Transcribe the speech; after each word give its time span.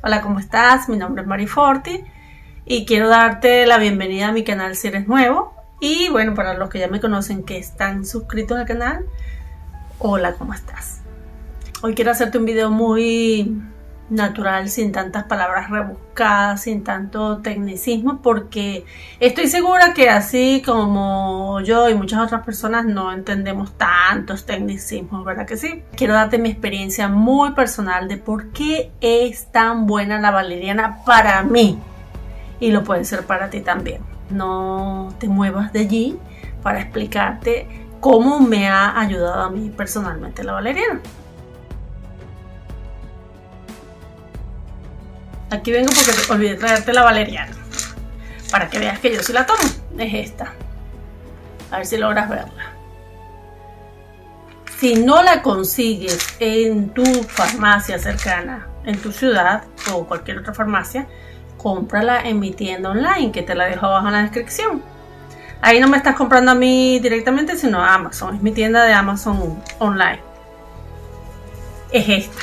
Hola, 0.00 0.22
¿cómo 0.22 0.38
estás? 0.38 0.88
Mi 0.88 0.96
nombre 0.96 1.22
es 1.22 1.28
Mari 1.28 1.48
Forti 1.48 2.04
y 2.64 2.86
quiero 2.86 3.08
darte 3.08 3.66
la 3.66 3.78
bienvenida 3.78 4.28
a 4.28 4.32
mi 4.32 4.44
canal 4.44 4.76
si 4.76 4.86
eres 4.86 5.08
nuevo. 5.08 5.52
Y 5.80 6.08
bueno, 6.10 6.34
para 6.34 6.54
los 6.54 6.70
que 6.70 6.78
ya 6.78 6.86
me 6.86 7.00
conocen 7.00 7.42
que 7.42 7.58
están 7.58 8.06
suscritos 8.06 8.56
al 8.56 8.64
canal, 8.64 9.06
hola, 9.98 10.34
¿cómo 10.34 10.54
estás? 10.54 11.00
Hoy 11.82 11.96
quiero 11.96 12.12
hacerte 12.12 12.38
un 12.38 12.44
video 12.44 12.70
muy 12.70 13.60
natural, 14.10 14.68
sin 14.68 14.92
tantas 14.92 15.24
palabras 15.24 15.70
rebuscadas, 15.70 16.62
sin 16.62 16.82
tanto 16.82 17.38
tecnicismo, 17.38 18.20
porque 18.22 18.84
estoy 19.20 19.48
segura 19.48 19.92
que 19.94 20.08
así 20.08 20.62
como 20.64 21.60
yo 21.60 21.88
y 21.88 21.94
muchas 21.94 22.20
otras 22.20 22.44
personas 22.44 22.84
no 22.84 23.12
entendemos 23.12 23.72
tantos 23.76 24.46
tecnicismos, 24.46 25.24
¿verdad 25.24 25.46
que 25.46 25.56
sí? 25.56 25.82
Quiero 25.96 26.14
darte 26.14 26.38
mi 26.38 26.50
experiencia 26.50 27.08
muy 27.08 27.52
personal 27.52 28.08
de 28.08 28.16
por 28.16 28.50
qué 28.52 28.90
es 29.00 29.52
tan 29.52 29.86
buena 29.86 30.20
la 30.20 30.30
valeriana 30.30 31.04
para 31.04 31.42
mí 31.42 31.78
y 32.60 32.70
lo 32.70 32.84
puede 32.84 33.04
ser 33.04 33.24
para 33.24 33.50
ti 33.50 33.60
también. 33.60 34.00
No 34.30 35.14
te 35.18 35.28
muevas 35.28 35.72
de 35.72 35.80
allí 35.80 36.18
para 36.62 36.80
explicarte 36.80 37.66
cómo 38.00 38.40
me 38.40 38.68
ha 38.68 38.98
ayudado 38.98 39.42
a 39.42 39.50
mí 39.50 39.70
personalmente 39.70 40.44
la 40.44 40.52
valeriana. 40.52 41.00
Aquí 45.50 45.72
vengo 45.72 45.90
porque 45.92 46.32
olvidé 46.32 46.56
traerte 46.56 46.92
la 46.92 47.02
valeriana. 47.02 47.56
Para 48.50 48.68
que 48.68 48.78
veas 48.78 48.98
que 48.98 49.14
yo 49.14 49.22
sí 49.22 49.32
la 49.32 49.46
tomo. 49.46 49.62
Es 49.98 50.14
esta. 50.14 50.52
A 51.70 51.78
ver 51.78 51.86
si 51.86 51.96
logras 51.96 52.28
verla. 52.28 52.72
Si 54.78 54.94
no 54.94 55.22
la 55.22 55.42
consigues 55.42 56.36
en 56.38 56.90
tu 56.90 57.04
farmacia 57.24 57.98
cercana, 57.98 58.68
en 58.84 59.00
tu 59.00 59.10
ciudad 59.10 59.64
o 59.92 60.04
cualquier 60.06 60.38
otra 60.38 60.54
farmacia, 60.54 61.06
cómprala 61.56 62.20
en 62.20 62.38
mi 62.38 62.52
tienda 62.52 62.90
online 62.90 63.32
que 63.32 63.42
te 63.42 63.54
la 63.54 63.64
dejo 63.64 63.86
abajo 63.86 64.06
en 64.06 64.12
la 64.12 64.22
descripción. 64.22 64.82
Ahí 65.60 65.80
no 65.80 65.88
me 65.88 65.96
estás 65.96 66.14
comprando 66.14 66.52
a 66.52 66.54
mí 66.54 67.00
directamente, 67.00 67.56
sino 67.56 67.82
a 67.82 67.94
Amazon. 67.94 68.36
Es 68.36 68.42
mi 68.42 68.52
tienda 68.52 68.84
de 68.84 68.92
Amazon 68.92 69.60
online. 69.80 70.20
Es 71.90 72.08
esta. 72.08 72.42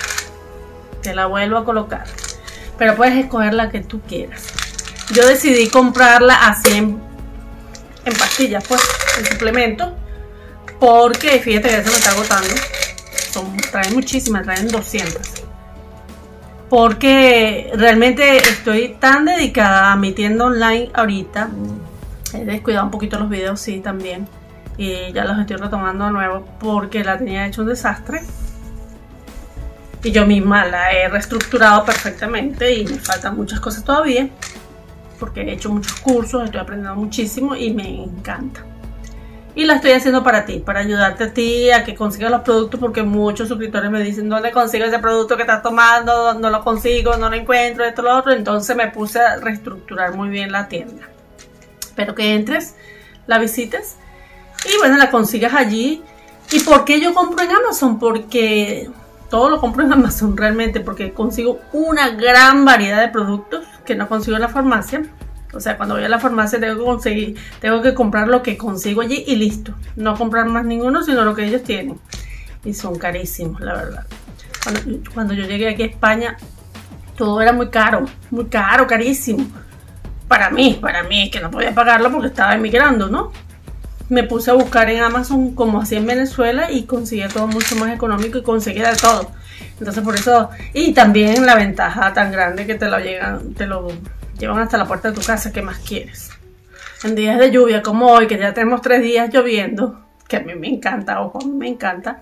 Te 1.01 1.15
la 1.15 1.27
vuelvo 1.27 1.57
a 1.57 1.63
colocar 1.63 2.05
pero 2.77 2.95
puedes 2.95 3.15
escoger 3.15 3.53
la 3.53 3.69
que 3.69 3.81
tú 3.81 4.01
quieras. 4.01 4.47
Yo 5.13 5.25
decidí 5.27 5.67
comprarla 5.69 6.47
así 6.47 6.73
en, 6.73 6.99
pastillas, 8.17 8.63
pues, 8.67 8.81
en 9.19 9.25
suplemento, 9.25 9.95
porque 10.79 11.39
fíjate 11.39 11.69
que 11.69 11.83
se 11.83 11.89
me 11.89 11.95
está 11.95 12.11
agotando. 12.11 12.53
Traen 13.71 13.93
muchísimas, 13.93 14.43
traen 14.43 14.67
200. 14.67 15.21
Porque 16.69 17.71
realmente 17.75 18.37
estoy 18.37 18.95
tan 18.99 19.25
dedicada 19.25 19.91
a 19.91 19.95
mi 19.95 20.13
tienda 20.13 20.45
online 20.45 20.89
ahorita. 20.93 21.49
He 22.33 22.45
descuidado 22.45 22.85
un 22.85 22.91
poquito 22.91 23.19
los 23.19 23.29
videos, 23.29 23.59
sí, 23.59 23.81
también. 23.81 24.27
Y 24.77 25.13
ya 25.13 25.25
los 25.25 25.37
estoy 25.39 25.57
retomando 25.57 26.05
de 26.05 26.11
nuevo 26.11 26.45
porque 26.59 27.03
la 27.03 27.17
tenía 27.17 27.45
hecho 27.45 27.61
un 27.61 27.67
desastre 27.67 28.21
y 30.05 30.11
yo 30.11 30.23
misma 30.23 30.65
la 30.65 30.91
he 30.91 31.09
reestructurado 31.09 31.83
perfectamente 31.83 32.71
y 32.71 32.85
me 32.85 32.99
faltan 32.99 33.35
muchas 33.35 33.59
cosas 33.59 33.83
todavía 33.83 34.29
porque 35.19 35.41
he 35.41 35.53
hecho 35.53 35.71
muchos 35.71 35.93
cursos, 35.93 36.43
estoy 36.45 36.59
aprendiendo 36.59 36.95
muchísimo 36.95 37.55
y 37.55 37.73
me 37.73 38.03
encanta. 38.03 38.63
Y 39.55 39.63
la 39.63 39.75
estoy 39.75 39.93
haciendo 39.93 40.23
para 40.23 40.45
ti, 40.45 40.59
para 40.59 40.81
ayudarte 40.81 41.23
a 41.23 41.33
ti 41.33 41.71
a 41.71 41.83
que 41.83 41.95
consigas 41.95 42.29
los 42.29 42.41
productos 42.41 42.79
porque 42.79 43.01
muchos 43.01 43.47
suscriptores 43.47 43.89
me 43.89 44.03
dicen 44.03 44.29
dónde 44.29 44.51
consigo 44.51 44.85
ese 44.85 44.99
producto 44.99 45.37
que 45.37 45.41
estás 45.41 45.63
tomando, 45.63 46.35
no 46.35 46.51
lo 46.51 46.63
consigo, 46.63 47.17
no 47.17 47.27
lo 47.27 47.35
encuentro, 47.35 47.83
esto, 47.83 48.03
lo 48.03 48.15
otro. 48.15 48.31
Entonces 48.31 48.75
me 48.75 48.91
puse 48.91 49.19
a 49.19 49.37
reestructurar 49.37 50.13
muy 50.13 50.29
bien 50.29 50.51
la 50.51 50.67
tienda. 50.67 51.09
Espero 51.79 52.13
que 52.13 52.35
entres, 52.35 52.75
la 53.25 53.39
visites 53.39 53.95
y 54.65 54.77
bueno, 54.77 54.97
la 54.97 55.09
consigas 55.09 55.55
allí. 55.55 56.03
¿Y 56.51 56.59
por 56.59 56.85
qué 56.85 57.01
yo 57.01 57.11
compro 57.15 57.43
en 57.43 57.49
Amazon? 57.49 57.97
Porque 57.97 58.87
todo 59.35 59.49
lo 59.49 59.59
compro 59.59 59.83
en 59.83 59.91
Amazon 59.91 60.37
realmente 60.37 60.79
porque 60.79 61.11
consigo 61.11 61.59
una 61.73 62.07
gran 62.11 62.63
variedad 62.63 63.01
de 63.01 63.09
productos 63.09 63.65
que 63.83 63.93
no 63.93 64.07
consigo 64.07 64.37
en 64.37 64.41
la 64.41 64.47
farmacia. 64.47 65.03
O 65.53 65.59
sea, 65.59 65.75
cuando 65.75 65.95
voy 65.95 66.05
a 66.05 66.07
la 66.07 66.19
farmacia 66.19 66.57
tengo 66.57 66.77
que 66.77 66.85
conseguir, 66.85 67.37
tengo 67.59 67.81
que 67.81 67.93
comprar 67.93 68.29
lo 68.29 68.41
que 68.41 68.55
consigo 68.55 69.01
allí 69.01 69.25
y 69.27 69.35
listo. 69.35 69.73
No 69.97 70.15
comprar 70.15 70.45
más 70.45 70.63
ninguno, 70.63 71.03
sino 71.03 71.25
lo 71.25 71.35
que 71.35 71.43
ellos 71.43 71.63
tienen. 71.63 71.99
Y 72.63 72.73
son 72.73 72.97
carísimos, 72.97 73.59
la 73.59 73.73
verdad. 73.73 74.05
Cuando, 74.63 75.11
cuando 75.13 75.33
yo 75.33 75.43
llegué 75.45 75.67
aquí 75.67 75.83
a 75.83 75.87
España, 75.87 76.37
todo 77.17 77.41
era 77.41 77.51
muy 77.51 77.67
caro, 77.67 78.05
muy 78.31 78.45
caro, 78.45 78.87
carísimo. 78.87 79.45
Para 80.29 80.49
mí, 80.49 80.79
para 80.81 81.03
mí, 81.03 81.29
que 81.29 81.41
no 81.41 81.51
podía 81.51 81.75
pagarlo 81.75 82.09
porque 82.09 82.27
estaba 82.27 82.55
emigrando, 82.55 83.09
¿no? 83.09 83.33
Me 84.09 84.23
puse 84.23 84.51
a 84.51 84.53
buscar 84.53 84.89
en 84.89 85.01
Amazon 85.01 85.55
como 85.55 85.81
así 85.81 85.95
en 85.95 86.05
Venezuela 86.05 86.71
y 86.71 86.83
conseguí 86.83 87.27
todo 87.27 87.47
mucho 87.47 87.75
más 87.75 87.93
económico 87.93 88.37
y 88.37 88.43
conseguí 88.43 88.79
de 88.79 88.95
todo. 88.95 89.31
Entonces 89.79 90.03
por 90.03 90.15
eso, 90.15 90.49
y 90.73 90.93
también 90.93 91.45
la 91.45 91.55
ventaja 91.55 92.13
tan 92.13 92.31
grande 92.31 92.65
que 92.65 92.75
te 92.75 92.87
lo 92.87 92.99
llegan, 92.99 93.53
te 93.53 93.65
lo 93.65 93.87
llevan 94.37 94.59
hasta 94.59 94.77
la 94.77 94.85
puerta 94.85 95.09
de 95.09 95.15
tu 95.15 95.21
casa, 95.21 95.51
¿qué 95.51 95.61
más 95.61 95.79
quieres? 95.79 96.29
En 97.03 97.15
días 97.15 97.39
de 97.39 97.51
lluvia 97.51 97.81
como 97.81 98.07
hoy, 98.07 98.27
que 98.27 98.37
ya 98.37 98.53
tenemos 98.53 98.81
tres 98.81 99.01
días 99.01 99.29
lloviendo, 99.33 99.99
que 100.27 100.37
a 100.37 100.39
mí 100.39 100.55
me 100.55 100.67
encanta, 100.67 101.21
ojo, 101.21 101.39
a 101.41 101.45
mí 101.45 101.51
me 101.51 101.67
encanta, 101.67 102.19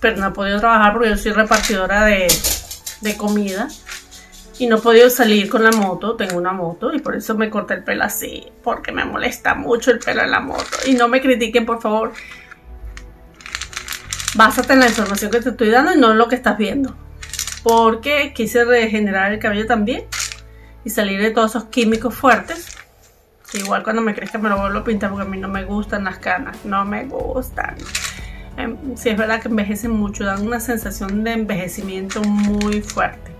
pero 0.00 0.16
no 0.16 0.28
he 0.28 0.30
podido 0.30 0.60
trabajar 0.60 0.92
porque 0.92 1.10
yo 1.10 1.16
soy 1.16 1.32
repartidora 1.32 2.04
de, 2.04 2.28
de 3.00 3.16
comida 3.16 3.68
y 4.58 4.66
no 4.66 4.76
he 4.76 4.80
podido 4.80 5.10
salir 5.10 5.50
con 5.50 5.62
la 5.62 5.70
moto, 5.70 6.16
tengo 6.16 6.36
una 6.36 6.52
moto 6.52 6.92
y 6.94 6.98
por 6.98 7.14
eso 7.14 7.34
me 7.36 7.50
corté 7.50 7.74
el 7.74 7.84
pelo 7.84 8.04
así, 8.04 8.46
porque 8.62 8.90
me 8.90 9.04
molesta 9.04 9.54
mucho 9.54 9.90
el 9.90 9.98
pelo 9.98 10.22
en 10.22 10.30
la 10.30 10.40
moto. 10.40 10.64
Y 10.86 10.94
no 10.94 11.08
me 11.08 11.20
critiquen, 11.20 11.66
por 11.66 11.80
favor. 11.80 12.12
Básate 14.34 14.72
en 14.72 14.80
la 14.80 14.88
información 14.88 15.30
que 15.30 15.40
te 15.40 15.50
estoy 15.50 15.70
dando 15.70 15.94
y 15.94 15.98
no 15.98 16.12
en 16.12 16.18
lo 16.18 16.28
que 16.28 16.36
estás 16.36 16.56
viendo. 16.56 16.94
Porque 17.62 18.32
quise 18.34 18.64
regenerar 18.64 19.32
el 19.32 19.38
cabello 19.38 19.66
también 19.66 20.04
y 20.84 20.90
salir 20.90 21.20
de 21.20 21.30
todos 21.30 21.52
esos 21.52 21.64
químicos 21.64 22.14
fuertes. 22.14 22.76
Igual 23.52 23.82
cuando 23.82 24.02
me 24.02 24.14
crezca 24.14 24.38
me 24.38 24.48
lo 24.48 24.58
vuelvo 24.58 24.78
a 24.78 24.84
pintar 24.84 25.10
porque 25.10 25.26
a 25.26 25.28
mí 25.28 25.38
no 25.38 25.48
me 25.48 25.64
gustan 25.64 26.04
las 26.04 26.18
canas, 26.18 26.64
no 26.64 26.84
me 26.84 27.04
gustan. 27.04 27.76
Em, 28.56 28.96
si 28.96 29.10
es 29.10 29.16
verdad 29.16 29.40
que 29.40 29.48
envejecen 29.48 29.90
mucho, 29.90 30.24
dan 30.24 30.46
una 30.46 30.60
sensación 30.60 31.24
de 31.24 31.32
envejecimiento 31.32 32.22
muy 32.22 32.80
fuerte. 32.80 33.32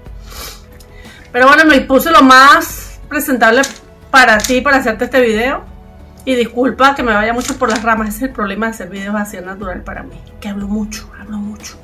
Pero 1.37 1.49
bueno, 1.49 1.67
me 1.67 1.83
puse 1.83 2.11
lo 2.11 2.23
más 2.23 2.99
presentable 3.11 3.61
para 4.11 4.39
ti, 4.39 4.63
para 4.63 4.79
hacerte 4.79 5.05
este 5.05 5.21
video. 5.21 5.65
Y 6.25 6.35
disculpa 6.35 6.95
que 6.95 7.03
me 7.03 7.13
vaya 7.13 7.35
mucho 7.35 7.59
por 7.59 7.69
las 7.69 7.83
ramas, 7.83 8.09
ese 8.09 8.17
es 8.17 8.23
el 8.23 8.31
problema 8.31 8.65
de 8.65 8.71
hacer 8.71 8.89
videos 8.89 9.15
así 9.17 9.37
natural 9.37 9.83
para 9.83 10.03
mí. 10.03 10.19
Que 10.41 10.49
hablo 10.49 10.67
mucho, 10.67 11.13
hablo 11.21 11.37
mucho. 11.37 11.77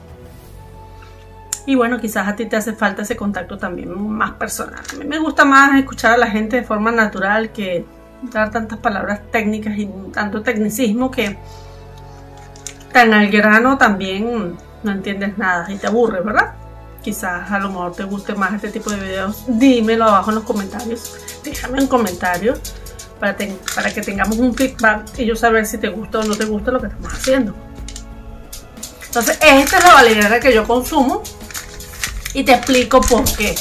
Y 1.67 1.75
bueno, 1.75 2.01
quizás 2.01 2.29
a 2.29 2.35
ti 2.35 2.47
te 2.47 2.57
hace 2.57 2.73
falta 2.73 3.03
ese 3.03 3.15
contacto 3.15 3.59
también 3.59 3.95
más 4.11 4.31
personal. 4.31 4.81
A 4.91 4.97
mí 4.97 5.05
me 5.05 5.19
gusta 5.19 5.45
más 5.45 5.79
escuchar 5.79 6.13
a 6.13 6.17
la 6.17 6.29
gente 6.29 6.57
de 6.57 6.63
forma 6.63 6.91
natural 6.91 7.53
que 7.53 7.85
dar 8.23 8.51
tantas 8.51 8.79
palabras 8.79 9.21
técnicas 9.31 9.77
y 9.77 9.87
tanto 10.15 10.41
tecnicismo 10.41 11.11
que 11.11 11.37
tan 12.91 13.13
al 13.13 13.29
grano 13.29 13.77
también 13.77 14.57
no 14.83 14.91
entiendes 14.91 15.37
nada 15.37 15.71
y 15.71 15.77
te 15.77 15.89
aburre, 15.89 16.23
¿verdad? 16.23 16.55
Quizás 17.03 17.51
a 17.51 17.59
lo 17.59 17.69
mejor 17.69 17.95
te 17.95 18.05
guste 18.05 18.35
más 18.35 18.55
este 18.55 18.71
tipo 18.71 18.91
de 18.91 18.97
videos, 18.97 19.45
dímelo 19.47 20.05
abajo 20.05 20.31
en 20.31 20.37
los 20.37 20.45
comentarios. 20.45 21.15
Déjame 21.43 21.81
un 21.81 21.89
comentario 21.89 22.55
para, 23.19 23.37
que 23.37 24.01
tengamos 24.01 24.39
un 24.39 24.55
feedback 24.55 25.19
y 25.19 25.27
yo 25.27 25.37
saber 25.37 25.67
si 25.67 25.79
te 25.79 25.89
gusta 25.89 26.21
o 26.21 26.25
no 26.25 26.35
te 26.35 26.45
gusta 26.45 26.71
lo 26.71 26.81
que 26.81 26.87
estamos 26.87 27.13
haciendo. 27.13 27.55
Entonces, 29.07 29.39
esta 29.43 29.79
es 29.79 29.85
la 29.85 29.95
valeriana 29.95 30.41
que 30.41 30.55
yo 30.55 30.67
consumo 30.67 31.23
y 32.35 32.45
te 32.45 32.53
explico 32.53 33.01
por 33.01 33.25
qué. 33.37 33.55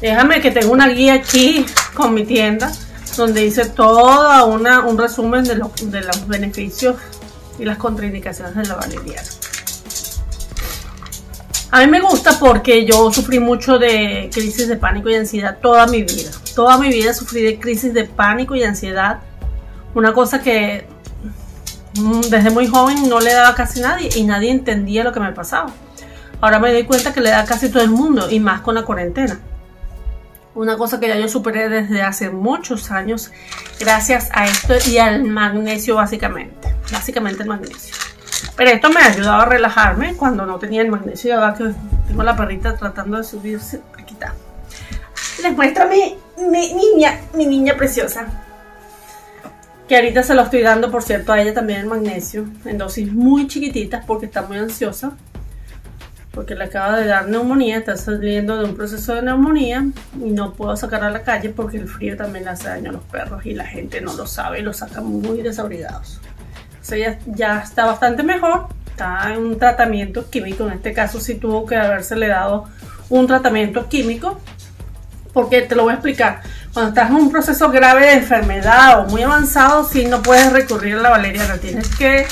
Déjame 0.00 0.40
que 0.40 0.50
tengo 0.50 0.72
una 0.72 0.88
guía 0.88 1.14
aquí 1.14 1.66
con 1.94 2.14
mi 2.14 2.24
tienda 2.24 2.70
donde 3.16 3.44
hice 3.44 3.64
todo 3.66 4.46
un 4.46 4.96
resumen 4.98 5.42
de, 5.42 5.56
de 5.56 6.00
los 6.02 6.28
beneficios 6.28 6.96
y 7.58 7.64
las 7.64 7.76
contraindicaciones 7.76 8.54
de 8.54 8.64
la 8.64 8.76
valeriana. 8.76 9.28
A 11.70 11.80
mí 11.80 11.86
me 11.86 12.00
gusta 12.00 12.38
porque 12.38 12.86
yo 12.86 13.12
sufrí 13.12 13.40
mucho 13.40 13.78
de 13.78 14.30
crisis 14.32 14.68
de 14.68 14.76
pánico 14.76 15.10
y 15.10 15.16
ansiedad 15.16 15.58
toda 15.60 15.86
mi 15.86 16.02
vida. 16.02 16.30
Toda 16.54 16.78
mi 16.78 16.88
vida 16.88 17.12
sufrí 17.12 17.42
de 17.42 17.58
crisis 17.58 17.92
de 17.92 18.04
pánico 18.04 18.56
y 18.56 18.62
ansiedad. 18.62 19.18
Una 19.94 20.14
cosa 20.14 20.40
que 20.40 20.86
mm, 21.96 22.20
desde 22.30 22.50
muy 22.50 22.68
joven 22.68 23.08
no 23.10 23.20
le 23.20 23.34
daba 23.34 23.54
casi 23.54 23.80
nadie 23.80 24.08
y 24.16 24.24
nadie 24.24 24.50
entendía 24.50 25.04
lo 25.04 25.12
que 25.12 25.20
me 25.20 25.32
pasaba. 25.32 25.70
Ahora 26.40 26.58
me 26.58 26.72
doy 26.72 26.84
cuenta 26.84 27.12
que 27.12 27.20
le 27.20 27.30
da 27.30 27.44
casi 27.44 27.68
todo 27.68 27.82
el 27.82 27.90
mundo 27.90 28.30
y 28.30 28.40
más 28.40 28.62
con 28.62 28.74
la 28.74 28.84
cuarentena. 28.84 29.38
Una 30.54 30.78
cosa 30.78 30.98
que 30.98 31.08
ya 31.08 31.18
yo 31.18 31.28
superé 31.28 31.68
desde 31.68 32.00
hace 32.00 32.30
muchos 32.30 32.90
años 32.90 33.30
gracias 33.78 34.30
a 34.32 34.46
esto 34.46 34.74
y 34.88 34.96
al 34.96 35.24
magnesio 35.24 35.96
básicamente. 35.96 36.74
Básicamente 36.90 37.42
el 37.42 37.48
magnesio. 37.50 37.94
Pero 38.58 38.70
esto 38.70 38.90
me 38.90 39.00
ayudaba 39.00 39.44
a 39.44 39.46
relajarme 39.46 40.16
cuando 40.16 40.44
no 40.44 40.58
tenía 40.58 40.82
el 40.82 40.90
magnesio. 40.90 41.36
Ahora 41.36 41.54
que 41.54 41.70
tengo 42.08 42.24
la 42.24 42.36
perrita 42.36 42.74
tratando 42.74 43.16
de 43.16 43.22
subirse. 43.22 43.80
Aquí 43.96 44.14
está. 44.14 44.34
Les 45.44 45.52
muestro 45.54 45.84
a 45.84 45.86
mi, 45.86 46.16
mi 46.50 46.74
niña, 46.74 47.20
mi 47.34 47.46
niña 47.46 47.76
preciosa. 47.76 48.26
Que 49.86 49.94
ahorita 49.94 50.24
se 50.24 50.34
lo 50.34 50.42
estoy 50.42 50.62
dando, 50.62 50.90
por 50.90 51.04
cierto, 51.04 51.32
a 51.32 51.40
ella 51.40 51.54
también 51.54 51.82
el 51.82 51.86
magnesio. 51.86 52.46
En 52.64 52.78
dosis 52.78 53.12
muy 53.12 53.46
chiquititas 53.46 54.04
porque 54.04 54.26
está 54.26 54.42
muy 54.42 54.58
ansiosa. 54.58 55.12
Porque 56.32 56.56
le 56.56 56.64
acaba 56.64 56.98
de 56.98 57.06
dar 57.06 57.28
neumonía. 57.28 57.78
Está 57.78 57.96
saliendo 57.96 58.56
de 58.56 58.64
un 58.64 58.74
proceso 58.74 59.14
de 59.14 59.22
neumonía. 59.22 59.86
Y 60.20 60.32
no 60.32 60.54
puedo 60.54 60.76
sacar 60.76 61.04
a 61.04 61.10
la 61.10 61.22
calle 61.22 61.50
porque 61.50 61.76
el 61.76 61.86
frío 61.86 62.16
también 62.16 62.44
le 62.44 62.50
hace 62.50 62.66
daño 62.66 62.90
a 62.90 62.94
los 62.94 63.04
perros. 63.04 63.46
Y 63.46 63.54
la 63.54 63.66
gente 63.66 64.00
no 64.00 64.14
lo 64.14 64.26
sabe 64.26 64.58
y 64.58 64.62
los 64.62 64.78
saca 64.78 65.00
muy 65.00 65.42
desabrigados 65.42 66.20
ya 66.96 67.62
está 67.62 67.86
bastante 67.86 68.22
mejor, 68.22 68.68
está 68.90 69.32
en 69.32 69.38
un 69.38 69.58
tratamiento 69.58 70.28
químico, 70.30 70.66
en 70.66 70.74
este 70.74 70.92
caso 70.92 71.20
sí 71.20 71.36
tuvo 71.36 71.66
que 71.66 71.76
habérsele 71.76 72.28
dado 72.28 72.64
un 73.08 73.26
tratamiento 73.26 73.88
químico, 73.88 74.40
porque 75.32 75.62
te 75.62 75.74
lo 75.74 75.84
voy 75.84 75.92
a 75.92 75.94
explicar. 75.94 76.42
Cuando 76.72 76.90
estás 76.90 77.10
en 77.10 77.16
un 77.16 77.30
proceso 77.30 77.70
grave 77.70 78.06
de 78.06 78.12
enfermedad 78.14 79.00
o 79.00 79.04
muy 79.06 79.22
avanzado, 79.22 79.84
sí 79.84 80.06
no 80.06 80.22
puedes 80.22 80.52
recurrir 80.52 80.96
a 80.96 81.02
la 81.02 81.10
valeriana, 81.10 81.58
tienes 81.58 81.94
que 81.96 82.26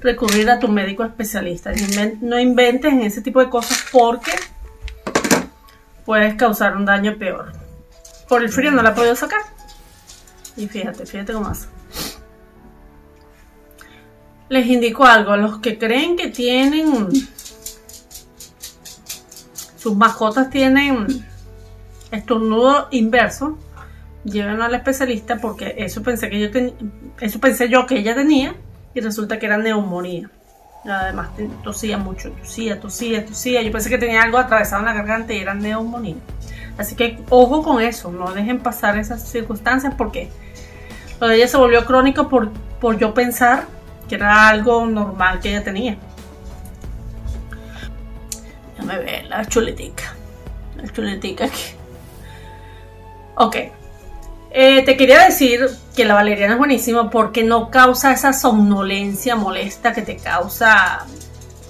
recurrir 0.00 0.50
a 0.50 0.58
tu 0.58 0.68
médico 0.68 1.04
especialista. 1.04 1.72
No 2.20 2.38
inventes 2.38 2.92
en 2.92 3.02
ese 3.02 3.20
tipo 3.20 3.40
de 3.40 3.48
cosas 3.48 3.84
porque 3.92 4.32
puedes 6.04 6.34
causar 6.34 6.76
un 6.76 6.84
daño 6.84 7.16
peor. 7.18 7.52
Por 8.28 8.42
el 8.42 8.48
frío 8.48 8.70
no 8.70 8.82
la 8.82 8.90
he 8.90 8.94
podido 8.94 9.14
sacar. 9.14 9.40
Y 10.56 10.66
fíjate, 10.66 11.06
fíjate 11.06 11.32
cómo 11.32 11.48
hace 11.48 11.66
les 14.52 14.66
indico 14.66 15.06
algo, 15.06 15.32
a 15.32 15.38
los 15.38 15.60
que 15.60 15.78
creen 15.78 16.14
que 16.14 16.28
tienen, 16.28 17.08
sus 19.78 19.96
mascotas 19.96 20.50
tienen 20.50 21.06
estornudo 22.10 22.88
inverso, 22.90 23.56
llévenlo 24.24 24.64
al 24.64 24.74
especialista 24.74 25.38
porque 25.38 25.74
eso 25.78 26.02
pensé 26.02 26.28
que 26.28 26.38
yo 26.38 26.48
eso 27.18 27.40
pensé 27.40 27.70
yo 27.70 27.86
que 27.86 27.96
ella 27.96 28.14
tenía 28.14 28.54
y 28.92 29.00
resulta 29.00 29.38
que 29.38 29.46
era 29.46 29.56
neumonía. 29.56 30.28
Además 30.84 31.30
tosía 31.64 31.96
mucho, 31.96 32.30
tosía, 32.32 32.78
tosía, 32.78 33.24
tosía. 33.24 33.62
Yo 33.62 33.72
pensé 33.72 33.88
que 33.88 33.96
tenía 33.96 34.22
algo 34.22 34.36
atravesado 34.36 34.80
en 34.80 34.86
la 34.86 34.92
garganta 34.92 35.32
y 35.32 35.38
era 35.38 35.54
neumonía. 35.54 36.16
Así 36.76 36.94
que 36.94 37.18
ojo 37.30 37.62
con 37.62 37.80
eso, 37.80 38.12
no 38.12 38.30
dejen 38.34 38.60
pasar 38.60 38.98
esas 38.98 39.26
circunstancias 39.26 39.94
porque 39.96 40.28
lo 41.20 41.28
de 41.28 41.36
ella 41.36 41.48
se 41.48 41.56
volvió 41.56 41.86
crónico 41.86 42.28
por, 42.28 42.50
por 42.82 42.98
yo 42.98 43.14
pensar 43.14 43.64
era 44.14 44.48
algo 44.48 44.86
normal 44.86 45.40
que 45.40 45.50
ella 45.50 45.64
tenía. 45.64 45.96
Déjame 48.70 48.98
ver 48.98 49.26
la 49.26 49.44
chuletica. 49.44 50.14
La 50.76 50.88
chuletica 50.92 51.44
aquí. 51.44 51.62
Ok. 53.36 53.56
Eh, 54.54 54.82
te 54.84 54.96
quería 54.96 55.24
decir 55.24 55.66
que 55.96 56.04
la 56.04 56.14
valeriana 56.14 56.54
es 56.54 56.58
buenísima 56.58 57.08
porque 57.10 57.42
no 57.42 57.70
causa 57.70 58.12
esa 58.12 58.32
somnolencia 58.32 59.34
molesta 59.34 59.92
que 59.92 60.02
te 60.02 60.16
causa 60.16 61.06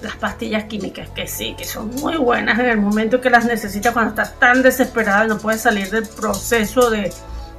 las 0.01 0.15
pastillas 0.17 0.65
químicas, 0.65 1.09
que 1.09 1.27
sí, 1.27 1.55
que 1.57 1.63
son 1.63 1.95
muy 1.95 2.17
buenas 2.17 2.59
en 2.59 2.65
el 2.65 2.77
momento 2.77 3.21
que 3.21 3.29
las 3.29 3.45
necesitas 3.45 3.93
cuando 3.93 4.09
estás 4.09 4.37
tan 4.37 4.61
desesperada 4.61 5.25
y 5.25 5.29
no 5.29 5.37
puedes 5.37 5.61
salir 5.61 5.89
del 5.89 6.05
proceso 6.05 6.89
de, 6.89 7.13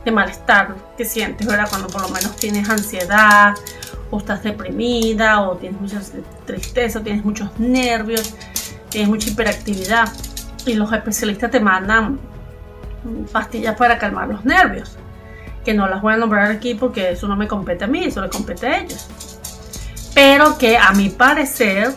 de 0.05 0.11
malestar 0.11 0.75
que 0.97 1.05
sientes, 1.05 1.47
¿verdad? 1.47 1.69
Cuando 1.69 1.89
por 1.89 2.03
lo 2.03 2.09
menos 2.09 2.37
tienes 2.37 2.69
ansiedad 2.69 3.55
o 4.11 4.19
estás 4.19 4.43
deprimida 4.43 5.41
o 5.43 5.57
tienes 5.57 5.81
mucha 5.81 6.01
tristeza, 6.47 6.99
o 6.99 7.03
tienes 7.03 7.25
muchos 7.25 7.59
nervios, 7.59 8.35
tienes 8.91 9.09
mucha 9.09 9.31
hiperactividad 9.31 10.13
y 10.67 10.75
los 10.75 10.93
especialistas 10.93 11.51
te 11.51 11.61
mandan 11.61 12.19
pastillas 13.33 13.77
para 13.77 13.99
calmar 13.99 14.29
los 14.29 14.45
nervios, 14.45 14.97
que 15.65 15.75
no 15.75 15.87
las 15.89 16.01
voy 16.01 16.15
a 16.15 16.17
nombrar 16.17 16.51
aquí 16.51 16.75
porque 16.75 17.11
eso 17.11 17.29
no 17.29 17.37
me 17.37 17.49
compete 17.49 17.85
a 17.85 17.87
mí, 17.87 18.05
eso 18.05 18.21
le 18.21 18.29
compete 18.29 18.67
a 18.67 18.79
ellos. 18.81 19.09
Pero 20.15 20.57
que 20.59 20.79
a 20.79 20.93
mi 20.93 21.09
parecer 21.09 21.93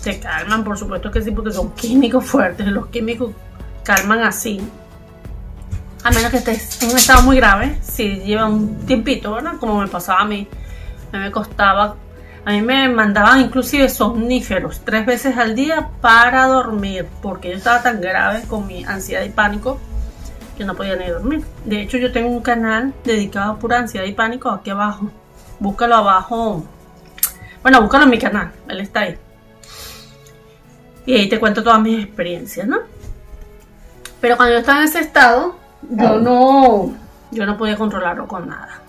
se 0.00 0.18
calman, 0.20 0.64
por 0.64 0.76
supuesto 0.76 1.10
que 1.10 1.22
sí, 1.22 1.30
porque 1.30 1.52
son 1.52 1.72
químicos 1.74 2.24
fuertes, 2.24 2.66
los 2.66 2.88
químicos 2.88 3.32
calman 3.82 4.22
así. 4.22 4.60
A 6.04 6.10
menos 6.10 6.30
que 6.30 6.38
estés 6.38 6.82
en 6.82 6.90
un 6.90 6.96
estado 6.96 7.22
muy 7.22 7.36
grave, 7.36 7.78
si 7.82 8.16
lleva 8.20 8.46
un 8.46 8.86
tiempito, 8.86 9.32
¿verdad? 9.32 9.54
Como 9.58 9.80
me 9.80 9.88
pasaba 9.88 10.20
a 10.20 10.24
mí 10.24 10.48
me 11.18 11.30
costaba, 11.30 11.96
a 12.44 12.50
mí 12.50 12.62
me 12.62 12.88
mandaban 12.88 13.40
inclusive 13.40 13.88
somníferos 13.88 14.80
tres 14.84 15.06
veces 15.06 15.36
al 15.36 15.54
día 15.54 15.90
para 16.00 16.46
dormir, 16.46 17.06
porque 17.20 17.50
yo 17.50 17.56
estaba 17.56 17.82
tan 17.82 18.00
grave 18.00 18.42
con 18.48 18.66
mi 18.66 18.84
ansiedad 18.84 19.22
y 19.22 19.28
pánico 19.28 19.78
que 20.56 20.64
no 20.64 20.74
podía 20.74 20.96
ni 20.96 21.06
dormir. 21.06 21.44
De 21.64 21.82
hecho, 21.82 21.98
yo 21.98 22.12
tengo 22.12 22.28
un 22.28 22.42
canal 22.42 22.92
dedicado 23.04 23.52
a 23.52 23.58
pura 23.58 23.78
ansiedad 23.78 24.06
y 24.06 24.12
pánico 24.12 24.50
aquí 24.50 24.70
abajo. 24.70 25.10
Búscalo 25.60 25.96
abajo. 25.96 26.64
Bueno, 27.62 27.80
búscalo 27.80 28.04
en 28.04 28.10
mi 28.10 28.18
canal, 28.18 28.52
él 28.68 28.80
está 28.80 29.00
ahí. 29.00 29.18
Y 31.06 31.14
ahí 31.14 31.28
te 31.28 31.38
cuento 31.38 31.62
todas 31.62 31.80
mis 31.80 32.04
experiencias, 32.04 32.66
¿no? 32.66 32.78
Pero 34.20 34.36
cuando 34.36 34.54
yo 34.54 34.60
estaba 34.60 34.80
en 34.80 34.84
ese 34.84 35.00
estado, 35.00 35.56
yo 35.90 36.18
no, 36.20 36.92
yo 37.30 37.46
no 37.46 37.56
podía 37.56 37.76
controlarlo 37.76 38.26
con 38.26 38.48
nada 38.48 38.82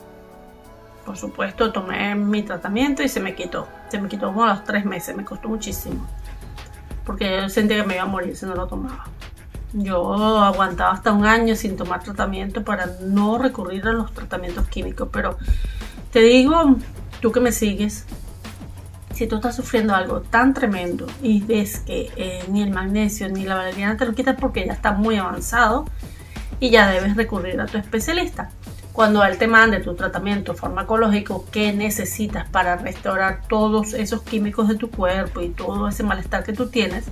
por 1.05 1.17
supuesto, 1.17 1.71
tomé 1.71 2.15
mi 2.15 2.43
tratamiento 2.43 3.03
y 3.03 3.09
se 3.09 3.19
me 3.19 3.35
quitó. 3.35 3.67
Se 3.89 3.99
me 3.99 4.07
quitó 4.07 4.27
como 4.27 4.45
a 4.45 4.53
los 4.53 4.63
tres 4.63 4.85
meses, 4.85 5.15
me 5.15 5.25
costó 5.25 5.49
muchísimo. 5.49 6.07
Porque 7.05 7.41
yo 7.41 7.49
sentía 7.49 7.81
que 7.81 7.87
me 7.87 7.95
iba 7.95 8.03
a 8.03 8.07
morir 8.07 8.35
si 8.35 8.45
no 8.45 8.55
lo 8.55 8.67
tomaba. 8.67 9.05
Yo 9.73 10.13
aguantaba 10.41 10.91
hasta 10.93 11.11
un 11.11 11.25
año 11.25 11.55
sin 11.55 11.75
tomar 11.75 12.03
tratamiento 12.03 12.63
para 12.63 12.85
no 13.01 13.37
recurrir 13.37 13.87
a 13.87 13.91
los 13.91 14.13
tratamientos 14.13 14.67
químicos. 14.69 15.09
Pero 15.11 15.37
te 16.11 16.21
digo, 16.21 16.77
tú 17.19 17.31
que 17.31 17.39
me 17.41 17.51
sigues, 17.51 18.05
si 19.13 19.27
tú 19.27 19.35
estás 19.35 19.55
sufriendo 19.55 19.93
algo 19.93 20.21
tan 20.21 20.53
tremendo 20.53 21.07
y 21.21 21.41
ves 21.41 21.81
que 21.81 22.11
eh, 22.15 22.45
ni 22.49 22.61
el 22.61 22.71
magnesio 22.71 23.29
ni 23.29 23.43
la 23.43 23.55
valeriana 23.55 23.97
te 23.97 24.05
lo 24.05 24.13
quitas 24.13 24.37
porque 24.39 24.65
ya 24.65 24.73
está 24.73 24.93
muy 24.93 25.17
avanzado 25.17 25.85
y 26.63 26.69
ya 26.69 26.89
debes 26.89 27.17
recurrir 27.17 27.59
a 27.59 27.65
tu 27.65 27.77
especialista 27.77 28.49
cuando 28.93 29.21
él 29.25 29.37
te 29.37 29.47
mande 29.47 29.81
tu 29.81 29.95
tratamiento 29.95 30.55
farmacológico 30.55 31.45
que 31.51 31.73
necesitas 31.73 32.47
para 32.47 32.77
restaurar 32.77 33.41
todos 33.49 33.93
esos 33.93 34.21
químicos 34.21 34.69
de 34.69 34.75
tu 34.75 34.89
cuerpo 34.89 35.41
y 35.41 35.49
todo 35.49 35.89
ese 35.89 36.03
malestar 36.03 36.45
que 36.45 36.53
tú 36.53 36.69
tienes, 36.69 37.03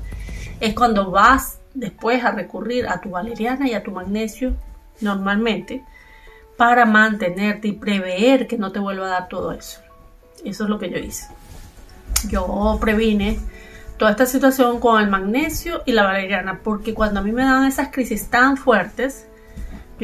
es 0.61 0.73
cuando 0.73 1.11
vas 1.11 1.59
después 1.73 2.23
a 2.23 2.31
recurrir 2.31 2.87
a 2.87 3.01
tu 3.01 3.09
valeriana 3.09 3.67
y 3.67 3.73
a 3.73 3.83
tu 3.83 3.91
magnesio 3.91 4.53
normalmente 5.01 5.83
para 6.55 6.85
mantenerte 6.85 7.67
y 7.67 7.73
prever 7.73 8.47
que 8.47 8.57
no 8.57 8.71
te 8.71 8.79
vuelva 8.79 9.07
a 9.07 9.09
dar 9.09 9.27
todo 9.27 9.51
eso. 9.51 9.81
Eso 10.45 10.63
es 10.63 10.69
lo 10.69 10.79
que 10.79 10.89
yo 10.89 10.97
hice. 10.97 11.27
Yo 12.29 12.77
previne 12.79 13.37
toda 13.97 14.11
esta 14.11 14.25
situación 14.25 14.79
con 14.79 15.01
el 15.01 15.09
magnesio 15.09 15.83
y 15.85 15.91
la 15.91 16.03
valeriana 16.03 16.61
porque 16.63 16.93
cuando 16.93 17.19
a 17.19 17.23
mí 17.23 17.33
me 17.33 17.43
dan 17.43 17.65
esas 17.65 17.89
crisis 17.89 18.29
tan 18.29 18.55
fuertes, 18.55 19.27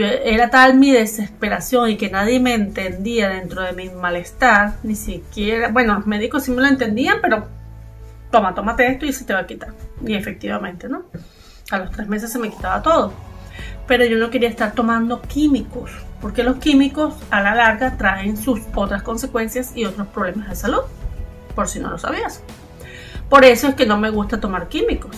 era 0.04 0.50
tal 0.50 0.76
mi 0.76 0.92
desesperación 0.92 1.90
y 1.90 1.98
que 1.98 2.10
nadie 2.10 2.40
me 2.40 2.54
entendía 2.54 3.30
dentro 3.30 3.64
de 3.64 3.74
mi 3.74 3.90
malestar, 3.90 4.76
ni 4.84 4.96
siquiera, 4.96 5.70
bueno, 5.70 5.96
los 5.96 6.06
médicos 6.06 6.44
sí 6.44 6.52
me 6.52 6.62
lo 6.62 6.68
entendían, 6.68 7.18
pero 7.22 7.48
toma, 8.32 8.54
tómate 8.54 8.88
esto 8.88 9.06
y 9.06 9.14
se 9.14 9.26
te 9.26 9.34
va 9.34 9.40
a 9.40 9.48
quitar. 9.48 9.74
Y 10.06 10.14
efectivamente, 10.14 10.88
¿no? 10.88 11.06
A 11.72 11.80
los 11.80 11.92
tres 11.92 12.08
meses 12.08 12.32
se 12.32 12.38
me 12.38 12.50
quitaba 12.50 12.82
todo. 12.82 13.12
Pero 13.88 14.06
yo 14.06 14.18
no 14.18 14.30
quería 14.30 14.50
estar 14.50 14.74
tomando 14.74 15.22
químicos, 15.22 15.90
porque 16.22 16.44
los 16.44 16.58
químicos 16.58 17.16
a 17.32 17.42
la 17.42 17.56
larga 17.56 17.98
traen 17.98 18.38
sus 18.38 18.62
otras 18.76 19.02
consecuencias 19.02 19.72
y 19.76 19.86
otros 19.86 20.08
problemas 20.10 20.50
de 20.50 20.56
salud, 20.56 20.82
por 21.56 21.68
si 21.68 21.80
no 21.80 21.90
lo 21.90 21.98
sabías. 21.98 22.44
Por 23.30 23.46
eso 23.46 23.70
es 23.70 23.76
que 23.76 23.86
no 23.86 23.98
me 23.98 24.12
gusta 24.12 24.40
tomar 24.40 24.68
químicos. 24.68 25.18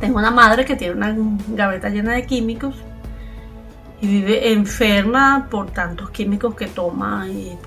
Tengo 0.00 0.18
una 0.18 0.30
madre 0.30 0.64
que 0.64 0.76
tiene 0.76 0.94
una 0.94 1.14
gaveta 1.48 1.90
llena 1.90 2.14
de 2.14 2.24
químicos 2.24 2.74
y 4.00 4.06
vive 4.06 4.52
enferma 4.52 5.48
por 5.50 5.70
tantos 5.70 6.10
químicos 6.10 6.54
que 6.54 6.66
toma 6.66 7.28
y 7.28 7.58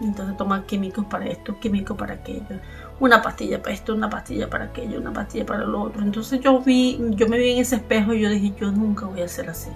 entonces 0.00 0.36
toma 0.36 0.64
químicos 0.66 1.06
para 1.06 1.26
esto, 1.26 1.58
químicos 1.58 1.96
para 1.96 2.14
aquello, 2.14 2.60
una 3.00 3.22
pastilla 3.22 3.62
para 3.62 3.74
esto, 3.74 3.94
una 3.94 4.10
pastilla 4.10 4.50
para 4.50 4.66
aquello, 4.66 5.00
una 5.00 5.12
pastilla 5.12 5.46
para 5.46 5.64
lo 5.64 5.82
otro. 5.82 6.02
Entonces 6.02 6.40
yo 6.40 6.60
vi, 6.60 7.00
yo 7.10 7.28
me 7.28 7.38
vi 7.38 7.52
en 7.52 7.58
ese 7.58 7.76
espejo 7.76 8.12
y 8.12 8.20
yo 8.20 8.28
dije, 8.28 8.52
yo 8.60 8.70
nunca 8.70 9.06
voy 9.06 9.22
a 9.22 9.28
ser 9.28 9.48
así. 9.48 9.70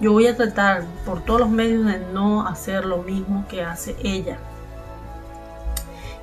Yo 0.00 0.12
voy 0.12 0.28
a 0.28 0.36
tratar 0.36 0.84
por 1.04 1.22
todos 1.22 1.40
los 1.40 1.50
medios 1.50 1.84
de 1.84 1.98
no 2.12 2.46
hacer 2.46 2.84
lo 2.84 2.98
mismo 2.98 3.46
que 3.48 3.62
hace 3.62 3.96
ella. 4.02 4.38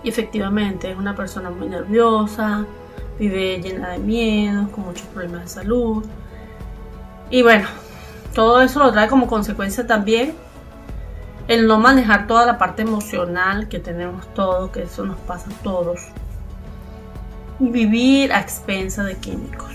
Y 0.04 0.10
efectivamente 0.10 0.90
es 0.92 0.98
una 0.98 1.16
persona 1.16 1.50
muy 1.50 1.68
nerviosa, 1.68 2.66
vive 3.20 3.60
llena 3.62 3.90
de 3.90 4.00
miedos, 4.00 4.70
con 4.70 4.86
muchos 4.86 5.06
problemas 5.08 5.42
de 5.42 5.48
salud. 5.50 6.06
Y 7.30 7.42
bueno, 7.42 7.68
todo 8.36 8.62
eso 8.62 8.80
lo 8.80 8.92
trae 8.92 9.08
como 9.08 9.28
consecuencia 9.28 9.88
también 9.88 10.36
el 11.48 11.68
no 11.68 11.80
manejar 11.80 12.28
toda 12.28 12.46
la 12.46 12.58
parte 12.58 12.82
emocional 12.82 13.68
que 13.70 13.80
tenemos 13.80 14.32
todos, 14.34 14.72
que 14.72 14.84
eso 14.84 15.06
nos 15.06 15.18
pasa 15.20 15.50
a 15.50 15.64
todos. 15.64 16.02
Vivir 17.60 18.34
a 18.34 18.42
expensa 18.42 19.04
de 19.04 19.16
químicos. 19.16 19.72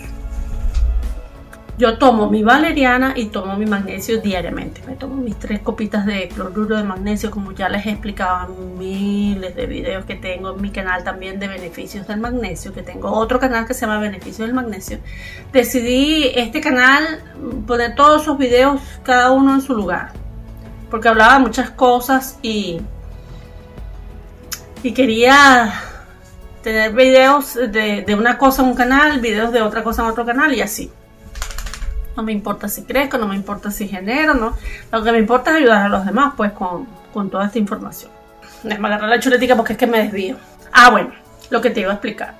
Yo 1.81 1.97
tomo 1.97 2.29
mi 2.29 2.43
valeriana 2.43 3.15
y 3.17 3.29
tomo 3.29 3.57
mi 3.57 3.65
magnesio 3.65 4.21
diariamente. 4.21 4.83
Me 4.87 4.97
tomo 4.97 5.15
mis 5.15 5.39
tres 5.39 5.61
copitas 5.61 6.05
de 6.05 6.29
cloruro 6.29 6.77
de 6.77 6.85
magnesio, 6.85 7.31
como 7.31 7.53
ya 7.53 7.71
les 7.71 7.87
he 7.87 7.93
explicado 7.93 8.55
en 8.55 8.79
miles 8.79 9.57
de 9.57 9.65
videos 9.65 10.05
que 10.05 10.15
tengo 10.15 10.51
en 10.55 10.61
mi 10.61 10.69
canal 10.73 11.03
también 11.05 11.41
de 11.41 11.49
beneficios 11.49 12.07
del 12.07 12.21
magnesio, 12.21 12.75
que 12.75 12.83
tengo 12.83 13.11
otro 13.11 13.41
canal 13.41 13.67
que 13.67 13.73
se 13.73 13.87
llama 13.87 13.99
Beneficios 13.99 14.47
del 14.47 14.53
Magnesio. 14.53 14.99
Decidí 15.55 16.31
este 16.35 16.61
canal 16.61 17.23
poner 17.67 17.95
todos 17.95 18.21
esos 18.21 18.37
videos, 18.37 18.83
cada 19.03 19.31
uno 19.31 19.55
en 19.55 19.63
su 19.63 19.73
lugar, 19.73 20.13
porque 20.91 21.09
hablaba 21.09 21.39
de 21.39 21.41
muchas 21.41 21.71
cosas 21.71 22.39
y, 22.43 22.83
y 24.83 24.93
quería 24.93 25.73
tener 26.63 26.93
videos 26.93 27.55
de, 27.55 28.05
de 28.07 28.15
una 28.15 28.37
cosa 28.37 28.61
en 28.61 28.69
un 28.69 28.75
canal, 28.75 29.19
videos 29.21 29.51
de 29.51 29.63
otra 29.63 29.83
cosa 29.83 30.03
en 30.03 30.09
otro 30.11 30.27
canal 30.27 30.53
y 30.53 30.61
así. 30.61 30.91
No 32.21 32.27
me 32.27 32.33
importa 32.33 32.69
si 32.69 32.83
crezco, 32.83 33.17
no 33.17 33.27
me 33.27 33.35
importa 33.35 33.71
si 33.71 33.89
genero, 33.89 34.35
¿no? 34.35 34.55
Lo 34.93 35.03
que 35.03 35.11
me 35.11 35.17
importa 35.17 35.53
es 35.53 35.57
ayudar 35.57 35.87
a 35.87 35.89
los 35.89 36.05
demás, 36.05 36.35
pues, 36.37 36.53
con, 36.53 36.85
con 37.15 37.31
toda 37.31 37.47
esta 37.47 37.59
información. 37.59 38.11
Me 38.63 38.75
agarré 38.75 39.07
la 39.07 39.19
chuletica 39.19 39.57
porque 39.57 39.73
es 39.73 39.79
que 39.79 39.87
me 39.87 40.03
desvío. 40.03 40.37
Ah, 40.71 40.91
bueno, 40.91 41.15
lo 41.49 41.63
que 41.63 41.71
te 41.71 41.81
iba 41.81 41.93
a 41.93 41.95
explicar. 41.95 42.35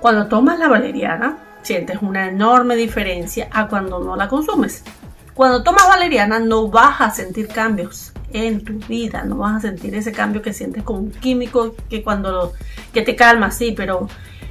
Cuando 0.00 0.26
tomas 0.28 0.58
la 0.58 0.68
valeriana, 0.68 1.36
sientes 1.60 1.98
una 2.00 2.28
enorme 2.28 2.76
diferencia 2.76 3.46
a 3.52 3.68
cuando 3.68 3.98
no 3.98 4.16
la 4.16 4.26
consumes. 4.26 4.82
Cuando 5.34 5.62
tomas 5.62 5.86
valeriana 5.86 6.38
no 6.38 6.68
vas 6.68 7.02
a 7.02 7.10
sentir 7.10 7.48
cambios 7.48 8.14
en 8.32 8.64
tu 8.64 8.78
vida, 8.88 9.22
no 9.24 9.36
vas 9.36 9.56
a 9.56 9.60
sentir 9.68 9.94
ese 9.94 10.12
cambio 10.12 10.40
que 10.40 10.54
sientes 10.54 10.82
con 10.82 10.96
un 10.96 11.10
químico 11.10 11.74
que 11.90 12.02
cuando 12.02 12.32
lo, 12.32 12.52
que 12.94 13.02
te 13.02 13.14
calma, 13.16 13.50
sí, 13.50 13.74
pero 13.76 14.08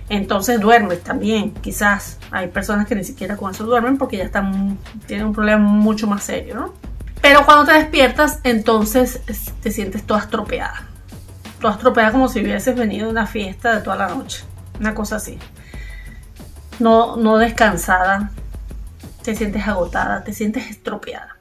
entonces 0.09 0.59
duermes 0.59 1.03
también, 1.03 1.51
quizás. 1.51 2.19
Hay 2.31 2.47
personas 2.47 2.87
que 2.87 2.95
ni 2.95 3.03
siquiera 3.03 3.37
con 3.37 3.51
eso 3.51 3.63
duermen 3.63 3.97
porque 3.97 4.17
ya 4.17 4.23
están, 4.23 4.77
tienen 5.07 5.27
un 5.27 5.33
problema 5.33 5.63
mucho 5.63 6.07
más 6.07 6.23
serio, 6.23 6.55
¿no? 6.55 6.73
Pero 7.21 7.43
cuando 7.45 7.65
te 7.65 7.73
despiertas, 7.73 8.39
entonces 8.43 9.21
te 9.61 9.71
sientes 9.71 10.03
toda 10.03 10.19
estropeada. 10.19 10.87
Toda 11.59 11.73
estropeada 11.73 12.11
como 12.11 12.27
si 12.27 12.41
hubieses 12.41 12.75
venido 12.75 13.07
a 13.07 13.11
una 13.11 13.25
fiesta 13.25 13.75
de 13.75 13.81
toda 13.81 13.95
la 13.95 14.09
noche. 14.09 14.43
Una 14.79 14.93
cosa 14.93 15.15
así. 15.15 15.39
No, 16.77 17.15
no 17.15 17.37
descansada. 17.37 18.29
Te 19.23 19.35
sientes 19.35 19.67
agotada, 19.67 20.23
te 20.23 20.33
sientes 20.33 20.69
estropeada. 20.69 21.37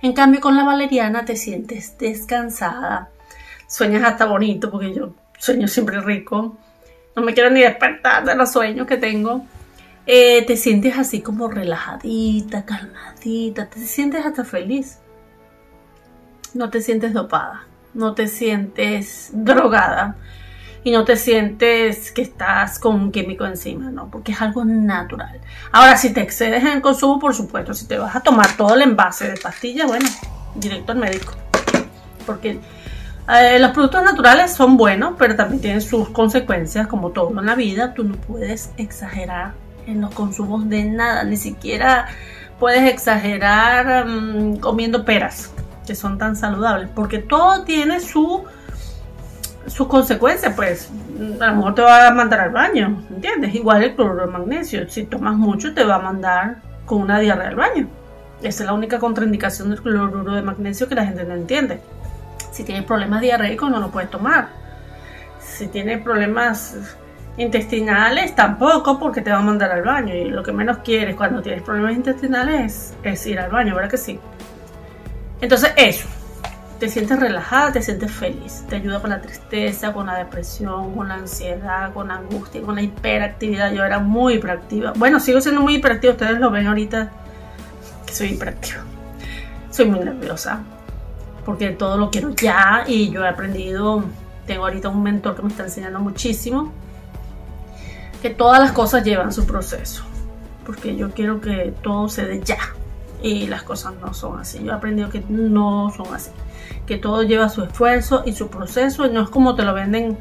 En 0.00 0.14
cambio, 0.14 0.40
con 0.40 0.56
la 0.56 0.64
valeriana 0.64 1.26
te 1.26 1.36
sientes 1.36 1.98
descansada. 1.98 3.10
Sueñas 3.66 4.04
hasta 4.04 4.24
bonito 4.24 4.70
porque 4.70 4.94
yo 4.94 5.12
sueño 5.38 5.68
siempre 5.68 6.00
rico 6.00 6.56
no 7.18 7.24
me 7.24 7.34
quiero 7.34 7.50
ni 7.50 7.60
despertar 7.60 8.24
de 8.24 8.34
los 8.34 8.52
sueños 8.52 8.86
que 8.86 8.96
tengo. 8.96 9.44
Eh, 10.06 10.44
te 10.46 10.56
sientes 10.56 10.96
así 10.96 11.20
como 11.20 11.48
relajadita, 11.48 12.64
calmadita, 12.64 13.66
te 13.66 13.80
sientes 13.80 14.24
hasta 14.24 14.44
feliz. 14.44 14.98
No 16.54 16.70
te 16.70 16.80
sientes 16.80 17.12
dopada, 17.12 17.66
no 17.92 18.14
te 18.14 18.28
sientes 18.28 19.30
drogada 19.32 20.16
y 20.84 20.92
no 20.92 21.04
te 21.04 21.16
sientes 21.16 22.12
que 22.12 22.22
estás 22.22 22.78
con 22.78 22.94
un 22.94 23.12
químico 23.12 23.44
encima, 23.44 23.90
¿no? 23.90 24.10
Porque 24.10 24.32
es 24.32 24.40
algo 24.40 24.64
natural. 24.64 25.40
Ahora, 25.72 25.96
si 25.96 26.12
te 26.12 26.22
excedes 26.22 26.62
en 26.62 26.68
el 26.68 26.80
consumo, 26.80 27.18
por 27.18 27.34
supuesto, 27.34 27.74
si 27.74 27.86
te 27.86 27.98
vas 27.98 28.14
a 28.14 28.20
tomar 28.20 28.56
todo 28.56 28.74
el 28.74 28.82
envase 28.82 29.28
de 29.28 29.36
pastillas, 29.36 29.88
bueno, 29.88 30.08
directo 30.54 30.92
al 30.92 30.98
médico. 30.98 31.34
Porque 32.24 32.60
eh, 33.28 33.58
los 33.58 33.72
productos 33.72 34.02
naturales 34.02 34.52
son 34.52 34.76
buenos, 34.76 35.14
pero 35.18 35.36
también 35.36 35.60
tienen 35.60 35.80
sus 35.80 36.08
consecuencias, 36.10 36.86
como 36.86 37.10
todo 37.10 37.38
en 37.38 37.46
la 37.46 37.54
vida. 37.54 37.94
Tú 37.94 38.04
no 38.04 38.14
puedes 38.14 38.70
exagerar 38.76 39.52
en 39.86 40.00
los 40.00 40.14
consumos 40.14 40.68
de 40.68 40.84
nada, 40.84 41.24
ni 41.24 41.36
siquiera 41.36 42.08
puedes 42.58 42.90
exagerar 42.90 44.06
mm, 44.06 44.56
comiendo 44.56 45.04
peras, 45.04 45.50
que 45.86 45.94
son 45.94 46.18
tan 46.18 46.36
saludables, 46.36 46.90
porque 46.94 47.18
todo 47.18 47.64
tiene 47.64 48.00
su 48.00 48.44
sus 49.66 49.86
consecuencias, 49.86 50.54
pues 50.54 50.90
a 51.40 51.46
lo 51.48 51.56
mejor 51.56 51.74
te 51.74 51.82
va 51.82 52.08
a 52.08 52.14
mandar 52.14 52.40
al 52.40 52.50
baño, 52.50 53.04
¿entiendes? 53.10 53.54
Igual 53.54 53.82
el 53.82 53.94
cloruro 53.94 54.26
de 54.26 54.32
magnesio, 54.32 54.88
si 54.88 55.04
tomas 55.04 55.36
mucho 55.36 55.74
te 55.74 55.84
va 55.84 55.96
a 55.96 55.98
mandar 55.98 56.62
con 56.86 57.02
una 57.02 57.18
diarrea 57.18 57.48
al 57.48 57.56
baño. 57.56 57.88
Esa 58.40 58.62
es 58.62 58.66
la 58.66 58.72
única 58.72 58.98
contraindicación 58.98 59.70
del 59.70 59.82
cloruro 59.82 60.32
de 60.32 60.42
magnesio 60.42 60.88
que 60.88 60.94
la 60.94 61.04
gente 61.04 61.24
no 61.24 61.34
entiende. 61.34 61.80
Si 62.58 62.64
tienes 62.64 62.86
problemas 62.86 63.20
diarreicos 63.20 63.70
no 63.70 63.78
lo 63.78 63.92
puedes 63.92 64.10
tomar. 64.10 64.48
Si 65.38 65.68
tienes 65.68 66.02
problemas 66.02 66.76
intestinales 67.36 68.34
tampoco 68.34 68.98
porque 68.98 69.20
te 69.20 69.30
va 69.30 69.38
a 69.38 69.42
mandar 69.42 69.70
al 69.70 69.82
baño 69.82 70.12
y 70.12 70.24
lo 70.24 70.42
que 70.42 70.50
menos 70.50 70.78
quieres 70.78 71.14
cuando 71.14 71.40
tienes 71.40 71.62
problemas 71.62 71.92
intestinales 71.94 72.96
es, 73.04 73.26
ir 73.28 73.38
al 73.38 73.52
baño, 73.52 73.76
¿verdad 73.76 73.88
que 73.88 73.96
sí? 73.96 74.18
Entonces 75.40 75.70
eso, 75.76 76.08
te 76.80 76.88
sientes 76.88 77.20
relajada, 77.20 77.70
te 77.70 77.80
sientes 77.80 78.10
feliz, 78.10 78.64
te 78.68 78.74
ayuda 78.74 79.00
con 79.00 79.10
la 79.10 79.20
tristeza, 79.20 79.92
con 79.92 80.06
la 80.06 80.16
depresión, 80.16 80.96
con 80.96 81.06
la 81.06 81.14
ansiedad, 81.14 81.92
con 81.92 82.08
la 82.08 82.16
angustia, 82.16 82.60
con 82.60 82.74
la 82.74 82.82
hiperactividad. 82.82 83.70
Yo 83.70 83.84
era 83.84 84.00
muy 84.00 84.34
hiperactiva. 84.34 84.94
Bueno, 84.96 85.20
sigo 85.20 85.40
siendo 85.40 85.60
muy 85.60 85.76
hiperactiva, 85.76 86.14
ustedes 86.14 86.40
lo 86.40 86.50
ven 86.50 86.66
ahorita 86.66 87.08
que 88.04 88.12
soy 88.12 88.30
hiperactiva. 88.30 88.80
Soy 89.70 89.86
muy 89.86 90.00
nerviosa, 90.00 90.60
porque 91.48 91.70
todo 91.70 91.96
lo 91.96 92.10
quiero 92.10 92.34
ya 92.34 92.84
y 92.86 93.08
yo 93.08 93.24
he 93.24 93.28
aprendido, 93.28 94.04
tengo 94.46 94.64
ahorita 94.64 94.90
un 94.90 95.02
mentor 95.02 95.34
que 95.34 95.40
me 95.40 95.48
está 95.48 95.62
enseñando 95.62 95.98
muchísimo, 95.98 96.70
que 98.20 98.28
todas 98.28 98.60
las 98.60 98.72
cosas 98.72 99.02
llevan 99.02 99.32
su 99.32 99.46
proceso, 99.46 100.04
porque 100.66 100.94
yo 100.94 101.10
quiero 101.12 101.40
que 101.40 101.72
todo 101.82 102.10
se 102.10 102.26
dé 102.26 102.42
ya 102.44 102.58
y 103.22 103.46
las 103.46 103.62
cosas 103.62 103.94
no 103.98 104.12
son 104.12 104.38
así. 104.38 104.62
Yo 104.62 104.72
he 104.72 104.74
aprendido 104.74 105.08
que 105.08 105.24
no 105.26 105.90
son 105.96 106.14
así, 106.14 106.32
que 106.84 106.98
todo 106.98 107.22
lleva 107.22 107.48
su 107.48 107.62
esfuerzo 107.62 108.24
y 108.26 108.34
su 108.34 108.48
proceso 108.48 109.06
y 109.06 109.10
no 109.10 109.22
es 109.22 109.30
como 109.30 109.54
te 109.54 109.62
lo 109.62 109.72
venden 109.72 110.18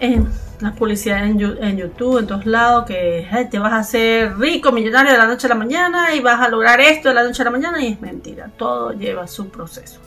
en 0.00 0.28
las 0.60 0.72
publicidades 0.76 1.30
en, 1.30 1.76
YouTube, 1.76 2.18
en 2.18 2.26
todos 2.26 2.46
lados, 2.46 2.86
que 2.86 3.26
te 3.50 3.58
vas 3.58 3.72
a 3.72 3.78
hacer 3.78 4.36
rico, 4.38 4.72
millonario 4.72 5.12
de 5.12 5.18
la 5.18 5.26
noche 5.26 5.46
a 5.46 5.50
la 5.50 5.56
mañana 5.56 6.14
y 6.14 6.20
vas 6.20 6.40
a 6.40 6.48
lograr 6.48 6.80
esto 6.80 7.08
de 7.08 7.14
la 7.14 7.24
noche 7.24 7.42
a 7.42 7.44
la 7.46 7.50
mañana 7.50 7.82
y 7.82 7.92
es 7.92 8.00
mentira, 8.00 8.48
todo 8.56 8.92
lleva 8.92 9.26
su 9.26 9.48
proceso. 9.48 10.00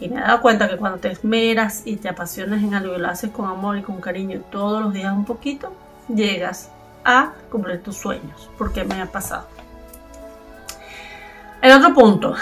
Y 0.00 0.08
me 0.08 0.16
he 0.16 0.20
dado 0.20 0.40
cuenta 0.40 0.68
que 0.68 0.76
cuando 0.76 0.98
te 0.98 1.10
esmeras 1.10 1.82
y 1.84 1.96
te 1.96 2.08
apasionas 2.08 2.62
en 2.62 2.74
algo 2.74 2.94
y 2.94 2.98
lo 2.98 3.08
haces 3.08 3.30
con 3.30 3.48
amor 3.48 3.78
y 3.78 3.82
con 3.82 4.00
cariño 4.00 4.40
todos 4.50 4.82
los 4.82 4.92
días 4.92 5.12
un 5.12 5.24
poquito, 5.24 5.72
llegas 6.08 6.70
a 7.04 7.32
cumplir 7.50 7.82
tus 7.82 7.96
sueños, 7.96 8.50
porque 8.58 8.84
me 8.84 9.00
ha 9.00 9.06
pasado. 9.06 9.46
El 11.62 11.72
otro 11.72 11.94
punto, 11.94 12.34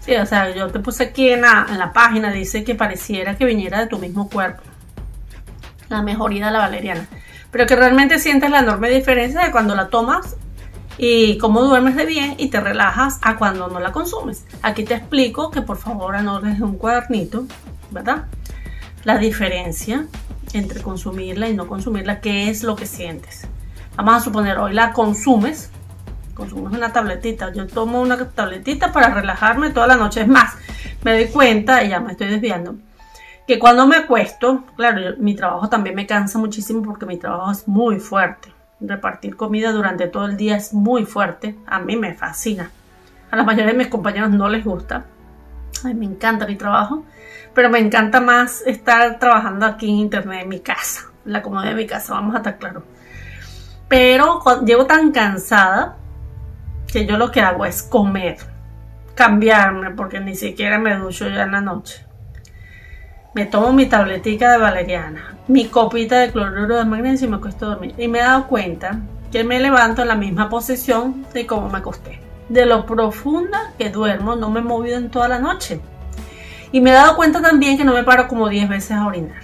sí, 0.00 0.14
o 0.14 0.24
sea, 0.24 0.54
yo 0.54 0.68
te 0.68 0.80
puse 0.80 1.04
aquí 1.04 1.30
en 1.30 1.42
la, 1.42 1.66
en 1.68 1.78
la 1.78 1.92
página, 1.92 2.30
dice 2.30 2.64
que 2.64 2.74
pareciera 2.74 3.36
que 3.36 3.44
viniera 3.44 3.80
de 3.80 3.86
tu 3.86 3.98
mismo 3.98 4.28
cuerpo 4.28 4.62
la 5.88 6.02
mejoría 6.02 6.46
de 6.46 6.52
la 6.52 6.58
valeriana. 6.58 7.06
Pero 7.50 7.66
que 7.66 7.76
realmente 7.76 8.18
sientes 8.18 8.50
la 8.50 8.60
enorme 8.60 8.90
diferencia 8.90 9.44
de 9.44 9.50
cuando 9.50 9.74
la 9.74 9.88
tomas 9.88 10.36
y 10.98 11.38
cómo 11.38 11.62
duermes 11.62 11.96
de 11.96 12.06
bien 12.06 12.34
y 12.38 12.48
te 12.48 12.60
relajas 12.60 13.18
a 13.22 13.36
cuando 13.36 13.68
no 13.68 13.80
la 13.80 13.92
consumes. 13.92 14.44
Aquí 14.62 14.84
te 14.84 14.94
explico 14.94 15.50
que 15.50 15.62
por 15.62 15.76
favor 15.76 16.16
anotes 16.16 16.60
un 16.60 16.76
cuadernito, 16.76 17.46
¿verdad? 17.90 18.24
La 19.04 19.18
diferencia 19.18 20.06
entre 20.52 20.82
consumirla 20.82 21.48
y 21.48 21.54
no 21.54 21.66
consumirla, 21.66 22.20
qué 22.20 22.48
es 22.50 22.62
lo 22.62 22.76
que 22.76 22.86
sientes. 22.86 23.46
Vamos 23.96 24.14
a 24.14 24.20
suponer, 24.20 24.58
hoy 24.58 24.74
la 24.74 24.92
consumes, 24.92 25.70
consumes 26.34 26.72
una 26.72 26.92
tabletita, 26.92 27.52
yo 27.52 27.66
tomo 27.66 28.00
una 28.00 28.16
tabletita 28.28 28.92
para 28.92 29.12
relajarme 29.12 29.70
toda 29.70 29.86
la 29.86 29.96
noche, 29.96 30.22
es 30.22 30.28
más, 30.28 30.54
me 31.02 31.12
doy 31.12 31.26
cuenta, 31.28 31.82
y 31.82 31.90
ya 31.90 32.00
me 32.00 32.12
estoy 32.12 32.28
desviando, 32.28 32.76
que 33.46 33.58
cuando 33.58 33.86
me 33.86 33.96
acuesto, 33.96 34.64
claro, 34.76 35.14
mi 35.18 35.34
trabajo 35.34 35.68
también 35.68 35.94
me 35.94 36.06
cansa 36.06 36.38
muchísimo 36.38 36.82
porque 36.82 37.06
mi 37.06 37.16
trabajo 37.16 37.52
es 37.52 37.68
muy 37.68 38.00
fuerte. 38.00 38.52
Repartir 38.80 39.36
comida 39.36 39.72
durante 39.72 40.08
todo 40.08 40.26
el 40.26 40.36
día 40.36 40.56
es 40.56 40.74
muy 40.74 41.06
fuerte. 41.06 41.56
A 41.66 41.78
mí 41.78 41.96
me 41.96 42.14
fascina. 42.14 42.70
A 43.30 43.36
la 43.36 43.44
mayoría 43.44 43.72
de 43.72 43.78
mis 43.78 43.86
compañeros 43.86 44.30
no 44.30 44.48
les 44.48 44.64
gusta. 44.64 45.04
A 45.84 45.88
mí 45.88 45.94
me 45.94 46.06
encanta 46.06 46.46
mi 46.46 46.56
trabajo, 46.56 47.04
pero 47.54 47.70
me 47.70 47.78
encanta 47.78 48.20
más 48.20 48.62
estar 48.66 49.18
trabajando 49.18 49.64
aquí 49.64 49.88
en 49.88 49.96
internet 49.96 50.42
en 50.42 50.48
mi 50.48 50.60
casa, 50.60 51.10
la 51.24 51.42
comodidad 51.42 51.70
de 51.70 51.76
mi 51.76 51.86
casa, 51.86 52.14
vamos 52.14 52.34
a 52.34 52.38
estar 52.38 52.58
claros. 52.58 52.82
Pero 53.86 54.42
llego 54.64 54.86
tan 54.86 55.12
cansada 55.12 55.96
que 56.90 57.06
yo 57.06 57.18
lo 57.18 57.30
que 57.30 57.42
hago 57.42 57.66
es 57.66 57.82
comer, 57.82 58.38
cambiarme, 59.14 59.90
porque 59.90 60.18
ni 60.18 60.34
siquiera 60.34 60.78
me 60.78 60.96
ducho 60.96 61.28
ya 61.28 61.42
en 61.42 61.52
la 61.52 61.60
noche 61.60 62.05
me 63.36 63.44
tomo 63.44 63.70
mi 63.70 63.84
tabletica 63.84 64.50
de 64.50 64.56
valeriana, 64.56 65.34
mi 65.46 65.66
copita 65.66 66.20
de 66.20 66.32
cloruro 66.32 66.78
de 66.78 66.86
magnesio 66.86 67.26
y 67.26 67.30
me 67.30 67.36
acuesto 67.36 67.66
a 67.66 67.68
dormir. 67.68 67.94
Y 67.98 68.08
me 68.08 68.20
he 68.20 68.22
dado 68.22 68.46
cuenta 68.46 69.00
que 69.30 69.44
me 69.44 69.60
levanto 69.60 70.00
en 70.00 70.08
la 70.08 70.14
misma 70.14 70.48
posición 70.48 71.26
de 71.34 71.46
como 71.46 71.68
me 71.68 71.76
acosté. 71.76 72.18
de 72.48 72.64
lo 72.64 72.86
profunda 72.86 73.72
que 73.76 73.90
duermo, 73.90 74.36
no 74.36 74.48
me 74.48 74.60
he 74.60 74.62
movido 74.62 74.96
en 74.96 75.10
toda 75.10 75.28
la 75.28 75.38
noche. 75.38 75.80
Y 76.72 76.80
me 76.80 76.88
he 76.88 76.92
dado 76.94 77.14
cuenta 77.14 77.42
también 77.42 77.76
que 77.76 77.84
no 77.84 77.92
me 77.92 78.04
paro 78.04 78.26
como 78.26 78.48
10 78.48 78.70
veces 78.70 78.92
a 78.92 79.06
orinar. 79.06 79.42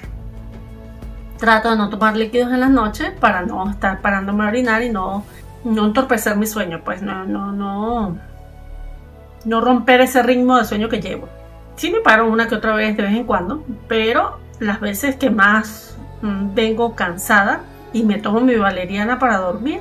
Trato 1.36 1.68
de 1.68 1.76
no 1.76 1.90
tomar 1.90 2.16
líquidos 2.16 2.50
en 2.50 2.60
las 2.60 2.70
noches 2.70 3.10
para 3.20 3.42
no 3.42 3.68
estar 3.68 4.00
parándome 4.00 4.44
a 4.44 4.48
orinar 4.48 4.82
y 4.82 4.88
no, 4.88 5.22
no 5.64 5.84
entorpecer 5.84 6.34
mi 6.36 6.46
sueño, 6.46 6.80
pues 6.82 7.02
no, 7.02 7.26
no, 7.26 7.52
no, 7.52 8.16
no 9.44 9.60
romper 9.60 10.00
ese 10.00 10.22
ritmo 10.22 10.56
de 10.56 10.64
sueño 10.64 10.88
que 10.88 11.02
llevo. 11.02 11.28
Sí 11.82 11.90
me 11.90 11.98
paro 11.98 12.30
una 12.30 12.46
que 12.46 12.54
otra 12.54 12.76
vez 12.76 12.96
de 12.96 13.02
vez 13.02 13.12
en 13.12 13.24
cuando, 13.24 13.64
pero 13.88 14.38
las 14.60 14.78
veces 14.78 15.16
que 15.16 15.30
más 15.30 15.96
mm, 16.20 16.54
vengo 16.54 16.94
cansada 16.94 17.62
y 17.92 18.04
me 18.04 18.20
tomo 18.20 18.40
mi 18.40 18.54
valeriana 18.54 19.18
para 19.18 19.38
dormir, 19.38 19.80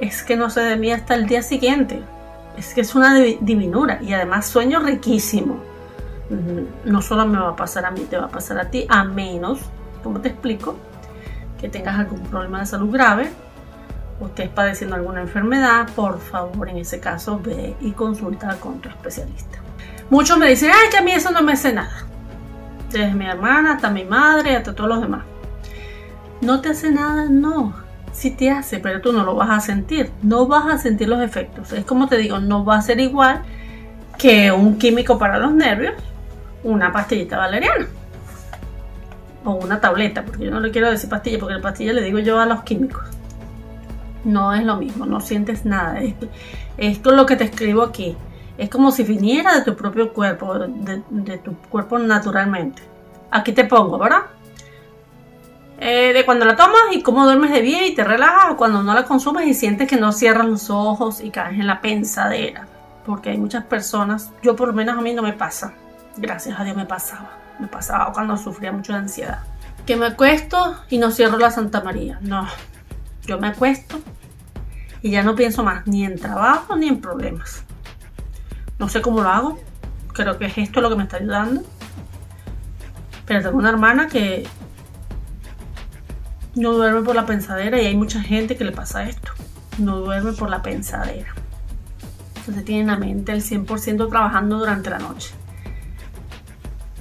es 0.00 0.22
que 0.22 0.36
no 0.36 0.50
sé 0.50 0.60
de 0.60 0.76
mí 0.76 0.92
hasta 0.92 1.14
el 1.14 1.24
día 1.24 1.40
siguiente. 1.40 2.02
Es 2.58 2.74
que 2.74 2.82
es 2.82 2.94
una 2.94 3.14
divinura 3.14 4.02
y 4.02 4.12
además 4.12 4.48
sueño 4.48 4.80
riquísimo. 4.80 5.62
No 6.84 7.00
solo 7.00 7.24
me 7.24 7.38
va 7.38 7.48
a 7.48 7.56
pasar 7.56 7.86
a 7.86 7.90
mí, 7.90 8.00
te 8.00 8.18
va 8.18 8.26
a 8.26 8.28
pasar 8.28 8.58
a 8.58 8.66
ti, 8.66 8.84
a 8.90 9.04
menos, 9.04 9.60
como 10.02 10.20
te 10.20 10.28
explico, 10.28 10.76
que 11.58 11.70
tengas 11.70 11.98
algún 11.98 12.20
problema 12.20 12.60
de 12.60 12.66
salud 12.66 12.92
grave 12.92 13.30
o 14.20 14.26
estés 14.26 14.50
padeciendo 14.50 14.94
alguna 14.94 15.22
enfermedad, 15.22 15.88
por 15.96 16.20
favor, 16.20 16.68
en 16.68 16.76
ese 16.76 17.00
caso, 17.00 17.40
ve 17.42 17.76
y 17.80 17.92
consulta 17.92 18.56
con 18.60 18.78
tu 18.80 18.90
especialista. 18.90 19.69
Muchos 20.10 20.36
me 20.38 20.48
dicen, 20.48 20.70
ay, 20.74 20.90
que 20.90 20.98
a 20.98 21.02
mí 21.02 21.12
eso 21.12 21.30
no 21.30 21.40
me 21.42 21.52
hace 21.52 21.72
nada. 21.72 22.04
Desde 22.90 23.14
mi 23.14 23.26
hermana 23.26 23.74
hasta 23.74 23.90
mi 23.90 24.04
madre, 24.04 24.56
hasta 24.56 24.74
todos 24.74 24.90
los 24.90 25.00
demás. 25.00 25.24
¿No 26.40 26.60
te 26.60 26.70
hace 26.70 26.90
nada? 26.90 27.26
No. 27.30 27.74
Sí 28.12 28.32
te 28.32 28.50
hace, 28.50 28.80
pero 28.80 29.00
tú 29.00 29.12
no 29.12 29.24
lo 29.24 29.36
vas 29.36 29.50
a 29.50 29.60
sentir. 29.60 30.10
No 30.22 30.46
vas 30.46 30.66
a 30.66 30.78
sentir 30.78 31.08
los 31.08 31.22
efectos. 31.22 31.72
Es 31.72 31.84
como 31.84 32.08
te 32.08 32.16
digo, 32.16 32.40
no 32.40 32.64
va 32.64 32.76
a 32.76 32.82
ser 32.82 32.98
igual 32.98 33.42
que 34.18 34.50
un 34.50 34.78
químico 34.78 35.16
para 35.16 35.38
los 35.38 35.52
nervios, 35.52 35.94
una 36.64 36.92
pastillita 36.92 37.38
valeriana. 37.38 37.86
O 39.44 39.52
una 39.52 39.80
tableta, 39.80 40.24
porque 40.24 40.44
yo 40.44 40.50
no 40.50 40.60
le 40.60 40.72
quiero 40.72 40.90
decir 40.90 41.08
pastilla, 41.08 41.38
porque 41.38 41.54
la 41.54 41.62
pastilla 41.62 41.92
le 41.92 42.02
digo 42.02 42.18
yo 42.18 42.40
a 42.40 42.46
los 42.46 42.64
químicos. 42.64 43.04
No 44.24 44.52
es 44.52 44.64
lo 44.64 44.76
mismo, 44.76 45.06
no 45.06 45.20
sientes 45.20 45.64
nada. 45.64 46.00
Esto 46.76 47.10
es 47.10 47.16
lo 47.16 47.26
que 47.26 47.36
te 47.36 47.44
escribo 47.44 47.82
aquí. 47.82 48.16
Es 48.60 48.68
como 48.68 48.92
si 48.92 49.04
viniera 49.04 49.54
de 49.54 49.62
tu 49.64 49.74
propio 49.74 50.12
cuerpo, 50.12 50.52
de, 50.58 51.38
tu 51.38 51.56
cuerpo 51.70 51.98
naturalmente. 51.98 52.82
Aquí 53.30 53.52
te 53.52 53.64
pongo, 53.64 53.96
¿verdad? 53.96 54.24
Eh, 55.78 56.12
de 56.12 56.26
cuando 56.26 56.44
la 56.44 56.56
tomas 56.56 56.82
y 56.92 57.02
cómo 57.02 57.24
duermes 57.24 57.52
de 57.52 57.62
bien 57.62 57.84
y 57.84 57.94
te 57.94 58.04
relajas, 58.04 58.50
o 58.50 58.56
cuando 58.58 58.82
no 58.82 58.92
la 58.92 59.04
consumes 59.04 59.46
y 59.46 59.54
sientes 59.54 59.88
que 59.88 59.96
no 59.96 60.12
cierras 60.12 60.46
los 60.46 60.68
ojos 60.68 61.22
y 61.22 61.30
caes 61.30 61.58
en 61.58 61.66
la 61.66 61.80
pensadera. 61.80 62.66
Porque 63.06 63.30
hay 63.30 63.38
muchas 63.38 63.64
personas, 63.64 64.30
yo 64.42 64.54
por 64.56 64.68
lo 64.68 64.74
menos 64.74 64.98
a 64.98 65.00
mí 65.00 65.14
no 65.14 65.22
me 65.22 65.32
pasa, 65.32 65.72
gracias 66.18 66.60
a 66.60 66.62
Dios 66.62 66.76
me 66.76 66.84
pasaba, 66.84 67.30
me 67.58 67.66
pasaba 67.66 68.12
cuando 68.12 68.36
sufría 68.36 68.72
mucho 68.72 68.92
de 68.92 68.98
ansiedad. 68.98 69.38
Que 69.86 69.96
me 69.96 70.04
acuesto 70.04 70.76
y 70.90 70.98
no 70.98 71.12
cierro 71.12 71.38
la 71.38 71.50
Santa 71.50 71.80
María, 71.80 72.18
no, 72.20 72.46
yo 73.24 73.38
me 73.38 73.48
acuesto 73.48 73.98
y 75.00 75.12
ya 75.12 75.22
no 75.22 75.34
pienso 75.34 75.64
más 75.64 75.86
ni 75.86 76.04
en 76.04 76.18
trabajo 76.18 76.76
ni 76.76 76.88
en 76.88 77.00
problemas. 77.00 77.64
No 78.80 78.88
sé 78.88 79.02
cómo 79.02 79.20
lo 79.20 79.28
hago, 79.28 79.58
creo 80.14 80.38
que 80.38 80.46
es 80.46 80.56
esto 80.56 80.80
lo 80.80 80.88
que 80.88 80.96
me 80.96 81.02
está 81.02 81.18
ayudando. 81.18 81.62
Pero 83.26 83.42
tengo 83.42 83.58
una 83.58 83.68
hermana 83.68 84.08
que 84.08 84.48
no 86.54 86.72
duerme 86.72 87.02
por 87.02 87.14
la 87.14 87.26
pensadera 87.26 87.80
y 87.80 87.84
hay 87.84 87.94
mucha 87.94 88.22
gente 88.22 88.56
que 88.56 88.64
le 88.64 88.72
pasa 88.72 89.04
esto. 89.04 89.32
No 89.76 89.98
duerme 89.98 90.32
por 90.32 90.48
la 90.48 90.62
pensadera. 90.62 91.34
Entonces 92.36 92.64
tiene 92.64 92.86
la 92.86 92.96
mente 92.96 93.32
el 93.32 93.42
100% 93.42 94.08
trabajando 94.08 94.58
durante 94.58 94.88
la 94.88 94.98
noche. 94.98 95.34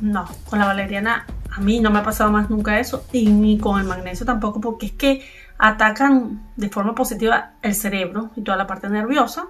No, 0.01 0.25
con 0.49 0.59
la 0.59 0.65
valeriana 0.65 1.25
a 1.49 1.61
mí 1.61 1.79
no 1.79 1.91
me 1.91 1.99
ha 1.99 2.03
pasado 2.03 2.29
más 2.29 2.49
nunca 2.49 2.77
eso 2.77 3.05
y 3.13 3.29
ni 3.29 3.57
con 3.57 3.79
el 3.79 3.87
magnesio 3.87 4.25
tampoco 4.25 4.59
porque 4.59 4.87
es 4.87 4.91
que 4.91 5.25
atacan 5.57 6.51
de 6.57 6.69
forma 6.69 6.93
positiva 6.93 7.53
el 7.61 7.73
cerebro 7.73 8.31
y 8.35 8.41
toda 8.41 8.57
la 8.57 8.67
parte 8.67 8.89
nerviosa 8.89 9.47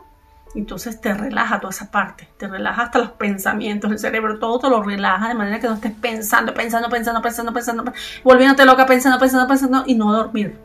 entonces 0.56 1.00
te 1.00 1.14
relaja 1.14 1.60
toda 1.60 1.72
esa 1.72 1.92
parte, 1.92 2.28
te 2.38 2.48
relaja 2.48 2.84
hasta 2.84 3.00
los 3.00 3.12
pensamientos, 3.12 3.92
el 3.92 4.00
cerebro, 4.00 4.40
todo 4.40 4.60
te 4.60 4.70
lo 4.70 4.82
relaja 4.82 5.28
de 5.28 5.36
manera 5.36 5.60
que 5.60 5.68
no 5.68 5.76
estés 5.76 5.94
pensando, 5.94 6.54
pensando, 6.54 6.90
pensando, 6.90 7.22
pensando, 7.22 7.54
pensando, 7.54 7.94
volviéndote 8.24 8.66
loca, 8.66 8.86
pensando, 8.86 9.20
pensando, 9.20 9.48
pensando 9.48 9.84
y 9.86 9.96
no 9.96 10.12
dormir. 10.12 10.58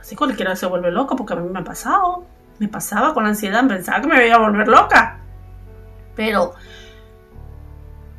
Así 0.00 0.16
cualquiera 0.16 0.56
se 0.56 0.66
vuelve 0.66 0.90
loca 0.90 1.16
porque 1.16 1.34
a 1.34 1.36
mí 1.36 1.48
me 1.50 1.58
ha 1.58 1.64
pasado, 1.64 2.24
me 2.58 2.68
pasaba 2.68 3.12
con 3.12 3.26
ansiedad, 3.26 3.66
pensaba 3.68 4.00
que 4.00 4.06
me 4.06 4.26
iba 4.26 4.36
a 4.36 4.40
volver 4.40 4.68
loca. 4.68 5.18
Pero 6.16 6.54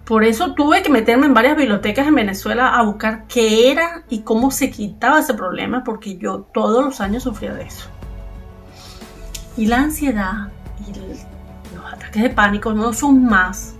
por 0.05 0.23
eso 0.23 0.53
tuve 0.53 0.84
que 0.84 0.89
meterme 0.89 1.25
en 1.25 1.34
varias 1.34 1.58
bibliotecas 1.58 2.08
en 2.08 2.15
Venezuela 2.15 2.75
a 2.75 2.84
buscar 2.84 3.25
qué 3.27 3.71
era 3.71 4.03
y 4.08 4.21
cómo 4.21 4.51
se 4.51 4.69
quitaba 4.69 5.19
ese 5.19 5.34
problema 5.34 5.84
porque 5.84 6.17
yo 6.17 6.47
todos 6.53 6.86
los 6.86 7.01
años 7.01 7.23
sufría 7.23 7.53
de 7.53 7.63
eso. 7.63 7.89
Y 9.58 9.65
la 9.65 9.77
ansiedad 9.77 10.49
los 11.75 11.93
ataques 11.93 12.23
de 12.23 12.29
pánico 12.29 12.73
no 12.73 12.93
son 12.93 13.25
más 13.25 13.75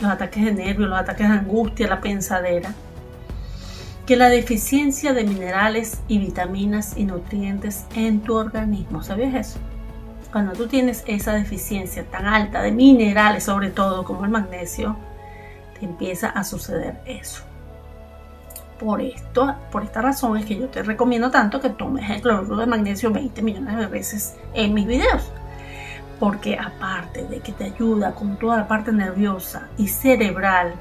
los 0.00 0.10
ataques 0.10 0.44
de 0.44 0.52
nervios, 0.52 0.88
los 0.88 0.98
ataques 0.98 1.28
de 1.28 1.34
angustia, 1.34 1.88
la 1.88 2.00
pensadera, 2.00 2.72
que 4.06 4.16
la 4.16 4.28
deficiencia 4.28 5.12
de 5.12 5.24
minerales 5.24 6.00
y 6.08 6.18
vitaminas 6.18 6.96
y 6.96 7.04
nutrientes 7.04 7.84
en 7.94 8.20
tu 8.20 8.34
organismo. 8.34 9.02
¿Sabías 9.02 9.34
eso? 9.34 9.58
Cuando 10.32 10.52
tú 10.52 10.68
tienes 10.68 11.02
esa 11.06 11.32
deficiencia 11.32 12.04
tan 12.04 12.26
alta 12.26 12.62
de 12.62 12.72
minerales, 12.72 13.44
sobre 13.44 13.70
todo 13.70 14.04
como 14.04 14.24
el 14.24 14.30
magnesio, 14.30 14.96
te 15.78 15.84
empieza 15.84 16.28
a 16.28 16.44
suceder 16.44 17.00
eso. 17.04 17.42
Por 18.78 19.02
esto, 19.02 19.54
por 19.70 19.82
esta 19.82 20.00
razón 20.00 20.38
es 20.38 20.46
que 20.46 20.56
yo 20.56 20.68
te 20.68 20.82
recomiendo 20.82 21.30
tanto 21.30 21.60
que 21.60 21.68
tomes 21.68 22.08
el 22.08 22.22
cloruro 22.22 22.56
de 22.56 22.66
magnesio 22.66 23.10
20 23.10 23.42
millones 23.42 23.76
de 23.76 23.86
veces 23.86 24.36
en 24.54 24.72
mis 24.72 24.86
videos 24.86 25.30
porque 26.20 26.58
aparte 26.58 27.24
de 27.24 27.40
que 27.40 27.50
te 27.50 27.64
ayuda 27.64 28.14
con 28.14 28.36
toda 28.36 28.58
la 28.58 28.68
parte 28.68 28.92
nerviosa 28.92 29.68
y 29.78 29.88
cerebral, 29.88 30.74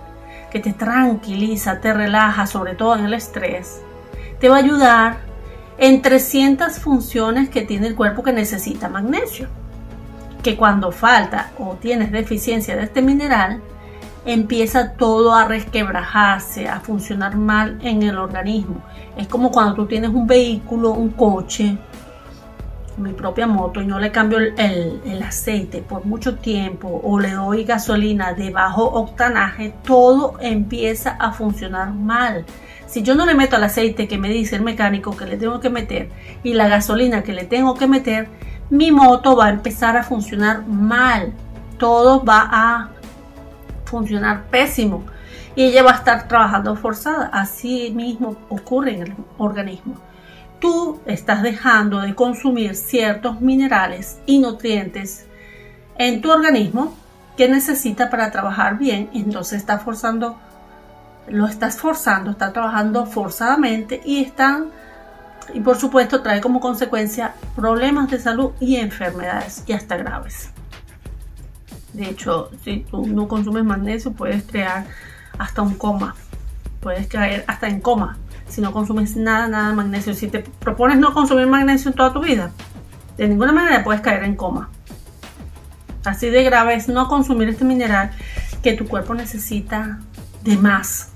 que 0.51 0.59
te 0.59 0.73
tranquiliza, 0.73 1.79
te 1.79 1.93
relaja, 1.93 2.45
sobre 2.45 2.75
todo 2.75 2.95
en 2.95 3.05
el 3.05 3.13
estrés, 3.13 3.81
te 4.39 4.49
va 4.49 4.57
a 4.57 4.59
ayudar 4.59 5.17
en 5.77 6.01
300 6.01 6.77
funciones 6.79 7.49
que 7.49 7.61
tiene 7.61 7.87
el 7.87 7.95
cuerpo 7.95 8.21
que 8.21 8.33
necesita 8.33 8.89
magnesio. 8.89 9.47
Que 10.43 10.57
cuando 10.57 10.91
falta 10.91 11.51
o 11.57 11.75
tienes 11.75 12.11
deficiencia 12.11 12.75
de 12.75 12.83
este 12.83 13.01
mineral, 13.01 13.61
empieza 14.25 14.93
todo 14.93 15.33
a 15.33 15.45
resquebrajarse, 15.45 16.67
a 16.67 16.81
funcionar 16.81 17.37
mal 17.37 17.79
en 17.81 18.03
el 18.03 18.17
organismo. 18.17 18.81
Es 19.15 19.27
como 19.27 19.51
cuando 19.51 19.75
tú 19.75 19.85
tienes 19.85 20.09
un 20.09 20.27
vehículo, 20.27 20.91
un 20.91 21.09
coche, 21.11 21.77
mi 22.99 23.13
propia 23.13 23.47
moto 23.47 23.81
y 23.81 23.85
no 23.85 23.99
le 23.99 24.11
cambio 24.11 24.39
el, 24.39 25.23
aceite 25.25 25.81
por 25.81 26.05
mucho 26.05 26.35
tiempo 26.35 27.01
o 27.03 27.19
le 27.19 27.31
doy 27.31 27.63
gasolina 27.63 28.33
de 28.33 28.51
bajo 28.51 28.83
octanaje, 28.83 29.73
todo 29.83 30.37
empieza 30.39 31.11
a 31.11 31.31
funcionar 31.31 31.93
mal. 31.93 32.45
Si 32.87 33.03
yo 33.03 33.15
no 33.15 33.25
le 33.25 33.35
meto 33.35 33.57
el 33.57 33.63
aceite 33.63 34.07
que 34.07 34.17
me 34.17 34.29
dice 34.29 34.55
el 34.55 34.63
mecánico 34.63 35.15
que 35.15 35.25
le 35.25 35.37
tengo 35.37 35.59
que 35.59 35.69
meter 35.69 36.09
y 36.43 36.53
la 36.53 36.67
gasolina 36.67 37.23
que 37.23 37.33
le 37.33 37.45
tengo 37.45 37.75
que 37.75 37.87
meter, 37.87 38.27
mi 38.69 38.91
moto 38.91 39.35
va 39.35 39.47
a 39.47 39.49
empezar 39.49 39.97
a 39.97 40.03
funcionar 40.03 40.65
mal. 40.67 41.33
Todo 41.77 42.23
va 42.23 42.49
a 42.51 42.89
funcionar 43.85 44.45
pésimo 44.49 45.03
y 45.55 45.63
ella 45.63 45.83
va 45.83 45.91
a 45.91 45.95
estar 45.95 46.27
trabajando 46.27 46.75
forzada. 46.75 47.29
Así 47.31 47.91
mismo 47.95 48.35
ocurre 48.49 48.95
en 48.95 49.01
el 49.03 49.13
organismo 49.37 50.08
tú 50.59 50.99
estás 51.05 51.41
dejando 51.43 51.99
de 51.99 52.15
consumir 52.15 52.75
ciertos 52.75 53.41
minerales 53.41 54.19
y 54.25 54.39
nutrientes 54.39 55.25
en 55.97 56.21
tu 56.21 56.31
organismo 56.31 56.95
que 57.37 57.47
necesita 57.47 58.09
para 58.09 58.31
trabajar 58.31 58.77
bien, 58.77 59.09
entonces 59.13 59.59
está 59.59 59.79
forzando, 59.79 60.37
lo 61.27 61.47
estás 61.47 61.77
forzando, 61.77 62.31
está 62.31 62.51
trabajando 62.51 63.05
forzadamente 63.05 64.01
y 64.03 64.23
están, 64.23 64.71
y 65.53 65.61
por 65.61 65.77
supuesto 65.77 66.21
trae 66.21 66.41
como 66.41 66.59
consecuencia 66.59 67.33
problemas 67.55 68.11
de 68.11 68.19
salud 68.19 68.51
y 68.59 68.75
enfermedades 68.75 69.63
y 69.67 69.73
hasta 69.73 69.95
graves. 69.97 70.49
De 71.93 72.09
hecho, 72.09 72.51
si 72.63 72.81
tú 72.81 73.07
no 73.07 73.27
consumes 73.27 73.63
magnesio, 73.63 74.11
puedes 74.11 74.43
crear 74.43 74.85
hasta 75.37 75.61
un 75.61 75.75
coma, 75.75 76.15
puedes 76.79 77.07
caer 77.07 77.43
hasta 77.47 77.67
en 77.67 77.81
coma 77.81 78.17
si 78.49 78.61
no 78.61 78.71
consumes 78.71 79.15
nada, 79.15 79.47
nada 79.47 79.69
de 79.69 79.75
magnesio. 79.75 80.13
Si 80.13 80.27
te 80.27 80.39
propones 80.39 80.97
no 80.97 81.13
consumir 81.13 81.47
magnesio 81.47 81.91
en 81.91 81.95
toda 81.95 82.11
tu 82.11 82.21
vida, 82.21 82.51
de 83.15 83.27
ninguna 83.27 83.51
manera 83.51 83.83
puedes 83.83 84.01
caer 84.01 84.23
en 84.23 84.35
coma. 84.35 84.69
Así 86.03 86.29
de 86.29 86.43
grave 86.43 86.73
es 86.73 86.87
no 86.87 87.07
consumir 87.07 87.49
este 87.49 87.63
mineral 87.63 88.11
que 88.63 88.73
tu 88.73 88.87
cuerpo 88.87 89.13
necesita 89.13 89.99
de 90.43 90.57
más 90.57 91.11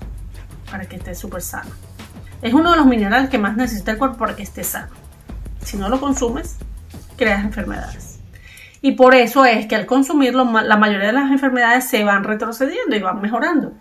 para 0.70 0.86
que 0.86 0.96
esté 0.96 1.14
súper 1.14 1.42
sano. 1.42 1.70
Es 2.40 2.54
uno 2.54 2.70
de 2.70 2.76
los 2.76 2.86
minerales 2.86 3.30
que 3.30 3.38
más 3.38 3.56
necesita 3.56 3.92
el 3.92 3.98
cuerpo 3.98 4.18
para 4.18 4.36
que 4.36 4.42
esté 4.42 4.62
sano. 4.62 4.92
Si 5.64 5.76
no 5.76 5.88
lo 5.88 5.98
consumes, 5.98 6.56
creas 7.16 7.42
enfermedades. 7.42 8.20
Y 8.80 8.92
por 8.92 9.14
eso 9.14 9.44
es 9.44 9.66
que 9.66 9.74
al 9.74 9.86
consumirlo 9.86 10.44
la 10.44 10.76
mayoría 10.76 11.06
de 11.06 11.14
las 11.14 11.30
enfermedades 11.30 11.88
se 11.88 12.04
van 12.04 12.22
retrocediendo 12.22 12.94
y 12.94 13.00
van 13.00 13.20
mejorando. 13.20 13.72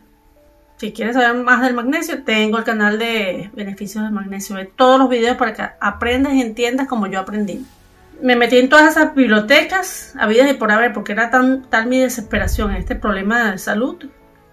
Si 0.83 0.91
quieres 0.91 1.15
saber 1.15 1.41
más 1.41 1.61
del 1.61 1.75
magnesio, 1.75 2.23
tengo 2.23 2.57
el 2.57 2.65
canal 2.65 2.99
de 2.99 3.49
beneficios 3.53 4.03
del 4.03 4.11
magnesio. 4.11 4.57
de 4.57 4.65
todos 4.65 4.99
los 4.99 5.07
videos 5.07 5.37
para 5.37 5.53
que 5.53 5.63
aprendas 5.79 6.33
y 6.33 6.41
entiendas 6.41 6.89
como 6.89 7.07
yo 7.07 7.21
aprendí. 7.21 7.65
Me 8.21 8.35
metí 8.35 8.57
en 8.57 8.67
todas 8.67 8.91
esas 8.91 9.15
bibliotecas, 9.15 10.13
habidas 10.19 10.51
y 10.51 10.55
por 10.55 10.73
haber, 10.73 10.91
porque 10.91 11.13
era 11.13 11.29
tan, 11.29 11.63
tal 11.69 11.87
mi 11.87 12.01
desesperación 12.01 12.71
en 12.71 12.75
este 12.75 12.95
problema 12.95 13.51
de 13.51 13.59
salud 13.59 13.95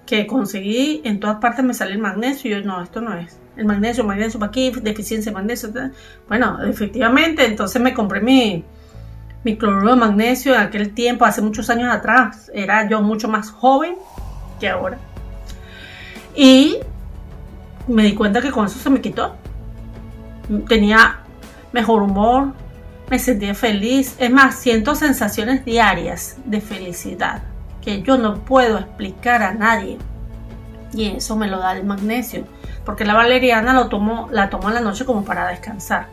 que 0.07 0.29
conseguí, 0.29 1.03
en 1.05 1.19
todas 1.19 1.39
partes 1.39 1.65
me 1.65 1.75
sale 1.75 1.95
el 1.95 1.99
magnesio 1.99 2.49
y 2.49 2.61
yo, 2.61 2.65
no, 2.65 2.81
esto 2.81 3.01
no 3.01 3.13
es. 3.17 3.37
El 3.57 3.65
magnesio, 3.65 4.05
magnesio 4.05 4.39
para 4.39 4.51
aquí, 4.51 4.71
deficiencia 4.71 5.33
de 5.33 5.35
magnesio. 5.35 5.71
Bueno, 6.29 6.63
efectivamente, 6.63 7.45
entonces 7.45 7.83
me 7.83 7.93
compré 7.93 8.21
mi, 8.21 8.65
mi 9.43 9.59
cloruro 9.59 9.97
de 9.97 9.97
magnesio 9.97 10.55
en 10.55 10.61
aquel 10.61 10.95
tiempo, 10.95 11.25
hace 11.25 11.43
muchos 11.43 11.69
años 11.71 11.93
atrás. 11.93 12.53
Era 12.55 12.89
yo 12.89 13.03
mucho 13.03 13.27
más 13.27 13.51
joven 13.51 13.97
que 14.61 14.69
ahora. 14.69 14.97
Y 16.35 16.79
me 17.87 18.05
di 18.05 18.15
cuenta 18.15 18.41
que 18.41 18.51
con 18.51 18.67
eso 18.67 18.79
se 18.79 18.91
me 18.91 19.01
quitó. 19.01 19.37
Tenía 20.69 21.21
mejor 21.73 22.03
humor, 22.03 22.53
me 23.09 23.19
sentía 23.19 23.55
feliz. 23.55 24.17
Es 24.19 24.31
más, 24.31 24.57
siento 24.57 24.95
sensaciones 24.95 25.65
diarias 25.65 26.37
de 26.45 26.61
felicidad 26.61 27.43
que 27.83 28.03
yo 28.03 28.19
no 28.19 28.37
puedo 28.45 28.79
explicar 28.79 29.43
a 29.43 29.55
nadie. 29.55 29.99
Y 30.93 31.07
eso 31.07 31.37
me 31.37 31.47
lo 31.47 31.59
da 31.59 31.73
el 31.77 31.85
magnesio, 31.85 32.45
porque 32.85 33.05
la 33.05 33.15
valeriana 33.15 33.73
lo 33.73 33.89
tomo, 33.89 34.29
la 34.33 34.51
tomo 34.51 34.69
en 34.69 34.75
la 34.75 34.81
noche 34.81 35.05
como 35.05 35.25
para 35.25 35.49
descansar. 35.49 36.09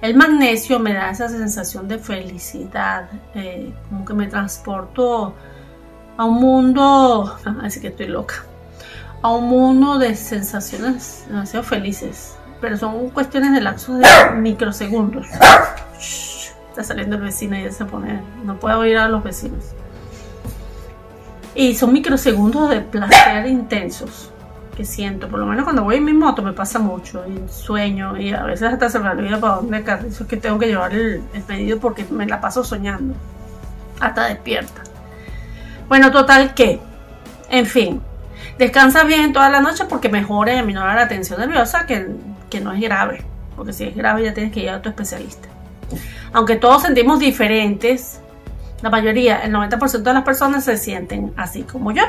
El 0.00 0.16
magnesio 0.16 0.78
me 0.78 0.94
da 0.94 1.10
esa 1.10 1.28
sensación 1.28 1.88
de 1.88 1.98
felicidad, 1.98 3.08
eh, 3.34 3.72
como 3.88 4.04
que 4.04 4.14
me 4.14 4.28
transporto 4.28 5.34
a 6.16 6.24
un 6.24 6.40
mundo, 6.40 7.36
así 7.62 7.80
que 7.80 7.88
estoy 7.88 8.06
loca, 8.06 8.44
a 9.22 9.32
un 9.32 9.48
mundo 9.48 9.98
de 9.98 10.14
sensaciones 10.14 11.24
demasiado 11.28 11.64
felices, 11.64 12.36
pero 12.60 12.76
son 12.76 13.10
cuestiones 13.10 13.52
de 13.52 13.60
lapsos 13.60 13.98
de 13.98 14.06
microsegundos. 14.36 15.26
está 16.70 16.84
saliendo 16.84 17.16
el 17.16 17.22
vecino 17.22 17.56
y 17.58 17.64
ya 17.64 17.72
se 17.72 17.84
pone, 17.84 18.22
no 18.44 18.58
puedo 18.58 18.80
oír 18.80 18.98
a 18.98 19.08
los 19.08 19.22
vecinos. 19.22 19.64
Y 21.54 21.74
son 21.74 21.92
microsegundos 21.92 22.70
de 22.70 22.80
placer 22.80 23.46
intensos 23.46 24.30
que 24.76 24.84
siento. 24.84 25.28
Por 25.28 25.40
lo 25.40 25.46
menos 25.46 25.64
cuando 25.64 25.82
voy 25.82 25.96
en 25.96 26.04
mi 26.04 26.12
moto 26.12 26.40
me 26.40 26.52
pasa 26.52 26.78
mucho. 26.78 27.24
Y 27.26 27.50
sueño 27.50 28.16
y 28.16 28.32
a 28.32 28.44
veces 28.44 28.72
hasta 28.72 28.88
se 28.88 29.00
me 29.00 29.10
olvida 29.10 29.40
para 29.40 29.54
dónde 29.54 29.84
Eso 30.08 30.22
es 30.22 30.28
que 30.28 30.36
tengo 30.36 30.56
que 30.56 30.66
llevar 30.66 30.94
el, 30.94 31.20
el 31.34 31.42
pedido 31.42 31.80
porque 31.80 32.06
me 32.10 32.26
la 32.26 32.40
paso 32.40 32.62
soñando. 32.62 33.14
Hasta 33.98 34.26
despierta. 34.26 34.82
Bueno, 35.88 36.12
total 36.12 36.54
que. 36.54 36.78
En 37.50 37.66
fin. 37.66 38.00
Descansa 38.58 39.04
bien 39.04 39.32
toda 39.32 39.48
la 39.50 39.60
noche 39.60 39.84
porque 39.88 40.08
mejora 40.08 40.54
y 40.54 40.58
aminora 40.58 40.94
la 40.94 41.08
tensión 41.08 41.40
nerviosa 41.40 41.86
que, 41.86 42.08
que 42.50 42.60
no 42.60 42.72
es 42.72 42.80
grave. 42.80 43.24
Porque 43.56 43.72
si 43.72 43.84
es 43.84 43.96
grave 43.96 44.24
ya 44.24 44.34
tienes 44.34 44.52
que 44.52 44.60
ir 44.60 44.70
a 44.70 44.82
tu 44.82 44.88
especialista. 44.88 45.48
Aunque 46.32 46.56
todos 46.56 46.82
sentimos 46.82 47.18
diferentes, 47.18 48.20
la 48.82 48.90
mayoría, 48.90 49.38
el 49.38 49.52
90% 49.52 50.02
de 50.02 50.14
las 50.14 50.22
personas 50.22 50.64
se 50.64 50.76
sienten 50.76 51.32
así 51.36 51.62
como 51.62 51.92
yo. 51.92 52.02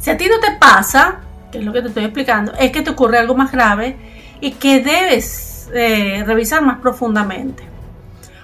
Si 0.00 0.10
a 0.10 0.16
ti 0.16 0.26
no 0.28 0.38
te 0.38 0.52
pasa, 0.58 1.20
que 1.50 1.58
es 1.58 1.64
lo 1.64 1.72
que 1.72 1.82
te 1.82 1.88
estoy 1.88 2.04
explicando, 2.04 2.52
es 2.58 2.70
que 2.70 2.82
te 2.82 2.90
ocurre 2.90 3.18
algo 3.18 3.34
más 3.34 3.50
grave 3.50 3.96
y 4.40 4.52
que 4.52 4.80
debes 4.80 5.70
eh, 5.72 6.22
revisar 6.26 6.62
más 6.62 6.78
profundamente. 6.78 7.62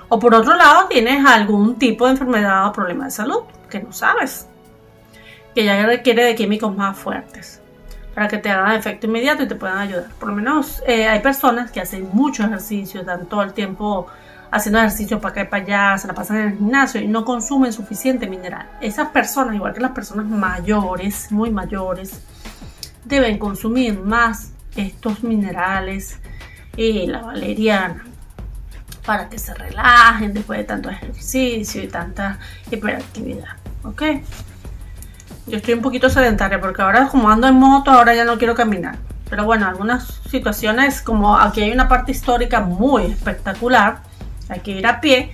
O 0.09 0.19
por 0.19 0.35
otro 0.35 0.57
lado, 0.57 0.89
tienes 0.89 1.25
algún 1.25 1.79
tipo 1.79 2.07
de 2.07 2.13
enfermedad 2.13 2.67
o 2.67 2.73
problema 2.73 3.05
de 3.05 3.11
salud 3.11 3.43
que 3.69 3.81
no 3.81 3.93
sabes, 3.93 4.49
que 5.55 5.65
ya 5.65 5.85
requiere 5.87 6.25
de 6.25 6.35
químicos 6.35 6.77
más 6.77 6.97
fuertes 6.97 7.61
para 8.15 8.29
que 8.29 8.39
te 8.39 8.51
hagan 8.51 8.77
efecto 8.77 9.07
inmediato 9.07 9.43
y 9.43 9.49
te 9.49 9.55
puedan 9.55 9.79
ayudar. 9.79 10.09
Por 10.19 10.29
lo 10.29 10.35
menos 10.35 10.83
eh, 10.87 11.07
hay 11.07 11.21
personas 11.21 11.71
que 11.71 11.81
hacen 11.81 12.11
mucho 12.13 12.45
ejercicio, 12.45 13.03
dan 13.05 13.27
todo 13.27 13.43
el 13.43 13.53
tiempo 13.53 14.07
haciendo 14.51 14.81
ejercicio 14.81 15.21
para 15.21 15.33
acá 15.33 15.43
y 15.43 15.45
para 15.47 15.63
allá, 15.63 15.99
se 15.99 16.09
la 16.09 16.15
pasan 16.15 16.39
en 16.39 16.49
el 16.49 16.59
gimnasio 16.59 17.01
y 17.01 17.07
no 17.07 17.25
consumen 17.25 17.73
suficiente 17.73 18.27
mineral. 18.27 18.69
Esas 18.81 19.09
personas, 19.09 19.55
igual 19.55 19.73
que 19.73 19.81
las 19.81 19.93
personas 19.93 20.27
mayores, 20.27 21.31
muy 21.31 21.51
mayores, 21.51 22.21
deben 23.05 23.39
consumir 23.39 23.99
más 23.99 24.53
estos 24.77 25.23
minerales 25.23 26.19
y 26.77 27.07
la 27.07 27.23
valeriana 27.23 28.05
para 29.07 29.29
que 29.29 29.39
se 29.39 29.55
relajen 29.55 30.35
después 30.35 30.59
de 30.59 30.65
tanto 30.65 30.91
ejercicio 30.91 31.83
y 31.83 31.89
tanta 31.89 32.39
hiperactividad. 32.71 33.57
¿Ok? 33.85 34.03
Yo 35.51 35.57
estoy 35.57 35.75
un 35.75 35.83
poquito 35.83 36.09
sedentaria 36.09 36.61
porque 36.61 36.81
ahora 36.81 37.09
como 37.09 37.29
ando 37.29 37.47
en 37.49 37.55
moto, 37.55 37.91
ahora 37.91 38.15
ya 38.15 38.25
no 38.25 38.39
quiero 38.39 38.55
caminar. 38.55 38.99
Pero 39.29 39.45
bueno, 39.45 39.67
algunas 39.67 40.21
situaciones 40.31 41.03
como 41.03 41.37
aquí 41.37 41.63
hay 41.63 41.73
una 41.73 41.89
parte 41.89 42.13
histórica 42.13 42.61
muy 42.61 43.05
espectacular 43.07 44.11
hay 44.51 44.61
que 44.61 44.73
ir 44.73 44.87
a 44.87 45.01
pie. 45.01 45.33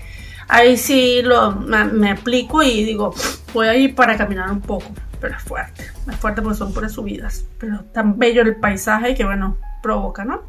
Ahí 0.49 0.77
sí 0.77 1.23
lo, 1.23 1.53
me, 1.53 2.11
aplico 2.11 2.63
y 2.63 2.85
digo, 2.85 3.13
voy 3.53 3.67
a 3.67 3.75
ir 3.75 3.95
para 3.97 4.17
caminar 4.17 4.51
un 4.51 4.61
poco, 4.61 4.87
pero 5.21 5.35
es 5.37 5.43
fuerte, 5.43 5.91
es 6.09 6.17
fuerte 6.17 6.41
porque 6.41 6.59
son 6.59 6.73
puras 6.73 6.93
subidas, 6.93 7.45
pero 7.59 7.81
tan 7.93 8.17
bello 8.17 8.43
el 8.43 8.55
paisaje 8.55 9.17
que 9.17 9.25
bueno, 9.25 9.57
provoca, 9.83 10.25
¿no? 10.25 10.43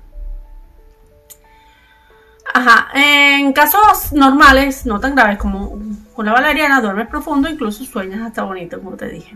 Ajá, 2.53 2.89
en 2.93 3.53
casos 3.53 4.13
normales, 4.13 4.85
no 4.85 4.99
tan 4.99 5.15
graves 5.15 5.39
como 5.39 5.79
con 6.13 6.27
la 6.27 6.33
valeriana, 6.33 6.79
duermes 6.79 7.07
profundo, 7.07 7.49
incluso 7.49 7.83
sueñas 7.83 8.21
hasta 8.21 8.43
bonito, 8.43 8.79
como 8.79 8.95
te 8.95 9.07
dije. 9.09 9.35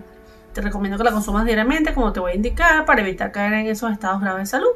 Te 0.54 0.62
recomiendo 0.62 0.98
que 0.98 1.04
la 1.04 1.12
consumas 1.12 1.46
diariamente, 1.46 1.94
como 1.94 2.12
te 2.12 2.20
voy 2.20 2.34
a 2.34 2.36
indicar, 2.36 2.86
para 2.86 3.02
evitar 3.02 3.32
caer 3.32 3.54
en 3.54 3.68
esos 3.68 3.92
estados 3.92 4.22
graves 4.22 4.42
de 4.42 4.46
salud, 4.48 4.72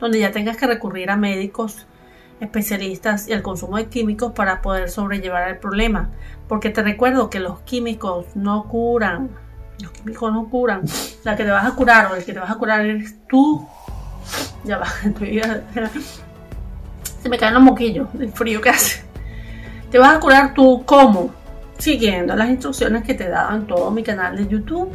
donde 0.00 0.18
ya 0.20 0.32
tengas 0.32 0.56
que 0.56 0.66
recurrir 0.66 1.10
a 1.10 1.16
médicos 1.16 1.86
especialistas 2.40 3.28
y 3.28 3.32
el 3.32 3.42
consumo 3.42 3.76
de 3.76 3.86
químicos 3.86 4.32
para 4.32 4.62
poder 4.62 4.88
sobrellevar 4.90 5.48
el 5.48 5.58
problema. 5.58 6.10
Porque 6.46 6.70
te 6.70 6.82
recuerdo 6.82 7.28
que 7.30 7.40
los 7.40 7.60
químicos 7.60 8.34
no 8.34 8.64
curan. 8.68 9.30
Los 9.80 9.92
químicos 9.92 10.32
no 10.32 10.48
curan. 10.48 10.82
La 11.24 11.36
que 11.36 11.44
te 11.44 11.50
vas 11.50 11.66
a 11.66 11.74
curar 11.74 12.10
o 12.12 12.16
el 12.16 12.24
que 12.24 12.32
te 12.32 12.38
vas 12.38 12.50
a 12.50 12.54
curar 12.54 12.86
eres 12.86 13.16
tú. 13.28 13.68
Ya 14.64 14.78
va, 14.78 14.86
se 17.22 17.28
me 17.28 17.38
caen 17.38 17.54
los 17.54 17.62
moquillos 17.62 18.08
del 18.12 18.32
frío 18.32 18.60
que 18.60 18.70
hace. 18.70 19.02
Te 19.90 19.98
vas 19.98 20.16
a 20.16 20.20
curar 20.20 20.54
tú 20.54 20.82
cómo? 20.84 21.30
Siguiendo 21.78 22.34
las 22.34 22.48
instrucciones 22.48 23.04
que 23.04 23.14
te 23.14 23.24
he 23.24 23.28
dado 23.28 23.56
en 23.56 23.66
todo 23.66 23.90
mi 23.90 24.02
canal 24.02 24.36
de 24.36 24.46
YouTube. 24.48 24.90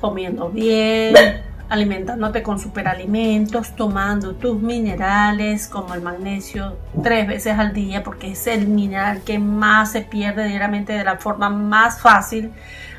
Comiendo 0.00 0.48
bien 0.48 1.14
alimentándote 1.68 2.42
con 2.42 2.58
superalimentos, 2.58 3.74
tomando 3.76 4.34
tus 4.34 4.60
minerales 4.60 5.68
como 5.68 5.94
el 5.94 6.00
magnesio 6.00 6.76
tres 7.02 7.26
veces 7.26 7.58
al 7.58 7.74
día 7.74 8.02
porque 8.02 8.32
es 8.32 8.46
el 8.46 8.68
mineral 8.68 9.20
que 9.22 9.38
más 9.38 9.92
se 9.92 10.00
pierde 10.00 10.48
diariamente 10.48 10.94
de 10.94 11.04
la 11.04 11.16
forma 11.18 11.50
más 11.50 12.00
fácil. 12.00 12.52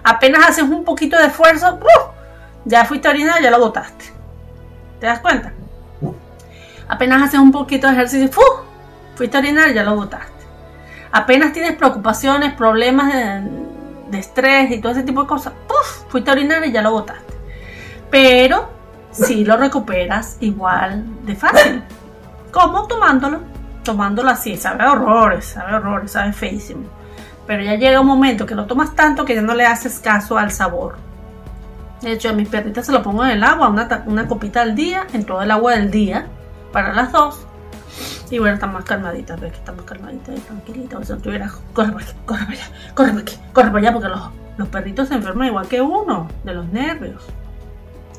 Apenas 0.04 0.48
haces 0.48 0.66
un 0.66 0.84
poquito 0.84 1.18
de 1.18 1.28
esfuerzo, 1.28 1.80
ya 2.66 2.86
fuiste 2.86 3.08
a 3.08 3.12
orinar, 3.12 3.42
ya 3.42 3.50
lo 3.50 3.60
botaste. 3.60 4.06
¿Te 5.00 5.08
das 5.08 5.20
cuenta? 5.20 5.52
Apenas 6.88 7.24
haces 7.24 7.40
un 7.40 7.52
poquito 7.52 7.88
de 7.88 7.94
ejercicio, 7.94 8.30
fuiste 9.16 9.38
a 9.38 9.40
orinar, 9.40 9.74
ya 9.74 9.84
lo 9.84 9.96
botaste. 9.96 10.30
Apenas 11.12 11.54
tienes 11.54 11.76
preocupaciones, 11.76 12.54
problemas 12.54 13.14
de, 13.14 13.69
estrés 14.18 14.72
y 14.72 14.82
todo 14.82 14.94
ese 14.94 15.04
tipo 15.04 15.22
de 15.22 15.28
cosas, 15.28 15.54
fuiste 16.08 16.32
a 16.32 16.34
orinar 16.34 16.66
y 16.66 16.72
ya 16.72 16.82
lo 16.82 16.92
botaste 16.92 17.30
pero 18.10 18.70
si 19.12 19.44
lo 19.46 19.58
recuperas 19.58 20.38
igual 20.40 21.06
de 21.26 21.36
fácil. 21.36 21.84
¿Cómo? 22.52 22.88
Tomándolo. 22.88 23.40
Tomándolo 23.84 24.30
así. 24.30 24.58
Sabe 24.58 24.86
horrores, 24.86 25.46
sabe 25.46 25.76
horrores, 25.76 26.12
sabe 26.12 26.34
feísimo. 26.34 26.84
Pero 27.48 27.64
ya 27.64 27.76
llega 27.76 28.00
un 28.00 28.08
momento 28.08 28.46
que 28.46 28.56
lo 28.56 28.66
tomas 28.66 28.96
tanto 28.96 29.26
que 29.26 29.36
ya 29.36 29.42
no 29.42 29.56
le 29.56 29.66
haces 29.66 30.00
caso 30.00 30.38
al 30.38 30.52
sabor. 30.52 30.98
De 32.02 32.14
hecho, 32.14 32.30
a 32.30 32.34
mis 32.34 32.48
perritas 32.48 32.86
se 32.86 32.92
lo 32.92 33.04
pongo 33.04 33.26
en 33.26 33.32
el 33.32 33.44
agua, 33.44 33.68
una, 33.68 34.04
una 34.06 34.28
copita 34.28 34.62
al 34.62 34.76
día, 34.76 35.06
en 35.14 35.26
todo 35.26 35.42
el 35.42 35.52
agua 35.52 35.74
del 35.74 35.92
día, 35.92 36.28
para 36.72 36.94
las 36.94 37.12
dos. 37.12 37.46
Y 38.32 38.40
bueno, 38.40 38.56
están 38.56 38.74
más 38.74 38.86
calmaditas, 38.86 39.40
ves 39.40 39.52
que 39.52 39.58
están 39.58 39.76
más 39.76 39.86
calmaditas 39.86 40.38
y 40.38 40.42
tranquilitas. 40.42 41.00
O 41.00 41.04
sea, 41.04 41.18
tuviera, 41.18 41.52
corre 41.74 41.92
para 41.92 42.06
aquí, 42.06 42.14
corre 42.26 42.46
para 42.46 42.52
allá, 42.52 42.66
corre 42.94 43.10
para 43.10 43.22
aquí, 43.22 43.38
corre 43.54 43.68
para 43.68 43.80
allá, 43.80 43.94
porque 43.94 44.08
los, 44.10 44.22
los 44.58 44.68
perritos 44.68 45.08
se 45.08 45.16
enferman 45.16 45.48
igual 45.48 45.68
que 45.68 45.82
uno, 45.82 46.28
de 46.44 46.54
los 46.54 46.68
nervios 46.68 47.26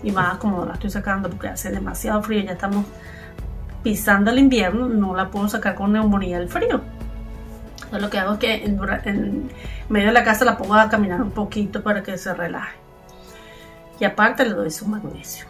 y 0.02 0.12
más 0.12 0.38
como 0.38 0.64
la 0.64 0.74
estoy 0.74 0.90
sacando 0.90 1.28
porque 1.28 1.48
hace 1.48 1.70
demasiado 1.70 2.22
frío, 2.22 2.42
ya 2.42 2.52
estamos 2.52 2.84
pisando 3.82 4.30
el 4.30 4.38
invierno, 4.38 4.88
no 4.88 5.14
la 5.14 5.30
puedo 5.30 5.48
sacar 5.48 5.74
con 5.74 5.92
neumonía 5.92 6.38
del 6.38 6.48
frío. 6.48 6.80
Entonces 7.74 8.02
lo 8.02 8.10
que 8.10 8.18
hago 8.18 8.32
es 8.34 8.38
que 8.38 8.64
en, 8.64 9.50
medio 9.88 10.06
de 10.08 10.12
la 10.12 10.24
casa 10.24 10.44
la 10.44 10.56
pongo 10.56 10.74
a 10.74 10.88
caminar 10.88 11.20
un 11.20 11.30
poquito 11.30 11.82
para 11.82 12.02
que 12.02 12.16
se 12.16 12.32
relaje. 12.34 12.76
Y 13.98 14.04
aparte 14.04 14.44
le 14.44 14.54
doy 14.54 14.70
su 14.70 14.86
magnesio. 14.86 15.46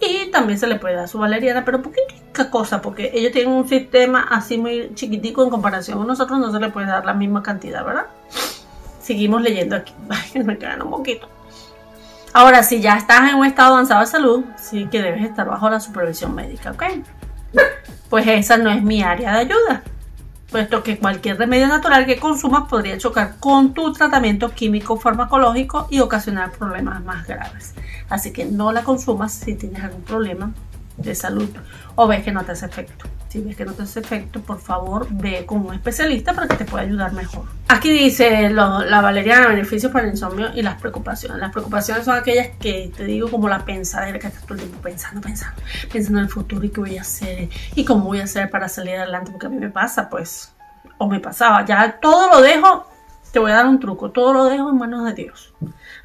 Y 0.00 0.30
también 0.30 0.58
se 0.58 0.66
le 0.66 0.76
puede 0.76 0.96
dar 0.96 1.08
su 1.08 1.18
valeriana, 1.18 1.64
pero 1.64 1.78
única 1.78 2.50
cosa, 2.50 2.82
porque 2.82 3.10
ellos 3.14 3.32
tienen 3.32 3.52
un 3.52 3.68
sistema 3.68 4.26
así 4.30 4.58
muy 4.58 4.92
chiquitico 4.94 5.42
en 5.42 5.50
comparación 5.50 5.98
con 5.98 6.06
nosotros, 6.06 6.38
no 6.38 6.52
se 6.52 6.60
le 6.60 6.70
puede 6.70 6.86
dar 6.86 7.04
la 7.04 7.14
misma 7.14 7.42
cantidad, 7.42 7.84
¿verdad? 7.84 8.06
Seguimos 9.00 9.42
leyendo 9.42 9.76
aquí. 9.76 9.92
Ay, 10.08 10.42
me 10.42 10.58
quedan 10.58 10.82
un 10.82 10.90
poquito. 10.90 11.28
Ahora, 12.32 12.64
si 12.64 12.80
ya 12.80 12.96
estás 12.96 13.30
en 13.30 13.36
un 13.36 13.46
estado 13.46 13.74
avanzado 13.74 14.00
de 14.00 14.06
salud, 14.06 14.44
sí 14.56 14.88
que 14.90 15.00
debes 15.00 15.24
estar 15.24 15.46
bajo 15.46 15.70
la 15.70 15.78
supervisión 15.78 16.34
médica, 16.34 16.72
¿ok? 16.72 16.82
Pues 18.10 18.26
esa 18.26 18.56
no 18.56 18.70
es 18.70 18.82
mi 18.82 19.02
área 19.02 19.32
de 19.34 19.38
ayuda, 19.38 19.82
puesto 20.54 20.84
que 20.84 20.98
cualquier 20.98 21.36
remedio 21.36 21.66
natural 21.66 22.06
que 22.06 22.20
consumas 22.20 22.68
podría 22.68 22.96
chocar 22.96 23.40
con 23.40 23.74
tu 23.74 23.92
tratamiento 23.92 24.50
químico 24.50 24.96
farmacológico 24.96 25.88
y 25.90 25.98
ocasionar 25.98 26.52
problemas 26.52 27.02
más 27.02 27.26
graves. 27.26 27.74
Así 28.08 28.32
que 28.32 28.44
no 28.44 28.70
la 28.70 28.84
consumas 28.84 29.32
si 29.32 29.56
tienes 29.56 29.82
algún 29.82 30.02
problema 30.02 30.52
de 30.96 31.12
salud 31.16 31.48
o 31.96 32.06
ves 32.06 32.22
que 32.22 32.30
no 32.30 32.44
te 32.44 32.52
hace 32.52 32.66
efecto. 32.66 33.06
Si 33.34 33.40
ves 33.40 33.56
que 33.56 33.64
no 33.64 33.72
te 33.72 33.82
hace 33.82 33.98
efecto, 33.98 34.40
por 34.42 34.60
favor 34.60 35.08
ve 35.10 35.44
con 35.44 35.66
un 35.66 35.74
especialista 35.74 36.34
para 36.34 36.46
que 36.46 36.54
te 36.54 36.64
pueda 36.64 36.84
ayudar 36.84 37.12
mejor. 37.14 37.46
Aquí 37.66 37.90
dice 37.90 38.48
la 38.48 39.00
valeriana, 39.00 39.48
beneficios 39.48 39.90
para 39.90 40.04
el 40.04 40.12
insomnio 40.12 40.50
y 40.54 40.62
las 40.62 40.80
preocupaciones. 40.80 41.38
Las 41.38 41.50
preocupaciones 41.50 42.04
son 42.04 42.16
aquellas 42.16 42.50
que 42.60 42.92
te 42.96 43.02
digo 43.02 43.28
como 43.28 43.48
la 43.48 43.64
pensadera 43.64 44.20
que 44.20 44.28
estás 44.28 44.44
todo 44.44 44.54
el 44.54 44.60
tiempo 44.60 44.80
pensando, 44.80 45.20
pensando, 45.20 45.60
pensando 45.92 46.20
en 46.20 46.26
el 46.26 46.30
futuro 46.30 46.64
y 46.64 46.70
qué 46.70 46.78
voy 46.78 46.96
a 46.96 47.00
hacer 47.00 47.48
y 47.74 47.84
cómo 47.84 48.04
voy 48.04 48.20
a 48.20 48.22
hacer 48.22 48.50
para 48.50 48.68
salir 48.68 48.94
adelante, 48.94 49.32
porque 49.32 49.46
a 49.46 49.50
mí 49.50 49.56
me 49.56 49.68
pasa, 49.68 50.08
pues, 50.08 50.54
o 50.98 51.08
me 51.08 51.18
pasaba. 51.18 51.64
Ya 51.64 51.98
todo 52.00 52.34
lo 52.34 52.40
dejo, 52.40 52.86
te 53.32 53.40
voy 53.40 53.50
a 53.50 53.56
dar 53.56 53.66
un 53.66 53.80
truco, 53.80 54.12
todo 54.12 54.32
lo 54.32 54.44
dejo 54.44 54.70
en 54.70 54.78
manos 54.78 55.06
de 55.06 55.12
Dios. 55.12 55.52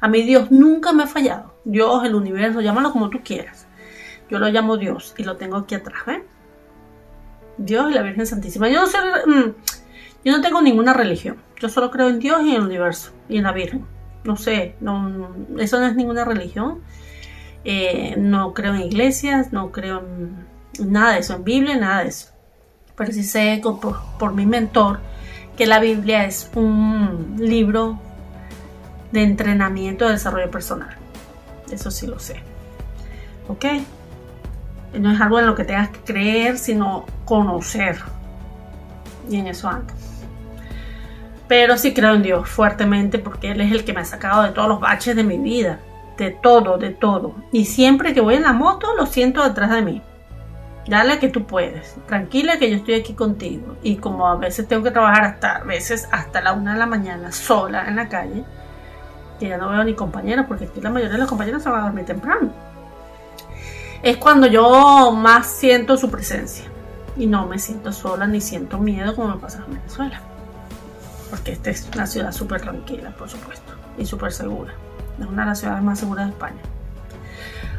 A 0.00 0.08
mí 0.08 0.22
Dios 0.22 0.50
nunca 0.50 0.92
me 0.92 1.04
ha 1.04 1.06
fallado. 1.06 1.54
Dios, 1.64 2.04
el 2.04 2.16
universo, 2.16 2.60
llámalo 2.60 2.90
como 2.90 3.08
tú 3.08 3.20
quieras. 3.22 3.68
Yo 4.28 4.40
lo 4.40 4.48
llamo 4.48 4.76
Dios 4.76 5.14
y 5.16 5.22
lo 5.22 5.36
tengo 5.36 5.58
aquí 5.58 5.76
atrás, 5.76 6.02
¿ven? 6.08 6.24
Dios 7.64 7.90
y 7.90 7.94
la 7.94 8.02
Virgen 8.02 8.26
Santísima. 8.26 8.68
Yo 8.68 8.80
no, 8.80 8.86
sé, 8.86 8.98
mm, 9.26 9.52
yo 10.24 10.32
no 10.32 10.40
tengo 10.40 10.62
ninguna 10.62 10.92
religión. 10.92 11.36
Yo 11.60 11.68
solo 11.68 11.90
creo 11.90 12.08
en 12.08 12.18
Dios 12.18 12.42
y 12.42 12.50
en 12.50 12.56
el 12.56 12.62
universo 12.62 13.12
y 13.28 13.36
en 13.36 13.44
la 13.44 13.52
Virgen. 13.52 13.84
No 14.24 14.36
sé, 14.36 14.76
eso 15.58 15.80
no 15.80 15.86
es 15.86 15.96
ninguna 15.96 16.24
religión. 16.24 16.80
Eh, 17.64 18.14
no 18.18 18.54
creo 18.54 18.74
en 18.74 18.82
iglesias, 18.82 19.52
no 19.52 19.70
creo 19.70 20.00
en 20.78 20.92
nada 20.92 21.14
de 21.14 21.20
eso, 21.20 21.34
en 21.34 21.44
Biblia, 21.44 21.76
nada 21.76 22.02
de 22.02 22.08
eso. 22.08 22.28
Pero 22.96 23.12
sí 23.12 23.22
sé 23.22 23.60
por, 23.62 24.00
por 24.18 24.34
mi 24.34 24.46
mentor 24.46 25.00
que 25.56 25.66
la 25.66 25.78
Biblia 25.78 26.24
es 26.24 26.50
un 26.54 27.36
libro 27.38 27.98
de 29.12 29.22
entrenamiento 29.22 30.06
de 30.06 30.12
desarrollo 30.12 30.50
personal. 30.50 30.96
Eso 31.70 31.90
sí 31.90 32.06
lo 32.06 32.18
sé. 32.18 32.42
¿Ok? 33.48 33.64
No 34.98 35.12
es 35.12 35.20
algo 35.20 35.38
en 35.38 35.46
lo 35.46 35.54
que 35.54 35.64
tengas 35.64 35.90
que 35.90 36.00
creer, 36.00 36.58
sino 36.58 37.04
conocer. 37.24 37.98
Y 39.28 39.36
en 39.36 39.46
eso 39.46 39.68
ando. 39.68 39.92
Pero 41.46 41.76
sí 41.76 41.94
creo 41.94 42.14
en 42.14 42.22
Dios 42.22 42.48
fuertemente 42.48 43.18
porque 43.18 43.52
Él 43.52 43.60
es 43.60 43.72
el 43.72 43.84
que 43.84 43.92
me 43.92 44.00
ha 44.00 44.04
sacado 44.04 44.42
de 44.42 44.50
todos 44.50 44.68
los 44.68 44.80
baches 44.80 45.14
de 45.16 45.24
mi 45.24 45.38
vida. 45.38 45.78
De 46.16 46.30
todo, 46.30 46.76
de 46.76 46.90
todo. 46.90 47.34
Y 47.52 47.64
siempre 47.64 48.12
que 48.12 48.20
voy 48.20 48.34
en 48.34 48.42
la 48.42 48.52
moto 48.52 48.94
lo 48.96 49.06
siento 49.06 49.42
detrás 49.42 49.70
de 49.70 49.82
mí. 49.82 50.02
Dale 50.86 51.18
que 51.18 51.28
tú 51.28 51.44
puedes. 51.44 51.96
Tranquila 52.06 52.58
que 52.58 52.70
yo 52.70 52.76
estoy 52.76 52.94
aquí 52.94 53.14
contigo. 53.14 53.76
Y 53.82 53.96
como 53.96 54.26
a 54.26 54.36
veces 54.36 54.66
tengo 54.66 54.82
que 54.82 54.90
trabajar 54.90 55.24
hasta, 55.24 55.56
a 55.56 55.64
veces 55.64 56.08
hasta 56.10 56.40
la 56.40 56.52
una 56.52 56.72
de 56.72 56.78
la 56.78 56.86
mañana 56.86 57.32
sola 57.32 57.86
en 57.86 57.96
la 57.96 58.08
calle, 58.08 58.44
que 59.38 59.48
ya 59.48 59.56
no 59.56 59.70
veo 59.70 59.84
ni 59.84 59.94
compañeros 59.94 60.46
porque 60.46 60.64
aquí 60.64 60.80
la 60.80 60.90
mayoría 60.90 61.14
de 61.14 61.18
los 61.18 61.28
compañeros 61.28 61.62
se 61.62 61.70
van 61.70 61.80
a 61.80 61.84
dormir 61.84 62.04
temprano 62.04 62.69
es 64.02 64.16
cuando 64.16 64.46
yo 64.46 65.12
más 65.12 65.46
siento 65.46 65.96
su 65.96 66.10
presencia. 66.10 66.64
Y 67.16 67.26
no 67.26 67.46
me 67.46 67.58
siento 67.58 67.92
sola 67.92 68.26
ni 68.26 68.40
siento 68.40 68.78
miedo 68.78 69.14
como 69.14 69.34
me 69.34 69.40
pasa 69.40 69.62
en 69.66 69.74
Venezuela. 69.74 70.20
Porque 71.28 71.52
esta 71.52 71.70
es 71.70 71.88
una 71.94 72.06
ciudad 72.06 72.32
súper 72.32 72.60
tranquila, 72.60 73.10
por 73.10 73.28
supuesto, 73.28 73.72
y 73.98 74.06
súper 74.06 74.32
segura. 74.32 74.72
Es 75.18 75.26
una 75.26 75.42
de 75.42 75.48
las 75.48 75.60
ciudades 75.60 75.82
más 75.82 75.98
seguras 75.98 76.26
de 76.26 76.32
España. 76.32 76.60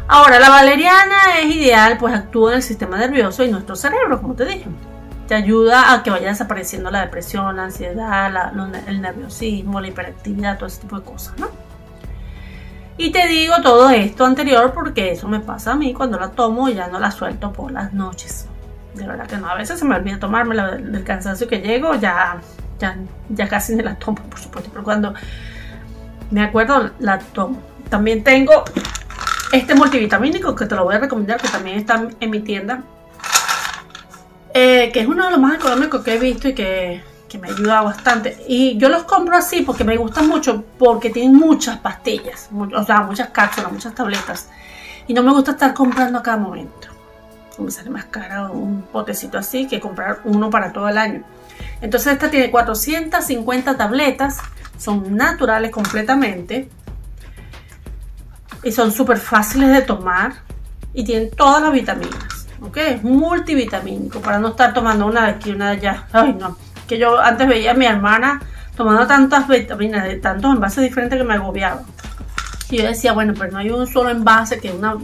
Ahora, 0.07 0.39
la 0.39 0.49
valeriana 0.49 1.39
es 1.39 1.55
ideal, 1.55 1.97
pues 1.97 2.13
actúa 2.13 2.51
en 2.51 2.57
el 2.57 2.63
sistema 2.63 2.97
nervioso 2.97 3.43
y 3.43 3.51
nuestro 3.51 3.75
cerebro, 3.75 4.21
como 4.21 4.35
te 4.35 4.45
dije. 4.45 4.67
Te 5.27 5.35
ayuda 5.35 5.93
a 5.93 6.03
que 6.03 6.11
vaya 6.11 6.27
desapareciendo 6.27 6.91
la 6.91 7.01
depresión, 7.01 7.55
la 7.55 7.63
ansiedad, 7.63 8.51
el 8.87 9.01
nerviosismo, 9.01 9.79
la 9.79 9.87
hiperactividad, 9.87 10.57
todo 10.57 10.67
ese 10.67 10.81
tipo 10.81 10.99
de 10.99 11.05
cosas, 11.05 11.37
¿no? 11.39 11.47
Y 13.01 13.09
te 13.09 13.27
digo 13.27 13.55
todo 13.63 13.89
esto 13.89 14.25
anterior 14.25 14.73
porque 14.75 15.13
eso 15.13 15.27
me 15.27 15.39
pasa 15.39 15.71
a 15.71 15.75
mí 15.75 15.91
cuando 15.91 16.19
la 16.19 16.29
tomo 16.29 16.69
y 16.69 16.75
ya 16.75 16.87
no 16.87 16.99
la 16.99 17.09
suelto 17.09 17.51
por 17.51 17.71
las 17.71 17.93
noches. 17.93 18.45
De 18.93 19.07
verdad 19.07 19.25
que 19.25 19.37
no, 19.37 19.49
a 19.49 19.55
veces 19.55 19.79
se 19.79 19.85
me 19.85 19.95
olvida 19.95 20.19
tomármela 20.19 20.75
del 20.75 21.03
cansancio 21.03 21.47
que 21.47 21.61
llego, 21.61 21.95
ya, 21.95 22.39
ya, 22.77 22.95
ya 23.29 23.49
casi 23.49 23.75
ni 23.75 23.81
la 23.81 23.95
tomo, 23.95 24.21
por 24.29 24.39
supuesto, 24.39 24.69
pero 24.71 24.83
cuando 24.83 25.15
me 26.29 26.43
acuerdo 26.43 26.91
la 26.99 27.17
tomo. 27.17 27.59
También 27.89 28.23
tengo 28.23 28.65
este 29.51 29.73
multivitamínico 29.73 30.55
que 30.55 30.67
te 30.67 30.75
lo 30.75 30.83
voy 30.83 30.93
a 30.93 30.99
recomendar, 30.99 31.41
que 31.41 31.47
también 31.47 31.77
está 31.77 32.07
en 32.19 32.29
mi 32.29 32.41
tienda, 32.41 32.83
eh, 34.53 34.91
que 34.93 34.99
es 34.99 35.07
uno 35.07 35.25
de 35.25 35.31
los 35.31 35.39
más 35.39 35.55
económicos 35.55 36.03
que 36.03 36.13
he 36.13 36.19
visto 36.19 36.49
y 36.49 36.53
que 36.53 37.01
que 37.31 37.37
me 37.37 37.47
ayuda 37.47 37.81
bastante. 37.81 38.43
Y 38.45 38.77
yo 38.77 38.89
los 38.89 39.03
compro 39.03 39.37
así 39.37 39.61
porque 39.61 39.85
me 39.85 39.95
gustan 39.95 40.27
mucho, 40.27 40.65
porque 40.77 41.09
tienen 41.09 41.33
muchas 41.33 41.77
pastillas, 41.77 42.49
o 42.51 42.83
sea, 42.83 43.01
muchas 43.03 43.29
cápsulas, 43.29 43.71
muchas 43.71 43.95
tabletas. 43.95 44.49
Y 45.07 45.13
no 45.13 45.23
me 45.23 45.31
gusta 45.31 45.51
estar 45.51 45.73
comprando 45.73 46.19
a 46.19 46.23
cada 46.23 46.35
momento. 46.35 46.89
Me 47.57 47.71
sale 47.71 47.89
más 47.89 48.05
caro 48.05 48.51
un 48.51 48.81
potecito 48.81 49.37
así 49.37 49.65
que 49.65 49.79
comprar 49.79 50.19
uno 50.25 50.49
para 50.49 50.73
todo 50.73 50.89
el 50.89 50.97
año. 50.97 51.23
Entonces 51.79 52.13
esta 52.13 52.29
tiene 52.29 52.51
450 52.51 53.77
tabletas, 53.77 54.39
son 54.77 55.15
naturales 55.15 55.71
completamente. 55.71 56.69
Y 58.63 58.71
son 58.73 58.91
súper 58.91 59.19
fáciles 59.19 59.69
de 59.69 59.81
tomar. 59.83 60.33
Y 60.93 61.05
tienen 61.05 61.31
todas 61.31 61.61
las 61.61 61.71
vitaminas. 61.71 62.47
¿Ok? 62.61 62.77
Es 62.77 63.03
multivitamínico 63.03 64.19
para 64.19 64.37
no 64.37 64.49
estar 64.49 64.73
tomando 64.73 65.05
una 65.05 65.25
de 65.25 65.31
aquí, 65.31 65.51
una 65.51 65.71
de 65.71 65.77
allá. 65.77 66.07
Ay, 66.11 66.33
no 66.33 66.57
que 66.87 66.97
yo 66.97 67.19
antes 67.19 67.47
veía 67.47 67.71
a 67.71 67.73
mi 67.73 67.85
hermana 67.85 68.41
tomando 68.75 69.05
tantas 69.07 69.47
vitaminas 69.47 70.03
de 70.03 70.15
tantos 70.15 70.53
envases 70.53 70.83
diferentes 70.83 71.17
que 71.17 71.23
me 71.23 71.35
agobiaba. 71.35 71.83
Y 72.69 72.77
yo 72.77 72.87
decía, 72.87 73.13
bueno, 73.13 73.33
pero 73.37 73.51
no 73.51 73.59
hay 73.59 73.69
un 73.69 73.85
solo 73.85 74.09
envase 74.09 74.59
que 74.59 74.71
una 74.71 74.97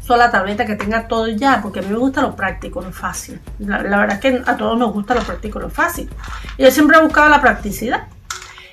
sola 0.00 0.30
tableta 0.30 0.66
que 0.66 0.74
tenga 0.74 1.06
todo 1.06 1.28
ya, 1.28 1.60
porque 1.62 1.78
a 1.78 1.82
mí 1.82 1.88
me 1.88 1.96
gusta 1.96 2.20
lo 2.20 2.34
práctico, 2.34 2.82
lo 2.82 2.92
fácil. 2.92 3.40
La, 3.58 3.78
verdad 3.78 4.12
es 4.12 4.20
que 4.20 4.42
a 4.44 4.56
todos 4.56 4.76
nos 4.76 4.92
gusta 4.92 5.14
lo 5.14 5.22
práctico, 5.22 5.60
lo 5.60 5.70
fácil. 5.70 6.10
Y 6.58 6.64
yo 6.64 6.70
siempre 6.70 6.98
he 6.98 7.00
buscado 7.00 7.28
la 7.28 7.40
practicidad. 7.40 8.08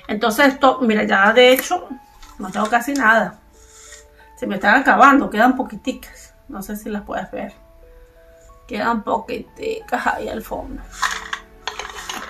Entonces 0.08 0.48
esto, 0.48 0.80
mira, 0.82 1.04
ya 1.04 1.32
de 1.32 1.52
hecho 1.52 1.88
no 2.38 2.50
tengo 2.50 2.68
casi 2.68 2.92
nada. 2.94 3.38
Se 4.36 4.46
me 4.46 4.56
están 4.56 4.80
acabando, 4.80 5.30
quedan 5.30 5.56
poquiticas. 5.56 6.34
No 6.48 6.62
sé 6.62 6.76
si 6.76 6.90
las 6.90 7.02
puedes 7.02 7.30
ver. 7.30 7.52
Quedan 8.66 9.04
poquiticas 9.04 10.06
ahí 10.08 10.28
al 10.28 10.42
fondo. 10.42 10.82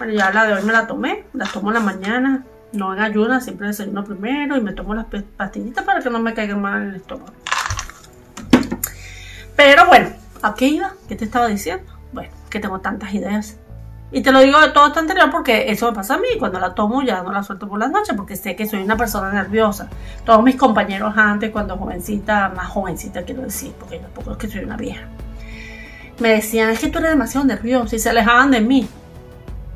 Bueno, 0.00 0.14
ya 0.14 0.30
la 0.30 0.46
de 0.46 0.54
hoy 0.54 0.62
me 0.62 0.72
la 0.72 0.86
tomé, 0.86 1.24
la 1.34 1.44
tomo 1.44 1.68
en 1.68 1.74
la 1.74 1.80
mañana, 1.80 2.42
no 2.72 2.94
en 2.94 3.00
ayunas, 3.00 3.44
siempre 3.44 3.66
desayuno 3.66 4.02
primero 4.02 4.56
y 4.56 4.62
me 4.62 4.72
tomo 4.72 4.94
las 4.94 5.04
pastillitas 5.36 5.84
para 5.84 6.00
que 6.00 6.08
no 6.08 6.18
me 6.20 6.32
caigan 6.32 6.62
mal 6.62 6.80
en 6.80 6.88
el 6.88 6.94
estómago. 6.96 7.34
Pero 9.54 9.84
bueno, 9.88 10.08
¿a 10.40 10.54
qué 10.54 10.68
iba? 10.68 10.94
¿Qué 11.06 11.16
te 11.16 11.26
estaba 11.26 11.48
diciendo? 11.48 11.84
Bueno, 12.14 12.32
que 12.48 12.60
tengo 12.60 12.80
tantas 12.80 13.12
ideas. 13.12 13.58
Y 14.10 14.22
te 14.22 14.32
lo 14.32 14.40
digo 14.40 14.58
de 14.62 14.70
todo 14.70 14.86
esto 14.86 15.00
anterior 15.00 15.30
porque 15.30 15.70
eso 15.70 15.90
me 15.90 15.94
pasa 15.94 16.14
a 16.14 16.18
mí. 16.18 16.28
Cuando 16.38 16.58
la 16.58 16.74
tomo 16.74 17.02
ya 17.02 17.22
no 17.22 17.30
la 17.30 17.42
suelto 17.42 17.68
por 17.68 17.78
las 17.78 17.90
noches 17.90 18.16
porque 18.16 18.36
sé 18.36 18.56
que 18.56 18.66
soy 18.66 18.82
una 18.82 18.96
persona 18.96 19.30
nerviosa. 19.30 19.90
Todos 20.24 20.42
mis 20.42 20.56
compañeros 20.56 21.12
antes, 21.14 21.50
cuando 21.50 21.76
jovencita, 21.76 22.48
más 22.56 22.68
jovencita 22.68 23.22
quiero 23.24 23.42
decir, 23.42 23.74
porque 23.78 23.98
tampoco 23.98 24.32
es 24.32 24.38
que 24.38 24.48
soy 24.48 24.64
una 24.64 24.78
vieja, 24.78 25.02
me 26.20 26.30
decían, 26.30 26.70
es 26.70 26.78
que 26.78 26.88
tú 26.88 27.00
eres 27.00 27.10
demasiado 27.10 27.46
nerviosa 27.46 27.96
y 27.96 27.98
se 27.98 28.08
alejaban 28.08 28.50
de 28.50 28.62
mí 28.62 28.88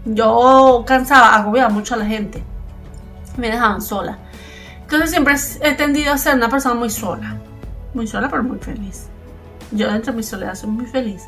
yo 0.04 0.84
cansaba, 0.86 1.34
agobiaba 1.34 1.70
mucho 1.70 1.94
a 1.94 1.98
la 1.98 2.06
gente. 2.06 2.42
Me 3.36 3.48
dejaban 3.48 3.80
sola. 3.80 4.18
Entonces 4.82 5.10
siempre 5.10 5.34
he 5.62 5.74
tendido 5.74 6.12
a 6.12 6.18
ser 6.18 6.36
una 6.36 6.48
persona 6.48 6.74
muy 6.74 6.90
sola. 6.90 7.36
Muy 7.94 8.06
sola, 8.06 8.28
pero 8.28 8.42
muy 8.42 8.58
feliz. 8.58 9.06
Yo 9.70 9.90
dentro 9.90 10.12
de 10.12 10.18
mi 10.18 10.22
soledad 10.22 10.54
soy 10.54 10.70
muy 10.70 10.86
feliz. 10.86 11.22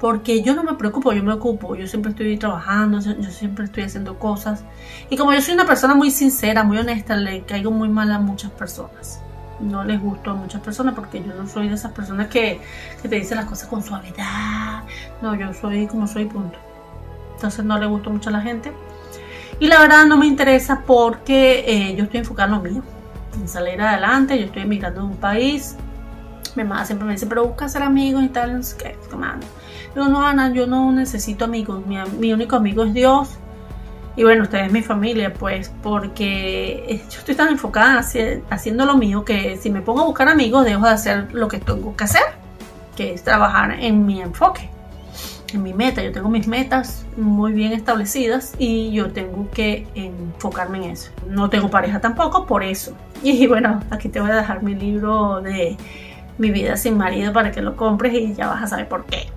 Porque 0.00 0.42
yo 0.42 0.54
no 0.54 0.62
me 0.62 0.74
preocupo, 0.74 1.12
yo 1.12 1.22
me 1.22 1.32
ocupo. 1.32 1.74
Yo 1.76 1.86
siempre 1.86 2.10
estoy 2.10 2.36
trabajando, 2.36 3.00
yo 3.00 3.30
siempre 3.30 3.64
estoy 3.64 3.84
haciendo 3.84 4.18
cosas. 4.18 4.64
Y 5.08 5.16
como 5.16 5.32
yo 5.32 5.40
soy 5.40 5.54
una 5.54 5.66
persona 5.66 5.94
muy 5.94 6.10
sincera, 6.10 6.62
muy 6.62 6.78
honesta, 6.78 7.16
le 7.16 7.42
caigo 7.42 7.70
muy 7.70 7.88
mal 7.88 8.10
a 8.12 8.18
muchas 8.18 8.50
personas. 8.50 9.20
No 9.60 9.84
les 9.84 10.00
gusto 10.00 10.30
a 10.30 10.34
muchas 10.34 10.62
personas 10.62 10.94
porque 10.94 11.22
yo 11.22 11.34
no 11.34 11.46
soy 11.46 11.68
de 11.68 11.74
esas 11.74 11.92
personas 11.92 12.28
que, 12.28 12.60
que 13.02 13.08
te 13.08 13.16
dicen 13.16 13.36
las 13.36 13.46
cosas 13.46 13.68
con 13.68 13.82
suavidad. 13.82 14.84
No, 15.20 15.34
yo 15.34 15.52
soy 15.52 15.86
como 15.86 16.06
soy, 16.06 16.26
punto 16.26 16.69
entonces 17.40 17.64
no 17.64 17.78
le 17.78 17.86
gustó 17.86 18.10
mucho 18.10 18.28
a 18.28 18.32
la 18.32 18.42
gente. 18.42 18.70
Y 19.58 19.66
la 19.66 19.80
verdad 19.80 20.04
no 20.04 20.18
me 20.18 20.26
interesa 20.26 20.82
porque 20.86 21.64
eh, 21.66 21.96
yo 21.96 22.04
estoy 22.04 22.20
enfocada 22.20 22.48
en 22.48 22.54
lo 22.54 22.70
mío, 22.70 22.82
en 23.34 23.48
salir 23.48 23.80
adelante, 23.80 24.38
yo 24.38 24.44
estoy 24.44 24.62
emigrando 24.62 25.00
de 25.00 25.06
un 25.06 25.16
país. 25.16 25.76
Mi 26.54 26.64
mamá 26.64 26.84
siempre 26.84 27.06
me 27.06 27.14
dice, 27.14 27.26
pero 27.26 27.46
busca 27.46 27.66
ser 27.68 27.82
amigos 27.82 28.22
y 28.24 28.28
tal, 28.28 28.58
no 28.58 28.62
sé 28.62 28.76
qué, 28.76 28.98
Digo, 29.94 30.08
no, 30.08 30.24
Ana, 30.24 30.52
yo 30.52 30.66
no 30.66 30.92
necesito 30.92 31.46
amigos, 31.46 31.82
mi, 31.86 32.32
único 32.32 32.56
amigo 32.56 32.84
es 32.84 32.92
Dios. 32.92 33.30
Y 34.16 34.24
bueno, 34.24 34.42
ustedes 34.42 34.66
es 34.66 34.72
mi 34.72 34.82
familia, 34.82 35.32
pues, 35.32 35.72
porque 35.82 37.02
yo 37.10 37.18
estoy 37.18 37.34
tan 37.34 37.48
enfocada 37.48 38.02
haciendo 38.50 38.84
lo 38.84 38.96
mío 38.98 39.24
que 39.24 39.56
si 39.56 39.70
me 39.70 39.80
pongo 39.80 40.02
a 40.02 40.04
buscar 40.04 40.28
amigos, 40.28 40.66
dejo 40.66 40.84
de 40.84 40.90
hacer 40.90 41.32
lo 41.32 41.48
que 41.48 41.58
tengo 41.58 41.96
que 41.96 42.04
hacer, 42.04 42.22
que 42.96 43.14
es 43.14 43.24
trabajar 43.24 43.72
en 43.80 44.04
mi 44.04 44.20
enfoque, 44.20 44.68
en 45.54 45.62
mi 45.62 45.72
meta. 45.72 46.02
Yo 46.02 46.12
tengo 46.12 46.28
mis 46.28 46.46
metas 46.46 47.04
muy 47.16 47.52
bien 47.52 47.72
establecidas 47.72 48.54
y 48.58 48.92
yo 48.92 49.12
tengo 49.12 49.50
que 49.50 49.86
enfocarme 49.94 50.78
en 50.78 50.90
eso. 50.92 51.10
No 51.26 51.50
tengo 51.50 51.70
pareja 51.70 52.00
tampoco, 52.00 52.46
por 52.46 52.62
eso. 52.62 52.96
Y 53.22 53.46
bueno, 53.46 53.80
aquí 53.90 54.08
te 54.08 54.18
voy 54.18 54.30
a 54.30 54.36
dejar 54.36 54.62
mi 54.62 54.74
libro 54.74 55.42
de 55.42 55.76
mi 56.38 56.50
vida 56.50 56.78
sin 56.78 56.96
marido 56.96 57.34
para 57.34 57.52
que 57.52 57.60
lo 57.60 57.76
compres 57.76 58.14
y 58.14 58.34
ya 58.34 58.46
vas 58.48 58.62
a 58.62 58.66
saber 58.66 58.88
por 58.88 59.04
qué. 59.04 59.28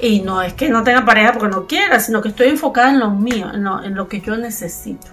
Y 0.00 0.20
no 0.20 0.42
es 0.42 0.52
que 0.52 0.68
no 0.68 0.84
tenga 0.84 1.04
pareja 1.04 1.32
porque 1.32 1.48
no 1.48 1.66
quiera, 1.66 1.98
sino 1.98 2.20
que 2.20 2.28
estoy 2.28 2.48
enfocada 2.48 2.90
en 2.90 3.00
lo 3.00 3.10
mío, 3.10 3.50
en 3.52 3.94
lo, 3.94 4.08
que 4.08 4.20
yo 4.20 4.36
necesito. 4.36 5.06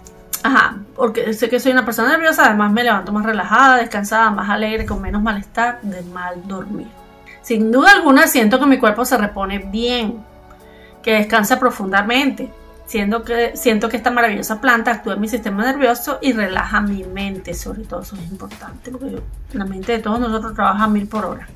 Ajá, 0.44 0.80
porque 0.96 1.34
sé 1.34 1.50
que 1.50 1.62
soy 1.62 1.72
una 1.72 1.86
persona 1.86 2.10
nerviosa, 2.10 2.48
además 2.48 2.74
me 2.74 2.84
levanto 2.84 3.14
más 3.14 3.26
relajada, 3.26 3.78
descansada, 3.78 4.32
más 4.32 4.50
alegre, 4.50 4.86
con 4.86 5.02
menos 5.02 5.22
malestar 5.22 5.80
de 5.82 6.02
mal 6.02 6.46
dormir. 6.46 6.88
Sin 7.42 7.72
duda 7.72 7.92
alguna 7.92 8.28
siento 8.28 8.60
que 8.60 8.66
mi 8.66 8.78
cuerpo 8.78 9.06
se 9.06 9.18
repone 9.18 9.60
bien, 9.60 10.24
que 11.02 11.14
descansa 11.14 11.60
profundamente, 11.60 12.52
siendo 12.86 13.24
que, 13.24 13.56
siento 13.56 13.90
que 13.90 13.98
esta 13.98 14.12
maravillosa 14.12 14.62
planta 14.62 14.92
actúa 14.92 15.16
en 15.16 15.22
mi 15.22 15.28
sistema 15.28 15.64
nervioso 15.64 16.20
y 16.22 16.34
relaja 16.34 16.82
mi 16.82 17.04
mente, 17.04 17.54
sobre 17.54 17.84
todo 17.84 18.02
eso 18.02 18.16
es 18.16 18.32
importante, 18.32 18.92
porque 18.92 19.22
la 19.54 19.66
mente 19.66 19.94
de 19.94 20.00
todos 20.00 20.20
nosotros 20.20 20.54
trabaja 20.54 20.84
a 20.84 20.88
mil 20.88 21.08
por 21.08 21.26
hora. 21.26 21.48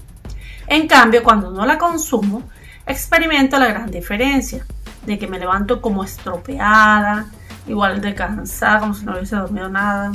En 0.67 0.88
cambio, 0.88 1.24
cuando 1.24 1.52
no 1.52 1.65
la 1.65 1.78
consumo, 1.78 2.41
experimento 2.88 3.60
la 3.60 3.67
gran 3.67 3.91
diferencia 3.91 4.65
de 5.06 5.19
que 5.19 5.28
me 5.28 5.39
levanto 5.39 5.82
como 5.82 6.04
estropeada, 6.04 7.28
igual 7.67 8.02
de 8.02 8.15
cansada, 8.15 8.80
como 8.80 8.93
si 8.93 9.06
no 9.06 9.13
hubiese 9.13 9.36
dormido 9.36 9.69
nada. 9.69 10.12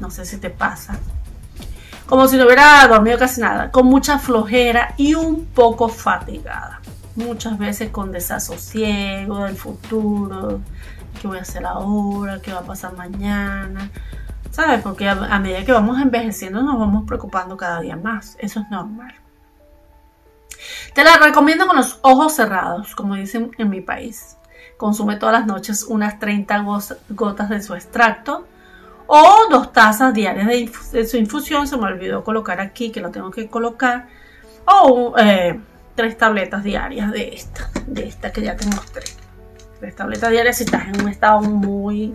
No 0.00 0.10
sé 0.10 0.24
si 0.24 0.38
te 0.38 0.50
pasa. 0.50 0.98
Como 2.10 2.26
si 2.26 2.36
no 2.36 2.44
hubiera 2.44 2.86
dormido 2.88 3.18
casi 3.18 3.40
nada, 3.40 3.70
con 3.70 3.86
mucha 3.86 4.18
flojera 4.18 4.94
y 4.96 5.14
un 5.14 5.46
poco 5.46 5.88
fatigada 5.88 6.80
muchas 7.14 7.56
veces 7.56 7.90
con 7.90 8.10
desasosiego 8.10 9.44
del 9.44 9.54
futuro, 9.54 10.60
qué 11.20 11.28
voy 11.28 11.38
a 11.38 11.42
hacer 11.42 11.64
ahora, 11.64 12.40
qué 12.42 12.52
va 12.52 12.60
a 12.60 12.64
pasar 12.64 12.96
mañana, 12.96 13.90
¿sabes? 14.50 14.82
Porque 14.82 15.08
a, 15.08 15.38
medida 15.38 15.64
que 15.64 15.70
vamos 15.70 16.00
envejeciendo 16.00 16.62
nos 16.62 16.80
vamos 16.80 17.04
preocupando 17.06 17.56
cada 17.56 17.80
día 17.80 17.96
más, 17.96 18.36
eso 18.40 18.58
es 18.58 18.70
normal. 18.70 19.14
Te 20.94 21.04
la 21.04 21.16
recomiendo 21.16 21.68
con 21.68 21.76
los 21.76 22.00
ojos 22.02 22.34
cerrados, 22.34 22.96
como 22.96 23.14
dicen 23.14 23.52
en 23.56 23.70
mi 23.70 23.80
país. 23.80 24.36
Consume 24.76 25.14
todas 25.14 25.32
las 25.32 25.46
noches 25.46 25.84
unas 25.84 26.18
30 26.18 26.64
gotas 27.10 27.48
de 27.50 27.62
su 27.62 27.74
extracto 27.74 28.46
o 29.12 29.48
dos 29.50 29.72
tazas 29.72 30.14
diarias 30.14 30.46
de, 30.92 31.04
su 31.04 31.16
infusión. 31.16 31.66
Se 31.66 31.76
me 31.76 31.86
olvidó 31.86 32.22
colocar 32.22 32.60
aquí 32.60 32.92
que 32.92 33.00
lo 33.00 33.10
tengo 33.10 33.30
que 33.30 33.48
colocar. 33.48 34.06
O 34.66 35.14
eh, 35.18 35.58
tres 35.96 36.16
tabletas 36.16 36.62
diarias 36.62 37.10
de 37.10 37.34
esta, 37.34 37.68
de 37.86 38.06
esta 38.06 38.32
que 38.32 38.42
ya 38.42 38.56
te 38.56 38.66
mostré. 38.66 39.02
Tres 39.80 39.96
tabletas 39.96 40.30
diarias 40.30 40.58
si 40.58 40.64
estás 40.64 40.86
en 40.86 41.00
un 41.02 41.08
estado 41.08 41.40
muy, 41.40 42.14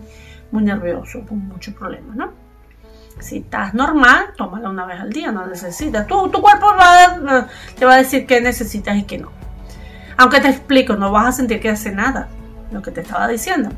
muy 0.52 0.64
nervioso, 0.64 1.26
con 1.28 1.40
muchos 1.50 1.74
problemas, 1.74 2.16
¿no? 2.16 2.32
Si 3.20 3.40
estás 3.40 3.74
normal, 3.74 4.28
tómala 4.38 4.70
una 4.70 4.86
vez 4.86 5.02
al 5.02 5.12
día, 5.12 5.34
no 5.34 5.46
necesitas. 5.46 6.08
Tu, 6.08 6.30
tu 6.30 6.42
cuerpo 6.42 6.68
te 7.78 7.86
va 7.86 7.94
a 7.96 7.98
decir 7.98 8.26
qué 8.26 8.40
necesitas 8.40 8.96
y 8.96 9.04
qué 9.04 9.18
no. 9.18 9.32
Aunque 10.16 10.40
te 10.40 10.48
explico, 10.48 10.96
no 10.96 11.12
vas 11.12 11.28
a 11.28 11.32
sentir 11.34 11.60
que 11.60 11.70
hace 11.70 11.92
nada, 11.92 12.30
lo 12.72 12.82
que 12.82 12.92
te 12.92 13.02
estaba 13.02 13.28
diciendo. 13.28 13.70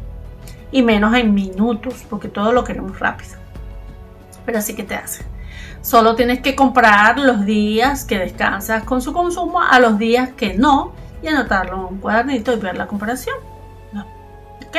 Y 0.72 0.82
menos 0.82 1.16
en 1.16 1.34
minutos, 1.34 2.06
porque 2.10 2.28
todo 2.28 2.52
lo 2.52 2.64
queremos 2.64 3.00
rápido. 3.00 3.38
Pero 4.46 4.60
así 4.60 4.76
que 4.76 4.84
te 4.84 4.96
hace. 4.96 5.26
Solo 5.82 6.16
tienes 6.16 6.42
que 6.42 6.56
comprar 6.56 7.20
los 7.20 7.46
días 7.46 8.04
que 8.04 8.18
descansas 8.18 8.84
con 8.84 9.02
su 9.02 9.14
consumo 9.14 9.62
a 9.62 9.80
los 9.80 9.98
días 9.98 10.30
que 10.36 10.54
no 10.54 10.94
y 11.22 11.28
anotarlo 11.28 11.76
en 11.76 11.94
un 11.94 11.98
cuadernito 12.00 12.54
y 12.54 12.58
ver 12.58 12.78
la 12.78 12.88
comparación. 12.88 13.36
¿Ok? 14.68 14.78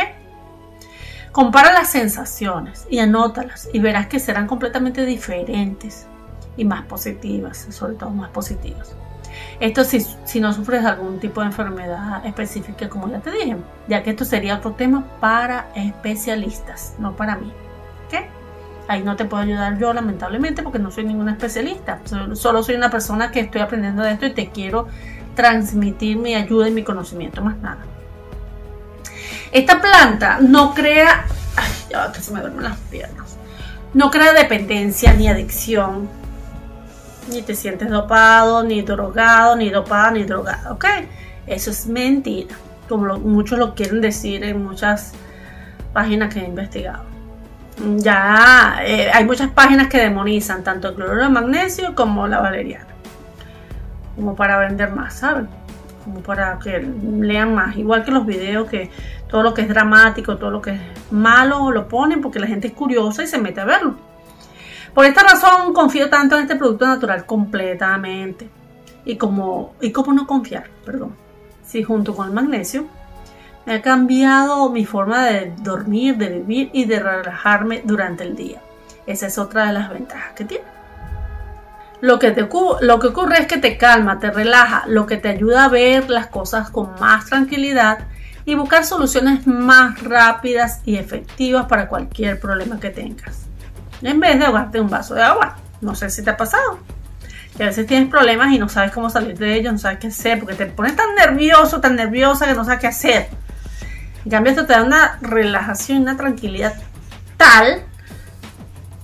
Compara 1.32 1.72
las 1.72 1.90
sensaciones 1.90 2.86
y 2.90 2.98
anótalas 2.98 3.68
y 3.72 3.78
verás 3.78 4.06
que 4.06 4.18
serán 4.18 4.46
completamente 4.46 5.06
diferentes 5.06 6.06
y 6.56 6.64
más 6.64 6.84
positivas, 6.84 7.68
sobre 7.70 7.94
todo 7.94 8.10
más 8.10 8.30
positivas. 8.30 8.94
Esto 9.60 9.84
si, 9.84 10.00
si 10.24 10.40
no 10.40 10.52
sufres 10.52 10.84
algún 10.84 11.18
tipo 11.18 11.40
de 11.40 11.48
enfermedad 11.48 12.24
específica, 12.24 12.88
como 12.88 13.08
ya 13.08 13.20
te 13.20 13.30
dije, 13.30 13.56
ya 13.88 14.02
que 14.02 14.10
esto 14.10 14.24
sería 14.24 14.56
otro 14.56 14.72
tema 14.72 15.04
para 15.20 15.68
especialistas, 15.74 16.94
no 16.98 17.16
para 17.16 17.36
mí. 17.36 17.52
¿Ok? 18.06 18.24
Ahí 18.88 19.02
no 19.02 19.16
te 19.16 19.24
puedo 19.24 19.42
ayudar 19.42 19.78
yo, 19.78 19.92
lamentablemente, 19.92 20.62
porque 20.62 20.78
no 20.78 20.90
soy 20.90 21.04
ninguna 21.04 21.32
especialista. 21.32 22.00
Solo 22.34 22.62
soy 22.62 22.76
una 22.76 22.90
persona 22.90 23.30
que 23.30 23.40
estoy 23.40 23.60
aprendiendo 23.60 24.02
de 24.02 24.12
esto 24.12 24.26
y 24.26 24.32
te 24.32 24.50
quiero 24.50 24.86
transmitir 25.34 26.16
mi 26.16 26.34
ayuda 26.34 26.68
y 26.68 26.72
mi 26.72 26.82
conocimiento, 26.82 27.42
más 27.42 27.56
nada. 27.58 27.84
Esta 29.52 29.80
planta 29.80 30.38
no 30.40 30.74
crea. 30.74 31.26
Ay, 31.56 31.70
ya 31.90 32.12
que 32.12 32.20
se 32.20 32.32
me 32.32 32.40
duermen 32.40 32.64
las 32.64 32.78
piernas. 32.90 33.36
No 33.94 34.10
crea 34.10 34.32
dependencia 34.32 35.12
ni 35.14 35.28
adicción. 35.28 36.08
Ni 37.30 37.42
te 37.42 37.54
sientes 37.54 37.90
dopado, 37.90 38.62
ni 38.62 38.82
drogado, 38.82 39.56
ni 39.56 39.70
dopada, 39.70 40.10
ni 40.10 40.24
drogada, 40.24 40.72
¿ok? 40.72 40.84
Eso 41.46 41.70
es 41.70 41.86
mentira. 41.86 42.54
Como 42.88 43.18
muchos 43.18 43.58
lo 43.58 43.74
quieren 43.74 44.00
decir 44.00 44.44
en 44.44 44.64
muchas 44.64 45.12
páginas 45.92 46.32
que 46.32 46.40
he 46.40 46.46
investigado 46.46 47.18
ya 47.96 48.80
eh, 48.84 49.10
hay 49.12 49.24
muchas 49.24 49.50
páginas 49.50 49.88
que 49.88 49.98
demonizan 49.98 50.64
tanto 50.64 50.88
el 50.88 50.94
cloruro 50.94 51.22
de 51.22 51.28
magnesio 51.28 51.94
como 51.94 52.26
la 52.26 52.40
valeriana. 52.40 52.86
Como 54.16 54.34
para 54.34 54.58
vender 54.58 54.90
más, 54.90 55.14
¿saben? 55.14 55.48
Como 56.04 56.20
para 56.20 56.58
que 56.58 56.80
lean 56.80 57.54
más. 57.54 57.76
Igual 57.76 58.04
que 58.04 58.10
los 58.10 58.26
videos 58.26 58.68
que 58.68 58.90
todo 59.28 59.42
lo 59.42 59.54
que 59.54 59.62
es 59.62 59.68
dramático, 59.68 60.38
todo 60.38 60.50
lo 60.50 60.60
que 60.60 60.72
es 60.72 60.80
malo 61.10 61.70
lo 61.70 61.86
ponen 61.88 62.20
porque 62.20 62.40
la 62.40 62.46
gente 62.46 62.68
es 62.68 62.72
curiosa 62.72 63.22
y 63.22 63.26
se 63.26 63.38
mete 63.38 63.60
a 63.60 63.64
verlo. 63.64 63.94
Por 64.98 65.06
esta 65.06 65.22
razón 65.22 65.74
confío 65.74 66.10
tanto 66.10 66.34
en 66.34 66.42
este 66.42 66.56
producto 66.56 66.84
natural 66.84 67.24
completamente. 67.24 68.50
Y 69.04 69.14
como, 69.14 69.76
y 69.80 69.92
cómo 69.92 70.12
no 70.12 70.26
confiar, 70.26 70.70
perdón. 70.84 71.14
Si 71.64 71.84
junto 71.84 72.16
con 72.16 72.26
el 72.26 72.34
magnesio 72.34 72.84
me 73.64 73.74
ha 73.74 73.80
cambiado 73.80 74.70
mi 74.70 74.84
forma 74.84 75.24
de 75.26 75.54
dormir, 75.58 76.16
de 76.16 76.40
vivir 76.40 76.70
y 76.72 76.84
de 76.86 76.98
relajarme 76.98 77.82
durante 77.84 78.24
el 78.24 78.34
día. 78.34 78.60
Esa 79.06 79.28
es 79.28 79.38
otra 79.38 79.68
de 79.68 79.74
las 79.74 79.88
ventajas 79.88 80.32
que 80.34 80.44
tiene. 80.44 80.64
Lo 82.00 82.18
que, 82.18 82.32
te, 82.32 82.48
lo 82.80 82.98
que 82.98 83.06
ocurre 83.06 83.38
es 83.38 83.46
que 83.46 83.58
te 83.58 83.78
calma, 83.78 84.18
te 84.18 84.32
relaja, 84.32 84.82
lo 84.88 85.06
que 85.06 85.16
te 85.16 85.28
ayuda 85.28 85.66
a 85.66 85.68
ver 85.68 86.10
las 86.10 86.26
cosas 86.26 86.70
con 86.70 86.98
más 86.98 87.26
tranquilidad 87.26 88.00
y 88.44 88.56
buscar 88.56 88.84
soluciones 88.84 89.46
más 89.46 90.02
rápidas 90.02 90.80
y 90.84 90.96
efectivas 90.96 91.66
para 91.66 91.86
cualquier 91.88 92.40
problema 92.40 92.80
que 92.80 92.90
tengas. 92.90 93.47
En 94.02 94.20
vez 94.20 94.38
de 94.38 94.46
ahogarte 94.46 94.80
un 94.80 94.90
vaso 94.90 95.14
de 95.14 95.22
agua. 95.22 95.56
No 95.80 95.94
sé 95.94 96.10
si 96.10 96.22
te 96.22 96.30
ha 96.30 96.36
pasado. 96.36 96.78
Que 97.56 97.64
a 97.64 97.66
veces 97.66 97.86
tienes 97.86 98.08
problemas 98.08 98.52
y 98.52 98.58
no 98.58 98.68
sabes 98.68 98.92
cómo 98.92 99.10
salir 99.10 99.36
de 99.38 99.54
ellos, 99.54 99.72
no 99.72 99.78
sabes 99.78 99.98
qué 99.98 100.08
hacer, 100.08 100.38
porque 100.38 100.54
te 100.54 100.66
pones 100.66 100.94
tan 100.94 101.14
nervioso, 101.14 101.80
tan 101.80 101.96
nerviosa 101.96 102.46
que 102.46 102.54
no 102.54 102.64
sabes 102.64 102.80
qué 102.80 102.86
hacer. 102.86 103.28
En 104.24 104.30
cambio, 104.30 104.50
esto 104.50 104.66
te 104.66 104.74
da 104.74 104.82
una 104.82 105.18
relajación, 105.20 106.02
una 106.02 106.16
tranquilidad 106.16 106.74
tal 107.36 107.84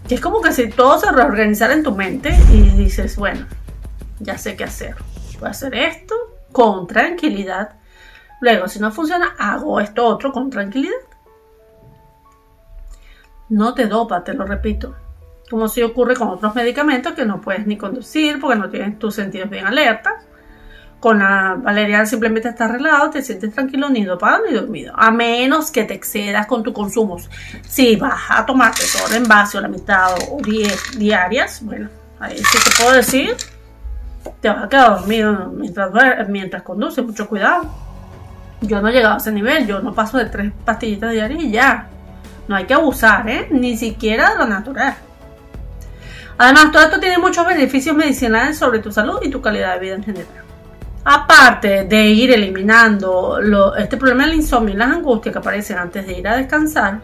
que 0.09 0.17
es 0.17 0.21
como 0.21 0.41
que 0.41 0.53
si 0.53 0.69
todo 0.69 0.99
se 0.99 1.11
reorganizara 1.11 1.73
en 1.73 1.83
tu 1.83 1.95
mente 1.95 2.37
y 2.53 2.61
dices, 2.71 3.17
bueno, 3.17 3.47
ya 4.19 4.37
sé 4.37 4.55
qué 4.55 4.65
hacer. 4.65 4.97
Voy 5.39 5.49
a 5.49 5.53
hacer 5.53 5.75
esto 5.75 6.15
con 6.53 6.87
tranquilidad. 6.87 7.77
Luego, 8.41 8.69
si 8.69 8.81
no 8.81 8.93
funciona, 8.93 9.35
hago 9.39 9.81
esto 9.81 10.05
otro 10.05 10.31
con 10.33 10.51
tranquilidad. 10.51 10.93
No 13.49 13.75
te 13.75 13.87
dopa, 13.87 14.25
te 14.25 14.35
lo 14.35 14.47
repito. 14.47 14.95
Como 15.51 15.69
si 15.69 15.83
ocurre 15.83 16.17
con 16.17 16.29
otros 16.29 16.55
medicamentos 16.55 17.13
que 17.13 17.25
no 17.25 17.41
puedes 17.41 17.67
ni 17.67 17.77
conducir 17.77 18.41
porque 18.41 18.59
no 18.59 18.71
tienes 18.71 18.99
tus 18.99 19.15
sentidos 19.15 19.51
bien 19.51 19.67
alertas 19.67 20.15
con 21.05 21.19
la 21.19 21.55
valeriana 21.59 22.07
simplemente 22.07 22.49
estás 22.49 22.71
arreglado, 22.71 23.11
te 23.11 23.23
sientes 23.23 23.53
tranquilo, 23.53 23.91
ni 23.91 24.07
dopado 24.07 24.43
ni 24.47 24.55
dormido. 24.55 24.95
A 24.97 25.11
menos 25.11 25.71
que 25.71 25.85
te 25.85 25.93
excedas 25.93 26.47
con 26.47 26.63
tus 26.63 26.73
consumos. 26.73 27.29
Si 27.61 27.95
vas 27.97 28.23
a 28.31 28.47
tomarte 28.47 28.85
todo 28.91 29.09
el 29.09 29.23
envase 29.23 29.59
o 29.59 29.61
la 29.61 29.69
mitad 29.69 30.15
o 30.31 30.39
10 30.41 30.99
diarias, 30.99 31.63
bueno, 31.63 31.91
ahí 32.19 32.39
sí 32.39 32.59
te 32.65 32.83
puedo 32.83 32.97
decir, 32.97 33.37
te 34.41 34.49
vas 34.49 34.65
a 34.65 34.69
quedar 34.71 34.99
dormido 34.99 35.53
mientras, 35.55 35.91
mientras 36.31 36.63
conduces. 36.63 37.05
Mucho 37.05 37.29
cuidado. 37.29 37.71
Yo 38.63 38.81
no 38.81 38.89
he 38.89 38.93
llegado 38.93 39.17
a 39.17 39.19
ese 39.19 39.31
nivel, 39.31 39.67
yo 39.67 39.81
no 39.81 39.93
paso 39.93 40.17
de 40.17 40.25
tres 40.25 40.55
pastillitas 40.65 41.13
diarias 41.13 41.43
y 41.43 41.51
ya. 41.51 41.87
No 42.49 42.57
hay 42.57 42.65
que 42.65 42.75
abusar, 42.75 43.29
¿eh? 43.29 43.49
Ni 43.51 43.77
siquiera 43.77 44.31
de 44.31 44.39
lo 44.39 44.47
natural. 44.47 44.97
Además, 46.37 46.73
todo 46.73 46.83
esto 46.83 47.01
tiene 47.01 47.19
muchos 47.19 47.47
beneficios 47.47 47.95
medicinales 47.97 48.59
sobre 48.59 48.81
tu 48.81 48.91
salud 48.91 49.19
y 49.23 49.31
tu 49.31 49.41
calidad 49.41 49.75
de 49.75 49.81
vida 49.81 49.95
en 49.95 50.05
general. 50.05 50.45
Aparte 51.05 51.85
de 51.85 52.07
ir 52.07 52.33
eliminando 52.33 53.39
este 53.77 53.97
problema 53.97 54.27
del 54.27 54.37
insomnio 54.37 54.75
y 54.75 54.79
las 54.79 54.91
angustias 54.91 55.33
que 55.33 55.39
aparecen 55.39 55.79
antes 55.79 56.07
de 56.07 56.19
ir 56.19 56.27
a 56.27 56.37
descansar, 56.37 57.01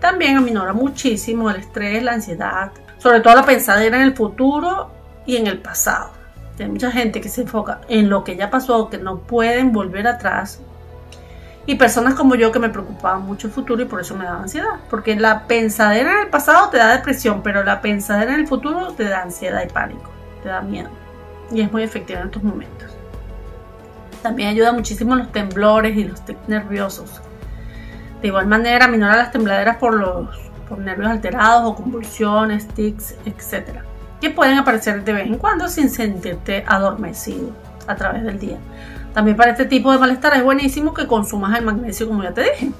también 0.00 0.36
aminora 0.36 0.72
muchísimo 0.72 1.50
el 1.50 1.56
estrés, 1.56 2.02
la 2.02 2.12
ansiedad, 2.12 2.72
sobre 2.98 3.20
todo 3.20 3.34
la 3.34 3.44
pensadera 3.44 3.96
en 3.96 4.02
el 4.02 4.16
futuro 4.16 4.90
y 5.26 5.36
en 5.36 5.46
el 5.46 5.58
pasado. 5.58 6.10
Hay 6.58 6.68
mucha 6.68 6.90
gente 6.90 7.20
que 7.20 7.28
se 7.28 7.42
enfoca 7.42 7.82
en 7.88 8.08
lo 8.08 8.24
que 8.24 8.36
ya 8.36 8.50
pasó, 8.50 8.88
que 8.88 8.98
no 8.98 9.18
pueden 9.18 9.72
volver 9.72 10.06
atrás. 10.08 10.60
Y 11.66 11.74
personas 11.74 12.14
como 12.14 12.36
yo 12.36 12.52
que 12.52 12.60
me 12.60 12.68
preocupaban 12.68 13.22
mucho 13.22 13.48
el 13.48 13.52
futuro 13.52 13.82
y 13.82 13.86
por 13.86 14.00
eso 14.00 14.14
me 14.14 14.24
daba 14.24 14.42
ansiedad. 14.42 14.80
Porque 14.88 15.16
la 15.16 15.46
pensadera 15.46 16.12
en 16.12 16.18
el 16.20 16.28
pasado 16.28 16.68
te 16.68 16.78
da 16.78 16.96
depresión, 16.96 17.42
pero 17.42 17.64
la 17.64 17.80
pensadera 17.80 18.34
en 18.34 18.40
el 18.40 18.46
futuro 18.46 18.92
te 18.92 19.04
da 19.04 19.22
ansiedad 19.22 19.62
y 19.64 19.72
pánico, 19.72 20.10
te 20.42 20.48
da 20.48 20.60
miedo. 20.60 20.90
Y 21.50 21.60
es 21.60 21.72
muy 21.72 21.82
efectiva 21.82 22.20
en 22.20 22.26
estos 22.26 22.42
momentos. 22.42 22.94
También 24.22 24.50
ayuda 24.50 24.72
muchísimo 24.72 25.16
los 25.16 25.32
temblores 25.32 25.96
y 25.96 26.04
los 26.04 26.24
tics 26.24 26.48
nerviosos. 26.48 27.20
De 28.22 28.28
igual 28.28 28.46
manera, 28.46 28.88
minora 28.88 29.16
las 29.16 29.30
tembladeras 29.32 29.76
por 29.76 29.94
los 29.94 30.46
por 30.68 30.78
nervios 30.78 31.10
alterados 31.10 31.64
o 31.64 31.74
convulsiones, 31.74 32.66
tics, 32.68 33.14
etc. 33.24 33.80
Que 34.20 34.30
pueden 34.30 34.58
aparecer 34.58 35.04
de 35.04 35.12
vez 35.12 35.26
en 35.26 35.38
cuando 35.38 35.68
sin 35.68 35.90
sentirte 35.90 36.64
adormecido 36.66 37.50
a 37.86 37.94
través 37.94 38.24
del 38.24 38.38
día. 38.38 38.58
También 39.16 39.34
para 39.34 39.52
este 39.52 39.64
tipo 39.64 39.90
de 39.90 39.96
malestar 39.96 40.36
es 40.36 40.44
buenísimo 40.44 40.92
que 40.92 41.06
consumas 41.06 41.58
el 41.58 41.64
magnesio 41.64 42.06
como 42.06 42.22
ya 42.22 42.34
te 42.34 42.42
dije, 42.42 42.70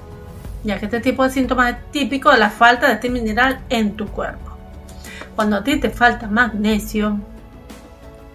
ya 0.64 0.78
que 0.78 0.84
este 0.84 1.00
tipo 1.00 1.24
de 1.24 1.30
síntomas 1.30 1.70
es 1.70 1.90
típico 1.92 2.30
de 2.30 2.36
la 2.36 2.50
falta 2.50 2.88
de 2.88 2.92
este 2.92 3.08
mineral 3.08 3.60
en 3.70 3.96
tu 3.96 4.06
cuerpo. 4.06 4.54
Cuando 5.34 5.56
a 5.56 5.64
ti 5.64 5.80
te 5.80 5.88
falta 5.88 6.26
magnesio, 6.26 7.18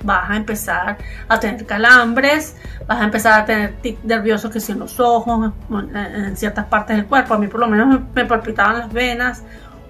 vas 0.03 0.31
a 0.31 0.35
empezar 0.35 0.97
a 1.27 1.39
tener 1.39 1.63
calambres, 1.67 2.55
vas 2.87 3.01
a 3.01 3.03
empezar 3.03 3.39
a 3.39 3.45
tener 3.45 3.73
tic 3.83 4.03
nerviosos 4.03 4.49
que 4.49 4.59
si 4.59 4.71
en 4.71 4.79
los 4.79 4.99
ojos, 4.99 5.53
en 5.69 6.35
ciertas 6.35 6.65
partes 6.65 6.95
del 6.95 7.05
cuerpo. 7.05 7.35
A 7.35 7.37
mí 7.37 7.45
por 7.49 7.59
lo 7.59 7.67
menos 7.67 7.99
me 8.15 8.25
palpitaban 8.25 8.79
las 8.79 8.91
venas 8.91 9.43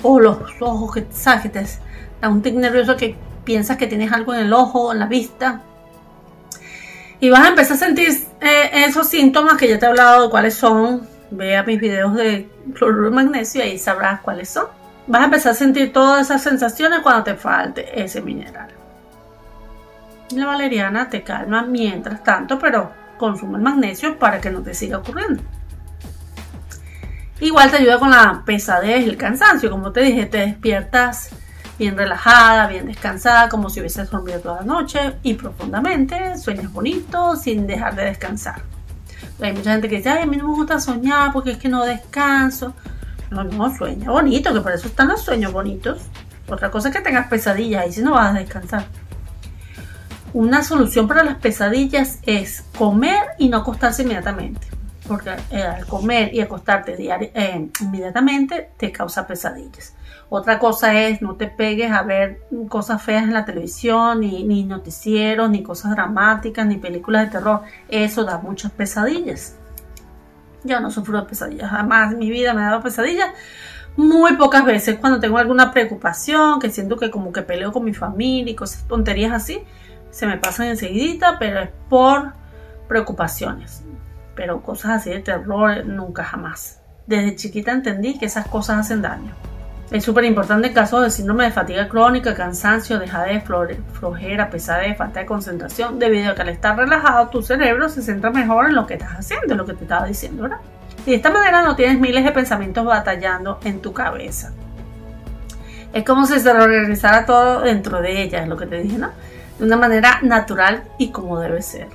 o 0.04 0.20
los 0.20 0.38
ojos 0.60 0.94
que, 0.94 1.08
¿sabes? 1.12 1.44
que 1.44 1.50
te 1.50 1.66
da 2.20 2.28
un 2.28 2.42
tic 2.42 2.56
nervioso 2.56 2.98
que 2.98 3.16
piensas 3.46 3.78
que 3.78 3.88
tienes 3.88 4.12
algo 4.12 4.34
en 4.34 4.42
el 4.42 4.52
ojo, 4.52 4.92
en 4.92 5.00
la 5.00 5.06
vista. 5.06 5.62
Y 7.22 7.30
vas 7.30 7.42
a 7.42 7.50
empezar 7.50 7.78
a 7.78 7.80
sentir 7.80 8.10
eh, 8.42 8.72
esos 8.88 9.08
síntomas 9.08 9.56
que 9.56 9.70
ya 9.70 9.78
te 9.78 9.86
he 9.86 9.90
hablado 9.90 10.24
de 10.24 10.30
cuáles 10.32 10.56
son. 10.56 11.08
Vea 11.30 11.62
mis 11.62 11.80
videos 11.80 12.16
de 12.16 12.50
cloruro 12.74 13.06
de 13.06 13.16
magnesio 13.16 13.64
y 13.64 13.70
ahí 13.70 13.78
sabrás 13.78 14.22
cuáles 14.22 14.50
son. 14.50 14.66
Vas 15.06 15.22
a 15.22 15.26
empezar 15.26 15.52
a 15.52 15.56
sentir 15.56 15.94
todas 15.94 16.26
esas 16.26 16.42
sensaciones 16.42 17.02
cuando 17.02 17.24
te 17.24 17.36
falte 17.36 18.02
ese 18.04 18.22
mineral. 18.22 18.70
La 20.36 20.48
valeriana 20.48 21.10
te 21.10 21.22
calma 21.22 21.62
mientras 21.62 22.24
tanto, 22.24 22.58
pero 22.58 22.92
consume 23.20 23.58
el 23.58 23.64
magnesio 23.64 24.18
para 24.18 24.42
que 24.42 24.50
no 24.50 24.62
te 24.64 24.74
siga 24.74 24.98
ocurriendo. 24.98 25.44
Igual 27.40 27.70
te 27.70 27.78
ayuda 27.78 28.00
con 28.00 28.10
la 28.10 28.42
pesadez 28.46 29.06
y 29.06 29.10
el 29.10 29.18
cansancio. 29.18 29.70
Como 29.70 29.92
te 29.92 30.02
dije, 30.02 30.26
te 30.26 30.40
despiertas 30.40 31.30
bien 31.82 31.98
relajada, 31.98 32.68
bien 32.68 32.86
descansada, 32.86 33.50
como 33.50 33.72
si 33.72 33.80
hubieses 33.80 34.08
dormido 34.12 34.40
toda 34.40 34.58
la 34.58 34.66
noche 34.68 35.16
y 35.24 35.34
profundamente, 35.34 36.38
sueñas 36.38 36.72
bonito 36.72 37.36
sin 37.36 37.66
dejar 37.66 37.96
de 37.96 38.06
descansar. 38.06 38.62
Hay 39.42 39.54
mucha 39.54 39.72
gente 39.72 39.90
que 39.90 39.98
dice, 39.98 40.10
ay, 40.10 40.22
a 40.22 40.26
mí 40.28 40.38
no 40.38 40.48
me 40.48 40.54
gusta 40.54 40.80
soñar 40.80 41.34
porque 41.34 41.54
es 41.54 41.58
que 41.58 41.70
no 41.70 41.84
descanso. 41.84 42.76
No, 43.32 43.44
no, 43.44 43.76
sueña 43.76 44.12
bonito, 44.12 44.54
que 44.54 44.62
por 44.62 44.74
eso 44.74 44.90
están 44.90 45.08
los 45.08 45.24
sueños 45.24 45.52
bonitos. 45.52 46.04
Otra 46.48 46.70
cosa 46.70 46.90
es 46.90 46.96
que 46.96 47.02
tengas 47.02 47.28
pesadillas 47.28 47.88
y 47.88 47.94
si 47.94 48.04
no 48.04 48.12
vas 48.12 48.36
a 48.36 48.38
descansar. 48.38 48.86
Una 50.34 50.64
solución 50.64 51.08
para 51.08 51.24
las 51.24 51.38
pesadillas 51.38 52.20
es 52.28 52.64
comer 52.78 53.22
y 53.40 53.50
no 53.50 53.58
acostarse 53.58 54.04
inmediatamente. 54.04 54.68
Porque 55.08 55.32
eh, 55.50 55.64
al 55.64 55.88
comer 55.88 56.32
y 56.32 56.42
acostarte 56.42 56.96
eh, 57.00 57.70
inmediatamente 57.80 58.70
te 58.78 58.92
causa 58.92 59.26
pesadillas. 59.26 59.96
Otra 60.34 60.60
cosa 60.60 60.94
es 60.94 61.22
no 61.22 61.36
te 61.36 61.48
pegues 61.48 61.92
a 61.92 62.04
ver 62.04 62.40
cosas 62.70 63.02
feas 63.04 63.24
en 63.24 63.34
la 63.34 63.44
televisión, 63.44 64.22
ni, 64.22 64.64
noticieros, 64.64 65.50
ni 65.50 65.62
cosas 65.62 65.92
dramáticas, 65.92 66.66
ni 66.66 66.78
películas 66.78 67.26
de 67.26 67.32
terror. 67.32 67.64
Eso 67.90 68.24
da 68.24 68.38
muchas 68.38 68.72
pesadillas. 68.72 69.58
Yo 70.64 70.80
no 70.80 70.90
sufro 70.90 71.20
de 71.20 71.28
pesadillas, 71.28 71.70
jamás 71.70 72.14
en 72.14 72.20
mi 72.20 72.30
vida 72.30 72.54
me 72.54 72.62
ha 72.62 72.68
dado 72.68 72.82
pesadillas. 72.82 73.28
Muy 73.98 74.38
pocas 74.38 74.64
veces 74.64 74.98
cuando 75.00 75.20
tengo 75.20 75.38
alguna 75.38 75.74
preocupación, 75.74 76.62
que 76.62 76.70
siento 76.70 76.96
que 76.96 77.12
como 77.12 77.34
que 77.34 77.42
peleo 77.42 77.74
con 77.74 77.84
mi 77.84 77.94
familia 77.94 78.54
y 78.54 78.56
cosas 78.56 78.88
tonterías 78.88 79.34
así, 79.34 79.62
se 80.12 80.28
me 80.28 80.38
pasan 80.38 80.68
enseguida, 80.68 81.36
pero 81.40 81.60
es 81.60 81.72
por 81.90 82.32
preocupaciones. 82.88 83.84
Pero 84.34 84.62
cosas 84.62 84.92
así 84.92 85.10
de 85.10 85.20
terror 85.20 85.86
nunca 85.86 86.24
jamás. 86.24 86.80
Desde 87.06 87.36
chiquita 87.36 87.74
entendí 87.74 88.18
que 88.18 88.28
esas 88.28 88.48
cosas 88.48 88.80
hacen 88.80 89.02
daño. 89.02 89.36
Es 89.92 90.06
súper 90.06 90.24
importante 90.24 90.70
en 90.70 90.74
casos 90.74 91.04
de 91.04 91.12
síndrome 91.12 91.44
de 91.44 91.52
fatiga 91.52 91.90
crónica, 91.90 92.34
cansancio, 92.34 92.98
dejadez, 92.98 93.44
flojera, 93.44 94.50
pesadez, 94.50 94.98
falta 94.98 95.20
de 95.20 95.26
concentración, 95.26 96.00
debido 96.00 96.32
a 96.32 96.36
que 96.36 96.42
al 96.44 96.50
estar 96.50 96.78
relajado 96.78 97.28
tu 97.28 97.42
cerebro 97.42 97.90
se 97.90 98.02
centra 98.02 98.32
mejor 98.32 98.70
en 98.70 98.76
lo 98.76 98.88
que 98.88 98.94
estás 98.94 99.12
haciendo, 99.12 99.52
en 99.54 99.58
lo 99.58 99.66
que 99.66 99.74
te 99.74 99.84
estaba 99.84 100.06
diciendo, 100.06 100.44
¿verdad? 100.44 100.60
Y 101.06 101.12
de 101.12 101.18
esta 101.18 101.30
manera 101.30 101.62
no 101.62 101.76
tienes 101.76 102.00
miles 102.00 102.24
de 102.24 102.32
pensamientos 102.32 102.86
batallando 102.86 103.60
en 103.66 103.82
tu 103.82 103.92
cabeza. 103.92 104.54
Es 105.92 106.06
como 106.06 106.26
si 106.26 106.40
se 106.40 106.54
reorganizara 106.54 107.26
todo 107.26 107.60
dentro 107.62 108.02
de 108.02 108.22
ella, 108.22 108.44
es 108.44 108.48
lo 108.48 108.56
que 108.56 108.68
te 108.68 108.78
dije, 108.78 108.98
¿no? 108.98 109.10
de 109.62 109.68
una 109.68 109.78
manera 109.78 110.20
natural 110.24 110.84
y 110.98 111.12
como 111.12 111.40
debe 111.40 111.62
ser. 111.62 111.88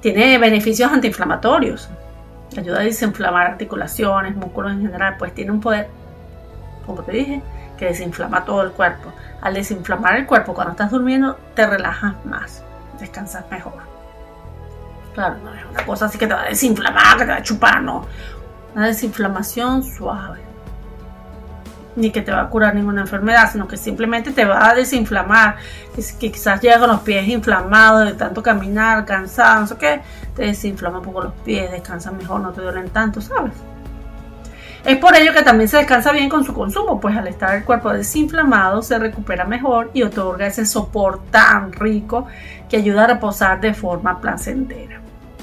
Tiene 0.00 0.38
beneficios 0.38 0.90
antiinflamatorios, 0.90 1.90
ayuda 2.56 2.80
a 2.80 2.84
desinflamar 2.84 3.46
articulaciones, 3.48 4.34
músculos 4.34 4.72
en 4.72 4.82
general, 4.82 5.16
pues 5.18 5.34
tiene 5.34 5.50
un 5.50 5.60
poder, 5.60 5.88
como 6.86 7.02
te 7.02 7.12
dije, 7.12 7.42
que 7.78 7.86
desinflama 7.86 8.44
todo 8.44 8.62
el 8.62 8.72
cuerpo. 8.72 9.12
Al 9.40 9.54
desinflamar 9.54 10.16
el 10.16 10.26
cuerpo 10.26 10.54
cuando 10.54 10.72
estás 10.72 10.90
durmiendo, 10.90 11.38
te 11.54 11.66
relajas 11.66 12.14
más, 12.24 12.62
descansas 12.98 13.44
mejor. 13.50 13.74
Claro, 15.14 15.36
no 15.42 15.54
es 15.54 15.64
una 15.70 15.84
cosa 15.84 16.06
así 16.06 16.18
que 16.18 16.26
te 16.26 16.34
va 16.34 16.42
a 16.42 16.48
desinflamar, 16.48 17.18
que 17.18 17.24
te 17.24 17.30
va 17.30 17.38
a 17.38 17.42
chupar, 17.42 17.82
no. 17.82 18.06
Una 18.74 18.86
desinflamación 18.86 19.82
suave 19.82 20.50
ni 21.96 22.10
que 22.10 22.22
te 22.22 22.32
va 22.32 22.42
a 22.42 22.48
curar 22.48 22.74
ninguna 22.74 23.02
enfermedad, 23.02 23.50
sino 23.50 23.66
que 23.66 23.76
simplemente 23.76 24.32
te 24.32 24.44
va 24.44 24.70
a 24.70 24.74
desinflamar. 24.74 25.56
Que, 25.94 26.30
quizás 26.30 26.60
llega 26.60 26.78
con 26.78 26.88
los 26.88 27.00
pies 27.00 27.28
inflamados 27.28 28.06
de 28.06 28.14
tanto 28.14 28.42
caminar, 28.42 29.04
cansado, 29.04 29.60
no 29.60 29.66
sé 29.66 29.76
qué, 29.76 30.00
te 30.34 30.42
desinflama 30.44 30.98
un 30.98 31.04
poco 31.04 31.22
los 31.22 31.32
pies, 31.44 31.70
descansa 31.70 32.10
mejor, 32.10 32.40
no 32.40 32.50
te 32.52 32.62
duelen 32.62 32.88
tanto, 32.90 33.20
¿sabes? 33.20 33.52
Es 34.84 34.96
por 34.96 35.14
ello 35.14 35.34
que 35.34 35.42
también 35.42 35.68
se 35.68 35.76
descansa 35.76 36.10
bien 36.10 36.30
con 36.30 36.42
su 36.42 36.54
consumo, 36.54 37.00
pues 37.00 37.16
al 37.16 37.28
estar 37.28 37.54
el 37.54 37.64
cuerpo 37.64 37.92
desinflamado 37.92 38.80
se 38.80 38.98
recupera 38.98 39.44
mejor 39.44 39.90
y 39.92 40.02
otorga 40.02 40.46
ese 40.46 40.64
sopor 40.64 41.20
tan 41.30 41.72
rico 41.72 42.26
que 42.68 42.78
ayuda 42.78 43.04
a 43.04 43.06
reposar 43.08 43.60
de 43.60 43.74
forma 43.74 44.20
placentera. 44.20 45.00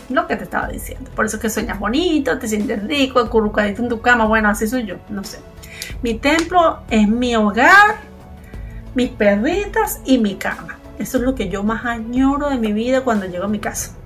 Lo 0.09 0.25
que 0.25 0.37
te 0.37 0.45
estaba 0.45 0.67
diciendo. 0.67 1.11
Por 1.15 1.25
eso 1.25 1.35
es 1.35 1.41
que 1.41 1.49
sueñas 1.49 1.79
bonito, 1.79 2.39
te 2.39 2.47
sientes 2.47 2.81
rico, 2.83 3.19
acurrucadito 3.19 3.83
en 3.83 3.89
tu 3.89 4.01
cama. 4.01 4.25
Bueno, 4.25 4.49
así 4.49 4.67
soy 4.67 4.85
yo, 4.85 4.95
no 5.09 5.23
sé. 5.23 5.39
Mi 6.01 6.15
templo 6.15 6.79
es 6.89 7.07
mi 7.07 7.35
hogar, 7.35 7.97
mis 8.95 9.09
perritas 9.09 9.99
y 10.05 10.17
mi 10.17 10.35
cama. 10.35 10.79
Eso 10.97 11.17
es 11.17 11.23
lo 11.23 11.35
que 11.35 11.49
yo 11.49 11.61
más 11.63 11.85
añoro 11.85 12.49
de 12.49 12.57
mi 12.57 12.71
vida 12.73 13.01
cuando 13.01 13.27
llego 13.27 13.45
a 13.45 13.49
mi 13.49 13.59
casa. 13.59 13.96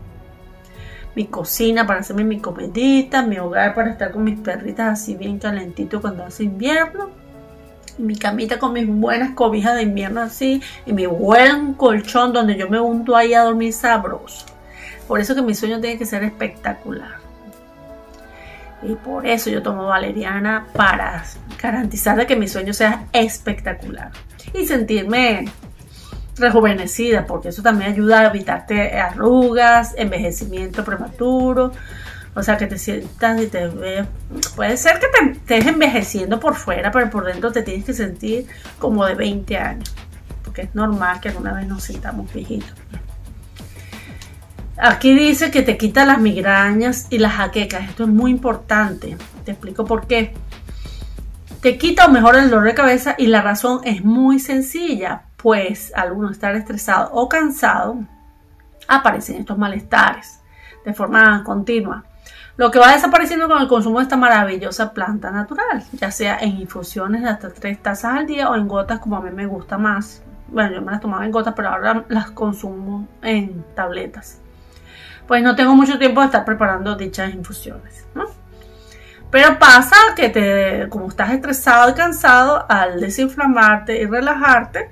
Mi 1.16 1.26
cocina 1.26 1.86
para 1.86 2.00
hacerme 2.00 2.24
mi 2.24 2.40
comidita, 2.40 3.22
mi 3.22 3.38
hogar 3.38 3.76
para 3.76 3.92
estar 3.92 4.12
con 4.12 4.24
mis 4.24 4.40
perritas 4.40 5.02
así 5.02 5.16
bien 5.16 5.40
calentito 5.40 6.00
cuando 6.00 6.24
hace 6.24 6.44
invierno. 6.44 7.10
Mi 7.98 8.16
camita 8.16 8.58
con 8.58 8.74
mis 8.74 8.88
buenas 8.88 9.32
cobijas 9.32 9.76
de 9.76 9.84
invierno 9.84 10.22
así 10.22 10.62
y 10.86 10.94
mi 10.94 11.06
buen 11.06 11.74
colchón 11.74 12.32
donde 12.32 12.56
yo 12.56 12.70
me 12.70 12.80
hundo 12.80 13.16
ahí 13.16 13.34
a 13.34 13.42
dormir 13.42 13.74
sabroso. 13.74 14.46
Por 15.08 15.20
eso 15.20 15.36
que 15.36 15.42
mi 15.42 15.54
sueño 15.54 15.82
tiene 15.82 15.98
que 15.98 16.06
ser 16.06 16.24
espectacular. 16.24 17.20
Y 18.84 18.96
por 18.96 19.28
eso 19.28 19.50
yo 19.50 19.62
tomo 19.62 19.88
valeriana 19.88 20.68
para 20.74 21.24
garantizar 21.62 22.18
de 22.18 22.26
que 22.26 22.36
mi 22.36 22.48
sueño 22.48 22.74
sea 22.74 23.06
espectacular. 23.12 24.12
Y 24.54 24.66
sentirme 24.66 25.46
rejuvenecida, 26.42 27.26
porque 27.26 27.50
eso 27.50 27.62
también 27.62 27.94
ayuda 27.94 28.22
a 28.22 28.26
evitarte 28.28 29.00
arrugas, 29.00 29.94
envejecimiento 29.98 30.84
prematuro. 30.84 31.72
O 32.34 32.44
sea, 32.44 32.58
que 32.58 32.68
te 32.68 32.78
sientas 32.78 33.42
y 33.42 33.48
te 33.48 33.68
veas. 33.68 34.08
Puede 34.56 34.78
ser 34.78 35.00
que 35.00 35.08
te 35.08 35.32
estés 35.32 35.68
envejeciendo 35.68 36.40
por 36.40 36.56
fuera, 36.56 36.92
pero 36.92 37.10
por 37.10 37.26
dentro 37.26 37.52
te 37.52 37.62
tienes 37.62 37.86
que 37.86 37.94
sentir 37.94 38.48
como 38.80 39.06
de 39.06 39.16
20 39.16 39.58
años. 39.58 39.94
Porque 40.44 40.62
es 40.64 40.76
normal 40.76 41.20
que 41.20 41.30
alguna 41.30 41.54
vez 41.54 41.68
nos 41.68 41.84
sintamos 41.84 42.32
viejitos. 42.34 42.74
Aquí 44.78 45.14
dice 45.14 45.52
que 45.52 45.62
te 45.62 45.78
quita 45.78 46.06
las 46.06 46.20
migrañas 46.20 47.08
y 47.10 47.20
las 47.20 47.34
jaquecas. 47.34 47.90
Esto 47.90 48.04
es 48.04 48.10
muy 48.10 48.32
importante. 48.32 49.18
Te 49.46 49.52
explico 49.52 49.86
por 49.86 50.08
qué. 50.08 50.34
Te 51.62 51.78
quita 51.78 52.08
o 52.08 52.10
mejora 52.10 52.42
el 52.42 52.50
dolor 52.50 52.66
de 52.66 52.74
cabeza 52.74 53.14
y 53.18 53.28
la 53.28 53.42
razón 53.42 53.82
es 53.84 54.04
muy 54.04 54.40
sencilla. 54.40 55.24
Pues 55.42 55.92
al 55.96 56.12
estar 56.30 56.56
estresado 56.56 57.12
o 57.14 57.28
cansado, 57.28 58.00
aparecen 58.88 59.38
estos 59.38 59.58
malestares 59.58 60.42
de 60.86 60.94
forma 60.94 61.44
continua. 61.44 62.04
Lo 62.58 62.70
que 62.70 62.80
va 62.80 62.92
desapareciendo 62.92 63.48
con 63.48 63.62
el 63.62 63.68
consumo 63.68 64.00
de 64.00 64.04
esta 64.04 64.18
maravillosa 64.18 64.94
planta 64.94 65.32
natural, 65.32 65.84
ya 65.94 66.12
sea 66.12 66.38
en 66.40 66.58
infusiones 66.58 67.24
de 67.24 67.30
hasta 67.30 67.50
3 67.50 67.82
tazas 67.82 68.18
al 68.18 68.28
día 68.28 68.50
o 68.50 68.56
en 68.56 68.68
gotas 68.68 69.00
como 69.00 69.16
a 69.16 69.22
mí 69.22 69.32
me 69.32 69.46
gusta 69.46 69.78
más. 69.78 70.22
Bueno, 70.48 70.76
yo 70.76 70.82
me 70.82 70.92
las 70.92 71.00
tomaba 71.00 71.26
en 71.26 71.32
gotas, 71.32 71.54
pero 71.56 71.70
ahora 71.70 72.06
las 72.10 72.32
consumo 72.32 73.08
en 73.22 73.64
tabletas. 73.74 74.40
Pues 75.28 75.42
no 75.42 75.56
tengo 75.56 75.76
mucho 75.76 75.98
tiempo 75.98 76.20
de 76.20 76.26
estar 76.26 76.44
preparando 76.44 76.96
dichas 76.96 77.34
infusiones, 77.34 78.06
Pero 79.32 79.58
pasa 79.58 79.96
que 80.16 80.30
te, 80.30 80.90
como 80.90 81.08
estás 81.08 81.32
estresado 81.32 81.90
y 81.90 81.94
cansado, 81.94 82.66
al 82.68 83.00
desinflamarte 83.00 84.02
y 84.02 84.06
relajarte, 84.06 84.92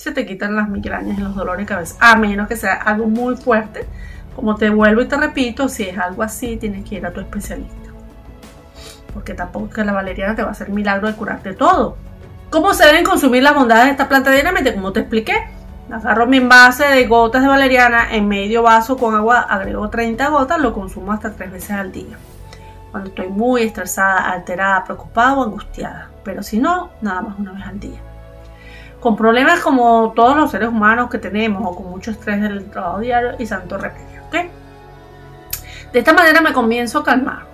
se 0.00 0.12
te 0.12 0.24
quitan 0.24 0.56
las 0.56 0.66
migrañas 0.66 1.18
y 1.18 1.20
los 1.20 1.34
dolores 1.34 1.66
de 1.66 1.74
cabeza. 1.74 1.96
A 2.00 2.16
menos 2.16 2.48
que 2.48 2.56
sea 2.56 2.72
algo 2.72 3.06
muy 3.06 3.36
fuerte 3.36 3.86
como 4.34 4.56
te 4.56 4.70
vuelvo 4.70 5.02
y 5.02 5.08
te 5.08 5.18
repito, 5.18 5.68
si 5.68 5.82
es 5.82 5.98
algo 5.98 6.22
así, 6.22 6.56
tienes 6.56 6.88
que 6.88 6.94
ir 6.94 7.04
a 7.04 7.12
tu 7.12 7.20
especialista. 7.20 7.90
Porque 9.12 9.34
tampoco 9.34 9.68
que 9.68 9.84
la 9.84 9.92
valeriana 9.92 10.34
te 10.34 10.42
va 10.42 10.48
a 10.48 10.52
hacer 10.52 10.70
milagro 10.70 11.06
de 11.06 11.14
curarte 11.14 11.52
todo. 11.52 11.98
¿Cómo 12.48 12.72
se 12.72 12.86
deben 12.86 13.04
consumir 13.04 13.42
las 13.42 13.54
bondades 13.54 13.84
de 13.84 13.90
esta 13.90 14.08
planta 14.08 14.30
diariamente? 14.30 14.72
Como 14.72 14.90
te 14.92 15.00
expliqué, 15.00 15.34
agarro 15.92 16.26
mi 16.26 16.38
envase 16.38 16.86
de 16.86 17.06
gotas 17.06 17.42
de 17.42 17.48
valeriana 17.48 18.14
en 18.14 18.26
medio 18.26 18.62
vaso 18.62 18.96
con 18.96 19.14
agua, 19.14 19.40
agrego 19.40 19.90
30 19.90 20.30
gotas, 20.30 20.60
lo 20.60 20.72
consumo 20.72 21.12
hasta 21.12 21.32
3 21.32 21.52
veces 21.52 21.72
al 21.72 21.92
día. 21.92 22.16
Cuando 22.90 23.10
estoy 23.10 23.28
muy 23.28 23.64
estresada, 23.64 24.30
alterada, 24.30 24.82
preocupada 24.82 25.34
o 25.34 25.44
angustiada. 25.44 26.08
Pero 26.24 26.42
si 26.42 26.58
no, 26.58 26.88
nada 27.02 27.20
más 27.20 27.38
una 27.38 27.52
vez 27.52 27.66
al 27.66 27.78
día 27.78 28.09
con 29.00 29.16
problemas 29.16 29.60
como 29.60 30.12
todos 30.14 30.36
los 30.36 30.50
seres 30.50 30.68
humanos 30.68 31.10
que 31.10 31.18
tenemos 31.18 31.62
o 31.66 31.74
con 31.74 31.90
mucho 31.90 32.10
estrés 32.10 32.40
del 32.42 32.70
trabajo 32.70 33.00
diario 33.00 33.32
y 33.38 33.46
santo 33.46 33.78
remedio. 33.78 34.20
De 35.92 35.98
esta 35.98 36.12
manera 36.12 36.40
me 36.40 36.52
comienzo 36.52 37.00
a 37.00 37.04
calmar. 37.04 37.46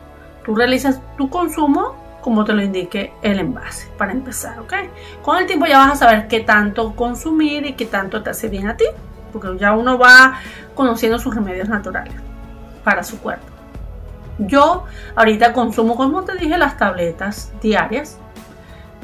Tú 0.45 0.55
realizas 0.55 1.01
tu 1.17 1.31
consumo 1.31 1.97
como 2.21 2.45
te 2.45 2.53
lo 2.53 2.63
indique 2.63 3.13
el 3.23 3.39
envase 3.39 3.89
para 3.97 4.13
empezar, 4.13 4.59
¿ok? 4.59 4.75
Con 5.23 5.39
el 5.39 5.47
tiempo 5.47 5.65
ya 5.67 5.79
vas 5.79 5.93
a 5.93 5.97
saber 5.97 6.29
qué 6.29 6.41
tanto 6.41 6.95
consumir 6.97 7.65
y 7.65 7.75
qué 7.75 7.87
tanto 7.87 8.23
te 8.23 8.31
hace 8.31 8.49
bien 8.49 8.69
a 8.69 8.77
ti, 8.77 8.85
porque 9.33 9.57
ya 9.59 9.73
uno 9.73 9.97
va 9.97 10.41
conociendo 10.75 11.21
sus 11.21 11.35
remedios 11.35 11.69
naturales 11.69 12.13
para 12.83 13.05
su 13.05 13.21
cuerpo. 13.21 13.47
Yo 14.39 14.85
ahorita 15.15 15.53
consumo, 15.53 15.97
como 15.97 16.25
te 16.25 16.37
dije, 16.37 16.59
las 16.59 16.77
tabletas 16.77 17.53
diarias. 17.63 18.19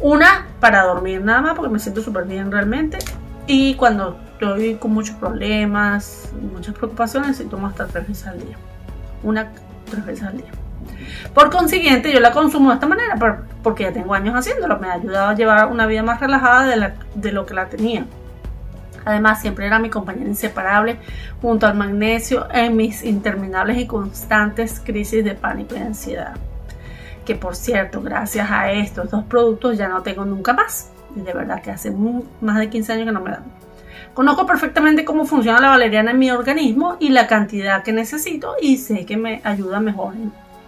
Una 0.01 0.47
para 0.61 0.85
dormir 0.85 1.23
nada 1.23 1.41
más, 1.41 1.55
porque 1.55 1.71
me 1.71 1.79
siento 1.79 2.03
súper 2.03 2.25
bien 2.25 2.51
realmente. 2.51 2.99
Y 3.47 3.75
cuando 3.75 4.19
estoy 4.33 4.77
con 4.77 4.93
muchos 4.93 5.17
problemas, 5.17 6.33
muchas 6.53 6.75
preocupaciones 6.75 7.41
y 7.41 7.45
tomo 7.45 7.67
hasta 7.67 7.87
tres 7.87 8.09
veces 8.09 8.27
al 8.27 8.41
día. 8.41 8.57
Una, 9.23 9.49
tres 9.91 10.05
veces 10.05 10.25
al 10.25 10.39
día. 10.39 10.51
Por 11.35 11.51
consiguiente, 11.51 12.13
yo 12.13 12.21
la 12.21 12.33
consumo 12.33 12.71
de 12.71 12.75
esta 12.75 12.87
manera 12.87 13.17
porque 13.63 13.85
ya 13.85 13.93
tengo 13.93 14.15
años 14.15 14.35
haciéndolo. 14.35 14.79
Me 14.79 14.89
ha 14.89 14.95
ayudado 14.95 15.29
a 15.31 15.35
llevar 15.35 15.69
una 15.69 15.87
vida 15.87 16.03
más 16.03 16.21
relajada 16.21 16.65
de, 16.65 16.93
de 17.15 17.33
lo 17.33 17.47
que 17.47 17.55
la 17.55 17.67
tenía. 17.67 18.07
Además, 19.05 19.41
siempre 19.41 19.67
era 19.67 19.79
mi 19.79 19.91
compañera 19.91 20.29
inseparable 20.29 20.99
junto 21.41 21.67
al 21.67 21.75
magnesio 21.75 22.47
en 22.53 22.77
mis 22.77 23.03
interminables 23.03 23.79
y 23.79 23.87
constantes 23.87 24.81
crisis 24.81 25.25
de 25.25 25.35
pánico 25.35 25.75
y 25.77 25.79
ansiedad. 25.79 26.35
Que 27.25 27.35
por 27.35 27.55
cierto, 27.55 28.03
gracias 28.03 28.51
a 28.51 28.73
estos 28.73 29.11
dos 29.11 29.25
productos 29.25 29.79
ya 29.79 29.89
no 29.89 30.03
tengo 30.03 30.25
nunca 30.25 30.53
más. 30.53 30.91
Y 31.15 31.21
de 31.21 31.33
verdad 31.33 31.63
que 31.63 31.71
hace 31.71 31.93
más 32.41 32.59
de 32.59 32.71
15 32.71 32.93
años 32.93 33.07
que 33.07 33.13
no 33.13 33.21
me 33.21 33.31
dan. 33.31 33.45
Conozco 34.15 34.45
perfectamente 34.45 35.05
cómo 35.05 35.25
funciona 35.25 35.61
la 35.61 35.69
valeriana 35.69 36.11
en 36.11 36.19
mi 36.19 36.31
organismo 36.31 36.97
y 37.01 37.09
la 37.09 37.27
cantidad 37.27 37.83
que 37.83 37.93
necesito 37.93 38.57
y 38.61 38.77
sé 38.77 39.07
que 39.07 39.17
me 39.17 39.41
ayuda 39.43 39.81
mejor 39.81 40.15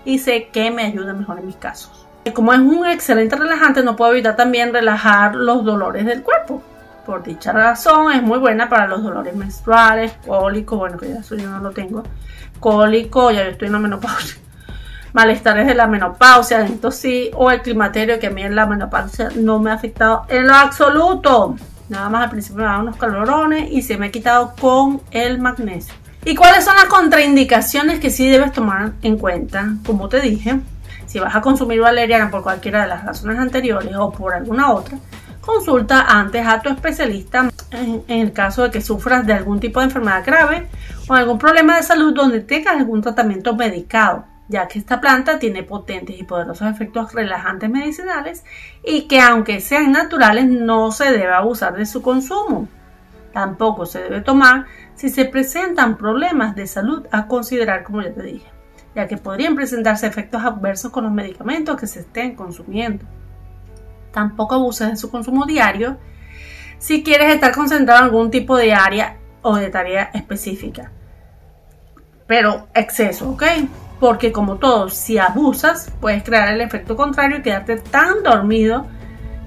y 0.05 0.19
sé 0.19 0.49
que 0.51 0.71
me 0.71 0.85
ayuda 0.85 1.13
mejor 1.13 1.39
en 1.39 1.47
mis 1.47 1.57
casos. 1.57 2.07
Como 2.33 2.55
es 2.55 2.61
un 2.61 2.87
excelente 2.87 3.37
relajante, 3.37 3.83
no 3.83 3.97
puedo 3.97 4.13
evitar 4.13 4.35
también 4.35 4.73
relajar 4.73 5.35
los 5.35 5.63
dolores 5.63 6.07
del 6.07 6.23
cuerpo. 6.23 6.63
Por 7.05 7.23
dicha 7.23 7.53
razón, 7.53 8.13
es 8.13 8.23
muy 8.23 8.39
buena 8.39 8.71
para 8.71 8.87
los 8.87 9.03
dolores 9.03 9.37
menstruales, 9.37 10.15
cólico, 10.27 10.79
bueno, 10.79 10.97
que 10.97 11.11
ya 11.11 11.17
eso 11.17 11.37
yo 11.37 11.51
no 11.51 11.59
lo 11.59 11.71
tengo, 11.73 12.03
cólico, 12.61 13.31
ya 13.31 13.45
yo 13.45 13.51
estoy 13.51 13.67
en 13.67 13.73
la 13.73 13.79
menopausia, 13.79 14.41
malestares 15.15 15.67
de 15.67 15.75
la 15.75 15.87
menopausia, 15.87 16.67
entonces 16.67 17.01
sí, 17.01 17.31
o 17.35 17.51
el 17.51 17.63
climaterio, 17.63 18.19
que 18.19 18.27
a 18.27 18.31
mí 18.31 18.43
en 18.43 18.57
la 18.57 18.67
menopausia 18.67 19.31
no 19.37 19.61
me 19.61 19.71
ha 19.71 19.75
afectado 19.75 20.27
en 20.29 20.47
lo 20.47 20.55
absoluto. 20.55 21.57
Nada 21.89 22.09
más 22.11 22.25
al 22.25 22.31
principio 22.31 22.59
me 22.59 22.65
daba 22.65 22.81
unos 22.81 22.97
calorones 22.97 23.71
y 23.71 23.83
se 23.83 23.97
me 23.97 24.07
ha 24.07 24.11
quitado 24.11 24.55
con 24.61 25.01
el 25.13 25.39
magnesio. 25.39 25.95
¿Y 26.25 26.35
cuáles 26.35 26.65
son 26.65 26.75
las 26.75 26.87
contraindicaciones 26.87 28.01
que 28.01 28.11
sí 28.11 28.29
debes 28.29 28.53
tomar 28.53 28.93
en 29.03 29.17
cuenta? 29.17 29.75
Como 29.87 30.09
te 30.09 30.21
dije, 30.21 30.59
si 31.07 31.21
vas 31.21 31.37
a 31.37 31.41
consumir 31.41 31.81
valeriana 31.81 32.31
por 32.31 32.43
cualquiera 32.43 32.83
de 32.83 32.89
las 32.89 33.05
razones 33.05 33.39
anteriores 33.39 33.95
o 33.97 34.11
por 34.11 34.35
alguna 34.35 34.73
otra, 34.73 34.99
consulta 35.41 36.07
antes 36.09 36.45
a 36.45 36.61
tu 36.61 36.71
especialista 36.71 37.51
en, 37.71 38.03
el 38.09 38.33
caso 38.33 38.65
de 38.65 38.71
que 38.73 38.81
sufras 38.81 39.25
de 39.27 39.35
algún 39.35 39.61
tipo 39.61 39.79
de 39.79 39.87
enfermedad 39.87 40.25
grave 40.27 40.67
o 41.07 41.15
algún 41.15 41.39
problema 41.39 41.77
de 41.77 41.85
salud 41.85 42.13
donde 42.15 42.41
tengas 42.41 42.75
algún 42.77 43.01
tratamiento 43.01 43.55
medicado 43.55 44.25
ya 44.49 44.69
que 44.69 44.79
esta 44.79 45.01
planta 45.01 45.39
tiene 45.39 45.63
potentes 45.63 46.19
y 46.19 46.25
poderosos 46.25 46.69
efectos 46.69 47.13
relajantes 47.13 47.71
medicinales 47.71 48.45
y 48.85 49.03
que 49.09 49.21
aunque 49.21 49.61
sean 49.61 49.93
naturales 49.93 50.47
no 50.47 50.93
se 50.93 51.11
debe 51.13 51.33
abusar 51.33 51.75
de 51.77 51.87
su 51.87 52.03
consumo. 52.03 52.69
Tampoco 53.33 53.87
se 53.87 54.03
debe 54.03 54.21
tomar 54.21 54.67
si 54.95 55.09
se 55.09 55.25
presentan 55.25 55.97
problemas 55.97 56.55
de 56.55 56.67
salud 56.67 57.07
a 57.11 57.27
considerar, 57.27 57.83
como 57.83 58.03
ya 58.03 58.13
te 58.13 58.23
dije, 58.23 58.47
ya 58.95 59.09
que 59.09 59.17
podrían 59.17 59.57
presentarse 59.57 60.07
efectos 60.07 60.45
adversos 60.45 60.93
con 60.93 61.05
los 61.05 61.13
medicamentos 61.13 61.77
que 61.81 61.87
se 61.87 62.01
estén 62.01 62.37
consumiendo. 62.37 63.05
Tampoco 64.13 64.55
abuses 64.55 64.91
de 64.91 64.97
su 64.97 65.11
consumo 65.11 65.47
diario 65.47 65.99
si 66.79 67.03
quieres 67.03 67.35
estar 67.35 67.53
concentrado 67.55 68.01
en 68.01 68.05
algún 68.05 68.31
tipo 68.31 68.57
de 68.57 68.75
área 68.75 69.17
o 69.43 69.57
de 69.57 69.71
tarea 69.71 70.11
específica. 70.13 70.93
Pero 72.27 72.69
exceso, 72.75 73.31
¿ok? 73.31 73.43
Porque 74.01 74.33
como 74.33 74.57
todo, 74.57 74.89
si 74.89 75.19
abusas, 75.19 75.93
puedes 76.01 76.23
crear 76.23 76.53
el 76.53 76.61
efecto 76.61 76.97
contrario 76.97 77.39
y 77.39 77.43
quedarte 77.43 77.77
tan 77.77 78.23
dormido 78.23 78.87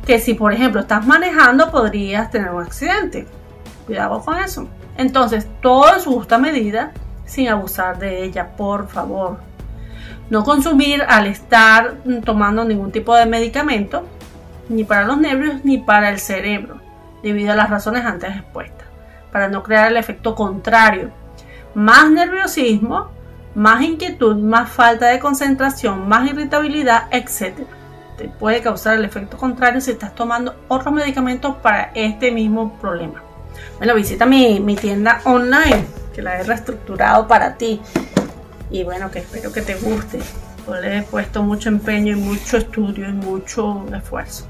que 0.06 0.20
si 0.20 0.34
por 0.34 0.54
ejemplo 0.54 0.82
estás 0.82 1.06
manejando 1.06 1.70
podrías 1.70 2.32
tener 2.32 2.52
un 2.52 2.64
accidente. 2.64 3.28
Cuidado 3.86 4.22
con 4.22 4.38
eso. 4.40 4.68
Entonces, 4.98 5.48
todo 5.62 5.94
en 5.94 6.02
su 6.02 6.14
justa 6.14 6.38
medida 6.38 6.92
sin 7.26 7.50
abusar 7.50 8.00
de 8.00 8.24
ella, 8.24 8.56
por 8.56 8.88
favor. 8.88 9.40
No 10.30 10.44
consumir 10.44 11.04
al 11.08 11.28
estar 11.28 11.96
tomando 12.26 12.64
ningún 12.64 12.92
tipo 12.92 13.16
de 13.16 13.26
medicamento, 13.26 14.04
ni 14.70 14.84
para 14.84 15.06
los 15.06 15.18
nervios 15.18 15.64
ni 15.64 15.78
para 15.78 16.10
el 16.10 16.20
cerebro, 16.20 16.82
debido 17.22 17.52
a 17.52 17.56
las 17.56 17.70
razones 17.70 18.06
antes 18.06 18.36
expuestas, 18.36 18.88
para 19.32 19.48
no 19.48 19.64
crear 19.64 19.90
el 19.90 19.98
efecto 19.98 20.36
contrario. 20.36 21.12
Más 21.76 22.10
nerviosismo 22.10 23.12
más 23.58 23.82
inquietud, 23.82 24.36
más 24.36 24.70
falta 24.70 25.08
de 25.08 25.20
concentración, 25.20 26.08
más 26.08 26.30
irritabilidad, 26.30 27.08
etc. 27.10 27.58
Te 28.16 28.30
puede 28.30 28.62
causar 28.62 28.98
el 28.98 29.04
efecto 29.04 29.36
contrario 29.36 29.82
si 29.82 29.90
estás 29.90 30.14
tomando 30.14 30.56
otros 30.68 30.94
medicamentos 30.94 31.56
para 31.56 31.92
este 31.96 32.32
mismo 32.32 32.78
problema. 32.80 33.24
Bueno, 33.80 33.96
visita 33.96 34.28
mi, 34.28 34.76
tienda 34.76 35.22
online, 35.24 35.86
que 36.14 36.22
la 36.22 36.40
he 36.40 36.44
reestructurado 36.44 37.28
para 37.28 37.56
ti. 37.56 37.82
Y 38.70 38.84
bueno, 38.84 39.10
que 39.10 39.20
espero 39.20 39.52
que 39.52 39.64
te 39.64 39.74
guste. 39.74 40.20
Le 40.80 41.00
he 41.00 41.02
puesto 41.02 41.42
mucho 41.42 41.70
empeño 41.70 42.16
y 42.16 42.20
mucho 42.20 42.58
estudio 42.58 43.10
y 43.10 43.14
mucho 43.14 43.86
esfuerzo. 43.92 44.46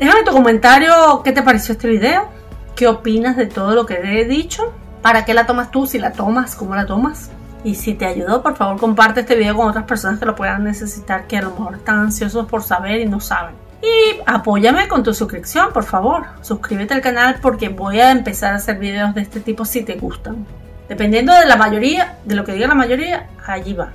Déjame 0.00 0.24
tu 0.24 0.32
comentario 0.32 1.22
qué 1.22 1.30
te 1.30 1.42
pareció 1.44 1.74
este 1.74 1.86
video, 1.86 2.28
qué 2.74 2.88
opinas 2.88 3.36
de 3.36 3.46
todo 3.46 3.76
lo 3.76 3.86
que 3.86 4.00
he 4.02 4.24
dicho, 4.24 4.72
para 5.00 5.24
qué 5.24 5.32
la 5.32 5.46
tomas 5.46 5.70
tú, 5.70 5.86
si 5.86 6.00
la 6.00 6.10
tomas, 6.12 6.56
cómo 6.56 6.74
la 6.74 6.86
tomas. 6.86 7.30
Y 7.68 7.74
si 7.74 7.92
te 7.92 8.06
ayudó, 8.06 8.42
por 8.42 8.56
favor 8.56 8.80
comparte 8.80 9.20
este 9.20 9.36
video 9.36 9.54
con 9.54 9.68
otras 9.68 9.84
personas 9.84 10.18
que 10.18 10.24
lo 10.24 10.34
puedan 10.34 10.64
necesitar, 10.64 11.26
que 11.26 11.36
a 11.36 11.42
lo 11.42 11.50
mejor 11.50 11.74
están 11.74 11.98
ansiosos 11.98 12.46
por 12.46 12.62
saber 12.62 12.98
y 13.02 13.04
no 13.04 13.20
saben. 13.20 13.56
Y 13.82 14.20
apóyame 14.24 14.88
con 14.88 15.02
tu 15.02 15.12
suscripción, 15.12 15.70
por 15.74 15.84
favor. 15.84 16.24
Suscríbete 16.40 16.94
al 16.94 17.02
canal 17.02 17.40
porque 17.42 17.68
voy 17.68 18.00
a 18.00 18.10
empezar 18.10 18.54
a 18.54 18.56
hacer 18.56 18.78
videos 18.78 19.14
de 19.14 19.20
este 19.20 19.40
tipo 19.40 19.66
si 19.66 19.82
te 19.82 19.96
gustan. 19.96 20.46
Dependiendo 20.88 21.34
de 21.34 21.44
la 21.44 21.56
mayoría, 21.56 22.16
de 22.24 22.36
lo 22.36 22.44
que 22.46 22.52
diga 22.52 22.68
la 22.68 22.74
mayoría, 22.74 23.28
allí 23.46 23.74
va. 23.74 23.90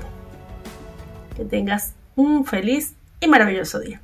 Que 1.35 1.43
tengas 1.43 1.95
un 2.15 2.45
feliz 2.45 2.93
y 3.21 3.27
maravilloso 3.27 3.79
día. 3.79 3.99